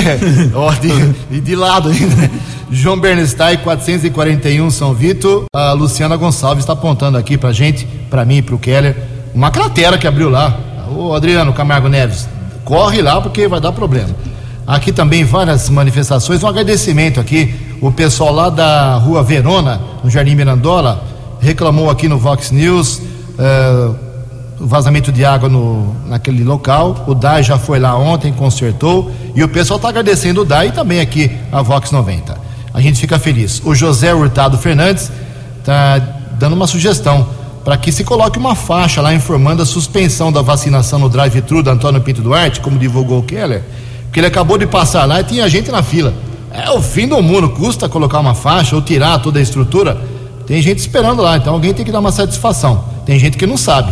Ó, 0.53 0.71
de, 0.73 0.89
e 1.31 1.39
de 1.39 1.55
lado 1.55 1.89
ainda. 1.89 2.15
né? 2.15 2.29
João 2.71 2.99
Bernstein, 2.99 3.57
441 3.57 4.69
São 4.69 4.93
Vito. 4.93 5.45
A 5.55 5.71
Luciana 5.73 6.15
Gonçalves 6.15 6.63
está 6.63 6.73
apontando 6.73 7.17
aqui 7.17 7.37
pra 7.37 7.51
gente, 7.51 7.85
pra 8.09 8.23
mim 8.25 8.37
e 8.37 8.41
pro 8.41 8.57
Keller, 8.57 8.95
uma 9.33 9.49
cratera 9.51 9.97
que 9.97 10.05
abriu 10.07 10.29
lá. 10.29 10.57
Ô 10.95 11.13
Adriano 11.13 11.53
Camargo 11.53 11.87
Neves, 11.87 12.27
corre 12.63 13.01
lá 13.01 13.19
porque 13.21 13.47
vai 13.47 13.59
dar 13.59 13.71
problema. 13.71 14.09
Aqui 14.65 14.91
também 14.91 15.23
várias 15.23 15.69
manifestações, 15.69 16.43
um 16.43 16.47
agradecimento 16.47 17.19
aqui. 17.19 17.55
O 17.81 17.89
pessoal 17.91 18.33
lá 18.33 18.49
da 18.49 18.95
rua 18.95 19.23
Verona, 19.23 19.79
no 20.03 20.09
Jardim 20.09 20.35
Mirandola, 20.35 21.03
reclamou 21.39 21.89
aqui 21.89 22.09
no 22.09 22.17
Vox 22.17 22.51
News. 22.51 23.01
o 23.39 24.06
vazamento 24.59 25.11
de 25.11 25.23
água 25.23 25.47
no, 25.49 25.95
naquele 26.05 26.43
local. 26.43 27.05
O 27.07 27.13
DAI 27.13 27.43
já 27.43 27.57
foi 27.57 27.79
lá 27.79 27.95
ontem, 27.97 28.31
consertou. 28.33 29.11
E 29.35 29.43
o 29.43 29.49
pessoal 29.49 29.77
está 29.77 29.89
agradecendo 29.89 30.41
o 30.41 30.45
DAI 30.45 30.67
e 30.67 30.71
também 30.71 30.99
aqui 30.99 31.31
a 31.51 31.61
Vox 31.61 31.91
90. 31.91 32.37
A 32.73 32.81
gente 32.81 32.99
fica 32.99 33.17
feliz. 33.19 33.61
O 33.63 33.73
José 33.73 34.13
Hurtado 34.13 34.57
Fernandes 34.57 35.11
está 35.59 35.99
dando 36.39 36.53
uma 36.53 36.67
sugestão 36.67 37.27
para 37.63 37.75
que 37.75 37.91
se 37.91 38.03
coloque 38.03 38.39
uma 38.39 38.55
faixa 38.55 39.01
lá 39.01 39.13
informando 39.13 39.61
a 39.61 39.65
suspensão 39.65 40.31
da 40.31 40.41
vacinação 40.41 40.99
no 40.99 41.09
drive-thru 41.09 41.61
da 41.61 41.71
Antônio 41.71 41.99
Pinto 41.99 42.21
Duarte, 42.21 42.61
como 42.61 42.79
divulgou 42.79 43.19
o 43.19 43.23
Keller, 43.23 43.61
porque 44.03 44.21
ele 44.21 44.27
acabou 44.27 44.57
de 44.57 44.65
passar 44.65 45.03
lá 45.03 45.19
e 45.19 45.23
tinha 45.25 45.49
gente 45.49 45.69
na 45.69 45.83
fila. 45.83 46.13
É 46.49 46.71
o 46.71 46.81
fim 46.81 47.07
do 47.07 47.21
mundo, 47.21 47.49
custa 47.49 47.89
colocar 47.89 48.19
uma 48.19 48.33
faixa 48.33 48.73
ou 48.73 48.81
tirar 48.81 49.19
toda 49.19 49.37
a 49.39 49.41
estrutura. 49.41 50.01
Tem 50.45 50.61
gente 50.61 50.79
esperando 50.79 51.21
lá, 51.21 51.35
então 51.35 51.53
alguém 51.53 51.73
tem 51.73 51.85
que 51.85 51.91
dar 51.91 51.99
uma 51.99 52.11
satisfação. 52.11 52.85
Tem 53.05 53.19
gente 53.19 53.37
que 53.37 53.45
não 53.45 53.57
sabe. 53.57 53.91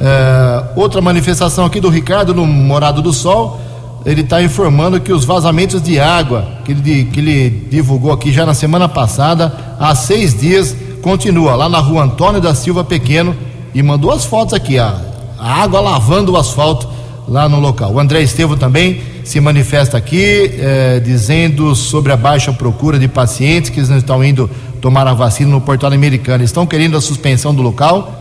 É, 0.00 0.62
outra 0.76 1.00
manifestação 1.00 1.64
aqui 1.64 1.80
do 1.80 1.88
Ricardo 1.88 2.34
no 2.34 2.46
Morado 2.46 3.00
do 3.00 3.12
Sol. 3.12 3.60
Ele 4.04 4.20
está 4.20 4.40
informando 4.42 5.00
que 5.00 5.12
os 5.12 5.24
vazamentos 5.24 5.82
de 5.82 5.98
água 5.98 6.46
que 6.64 6.72
ele, 6.72 7.04
que 7.06 7.20
ele 7.20 7.50
divulgou 7.68 8.12
aqui 8.12 8.30
já 8.32 8.46
na 8.46 8.54
semana 8.54 8.88
passada, 8.88 9.52
há 9.80 9.94
seis 9.96 10.38
dias, 10.38 10.76
continua 11.02 11.56
lá 11.56 11.68
na 11.68 11.78
rua 11.78 12.04
Antônio 12.04 12.40
da 12.40 12.54
Silva 12.54 12.84
Pequeno 12.84 13.34
e 13.74 13.82
mandou 13.82 14.12
as 14.12 14.24
fotos 14.24 14.54
aqui, 14.54 14.78
a, 14.78 14.94
a 15.38 15.62
água 15.62 15.80
lavando 15.80 16.32
o 16.32 16.36
asfalto 16.36 16.88
lá 17.28 17.48
no 17.48 17.58
local. 17.58 17.92
O 17.92 17.98
André 17.98 18.22
Estevo 18.22 18.56
também 18.56 19.00
se 19.24 19.40
manifesta 19.40 19.98
aqui, 19.98 20.52
eh, 20.56 21.00
dizendo 21.04 21.74
sobre 21.74 22.12
a 22.12 22.16
baixa 22.16 22.52
procura 22.52 22.98
de 22.98 23.08
pacientes 23.08 23.70
que 23.70 23.80
não 23.82 23.98
estão 23.98 24.22
indo 24.22 24.48
tomar 24.80 25.06
a 25.08 25.14
vacina 25.14 25.50
no 25.50 25.60
portal 25.60 25.92
americano. 25.92 26.44
Estão 26.44 26.64
querendo 26.64 26.96
a 26.96 27.00
suspensão 27.00 27.52
do 27.52 27.60
local 27.60 28.15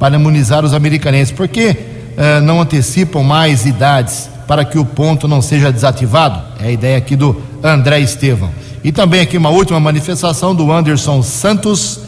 para 0.00 0.16
imunizar 0.16 0.64
os 0.64 0.72
americanenses. 0.72 1.30
Por 1.30 1.46
que 1.46 1.76
eh, 2.16 2.40
não 2.40 2.62
antecipam 2.62 3.22
mais 3.22 3.66
idades 3.66 4.30
para 4.48 4.64
que 4.64 4.78
o 4.78 4.84
ponto 4.84 5.28
não 5.28 5.42
seja 5.42 5.70
desativado? 5.70 6.42
É 6.58 6.68
a 6.68 6.72
ideia 6.72 6.96
aqui 6.96 7.14
do 7.14 7.40
André 7.62 8.00
Estevão. 8.00 8.50
E 8.82 8.90
também 8.90 9.20
aqui 9.20 9.36
uma 9.36 9.50
última 9.50 9.78
manifestação 9.78 10.54
do 10.54 10.72
Anderson 10.72 11.22
Santos, 11.22 12.00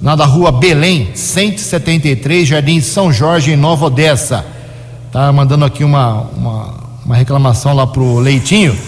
na 0.00 0.14
da 0.14 0.24
rua 0.24 0.52
Belém, 0.52 1.10
173, 1.14 2.46
Jardim 2.46 2.80
São 2.80 3.12
Jorge, 3.12 3.50
em 3.50 3.56
Nova 3.56 3.86
Odessa. 3.86 4.46
Tá 5.10 5.32
mandando 5.32 5.64
aqui 5.64 5.82
uma, 5.82 6.20
uma, 6.36 6.74
uma 7.04 7.16
reclamação 7.16 7.74
lá 7.74 7.88
pro 7.88 8.20
Leitinho. 8.20 8.78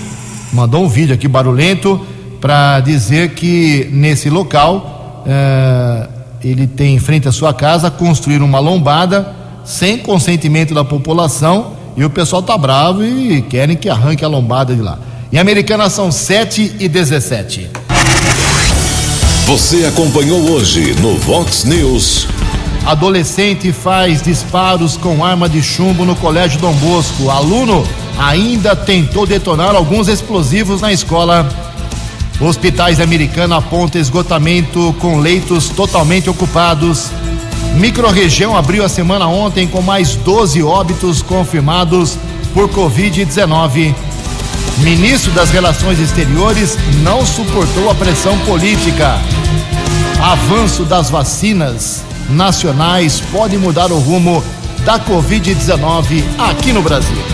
Mandou 0.52 0.84
um 0.84 0.88
vídeo 0.88 1.12
aqui 1.12 1.26
barulhento 1.26 2.00
para 2.40 2.78
dizer 2.78 3.30
que 3.30 3.88
nesse 3.90 4.30
local 4.30 5.24
eh, 5.26 6.08
ele 6.44 6.66
tem 6.66 6.94
em 6.94 6.98
frente 6.98 7.26
à 7.26 7.32
sua 7.32 7.54
casa 7.54 7.90
construir 7.90 8.42
uma 8.42 8.58
lombada 8.58 9.34
sem 9.64 9.98
consentimento 9.98 10.74
da 10.74 10.84
população 10.84 11.72
e 11.96 12.04
o 12.04 12.10
pessoal 12.10 12.42
tá 12.42 12.56
bravo 12.58 13.04
e 13.04 13.40
querem 13.42 13.76
que 13.76 13.88
arranque 13.88 14.24
a 14.24 14.28
lombada 14.28 14.74
de 14.74 14.82
lá. 14.82 14.98
Em 15.32 15.38
Americana 15.38 15.88
são 15.88 16.12
7 16.12 16.76
e 16.78 16.88
17. 16.88 17.70
Você 19.46 19.84
acompanhou 19.84 20.50
hoje 20.50 20.94
no 21.00 21.16
Vox 21.16 21.64
News. 21.64 22.26
Adolescente 22.86 23.72
faz 23.72 24.22
disparos 24.22 24.96
com 24.96 25.24
arma 25.24 25.48
de 25.48 25.62
chumbo 25.62 26.04
no 26.04 26.14
Colégio 26.14 26.60
Dom 26.60 26.72
Bosco. 26.74 27.30
Aluno 27.30 27.86
ainda 28.18 28.76
tentou 28.76 29.26
detonar 29.26 29.74
alguns 29.74 30.08
explosivos 30.08 30.82
na 30.82 30.92
escola. 30.92 31.48
Hospitais 32.40 33.00
Americana 33.00 33.56
aponta 33.56 33.98
esgotamento 33.98 34.94
com 34.98 35.18
leitos 35.18 35.68
totalmente 35.68 36.28
ocupados. 36.28 37.10
Microrregião 37.76 38.56
abriu 38.56 38.84
a 38.84 38.88
semana 38.88 39.26
ontem 39.26 39.66
com 39.66 39.80
mais 39.80 40.16
12 40.16 40.62
óbitos 40.62 41.22
confirmados 41.22 42.18
por 42.52 42.68
Covid-19. 42.68 43.94
Ministro 44.78 45.30
das 45.32 45.50
Relações 45.50 46.00
Exteriores 46.00 46.76
não 47.02 47.24
suportou 47.24 47.88
a 47.90 47.94
pressão 47.94 48.36
política. 48.40 49.18
Avanço 50.20 50.84
das 50.84 51.10
vacinas 51.10 52.02
nacionais 52.28 53.20
pode 53.32 53.56
mudar 53.56 53.92
o 53.92 53.98
rumo 53.98 54.42
da 54.84 54.98
Covid-19 54.98 56.22
aqui 56.38 56.72
no 56.72 56.82
Brasil. 56.82 57.33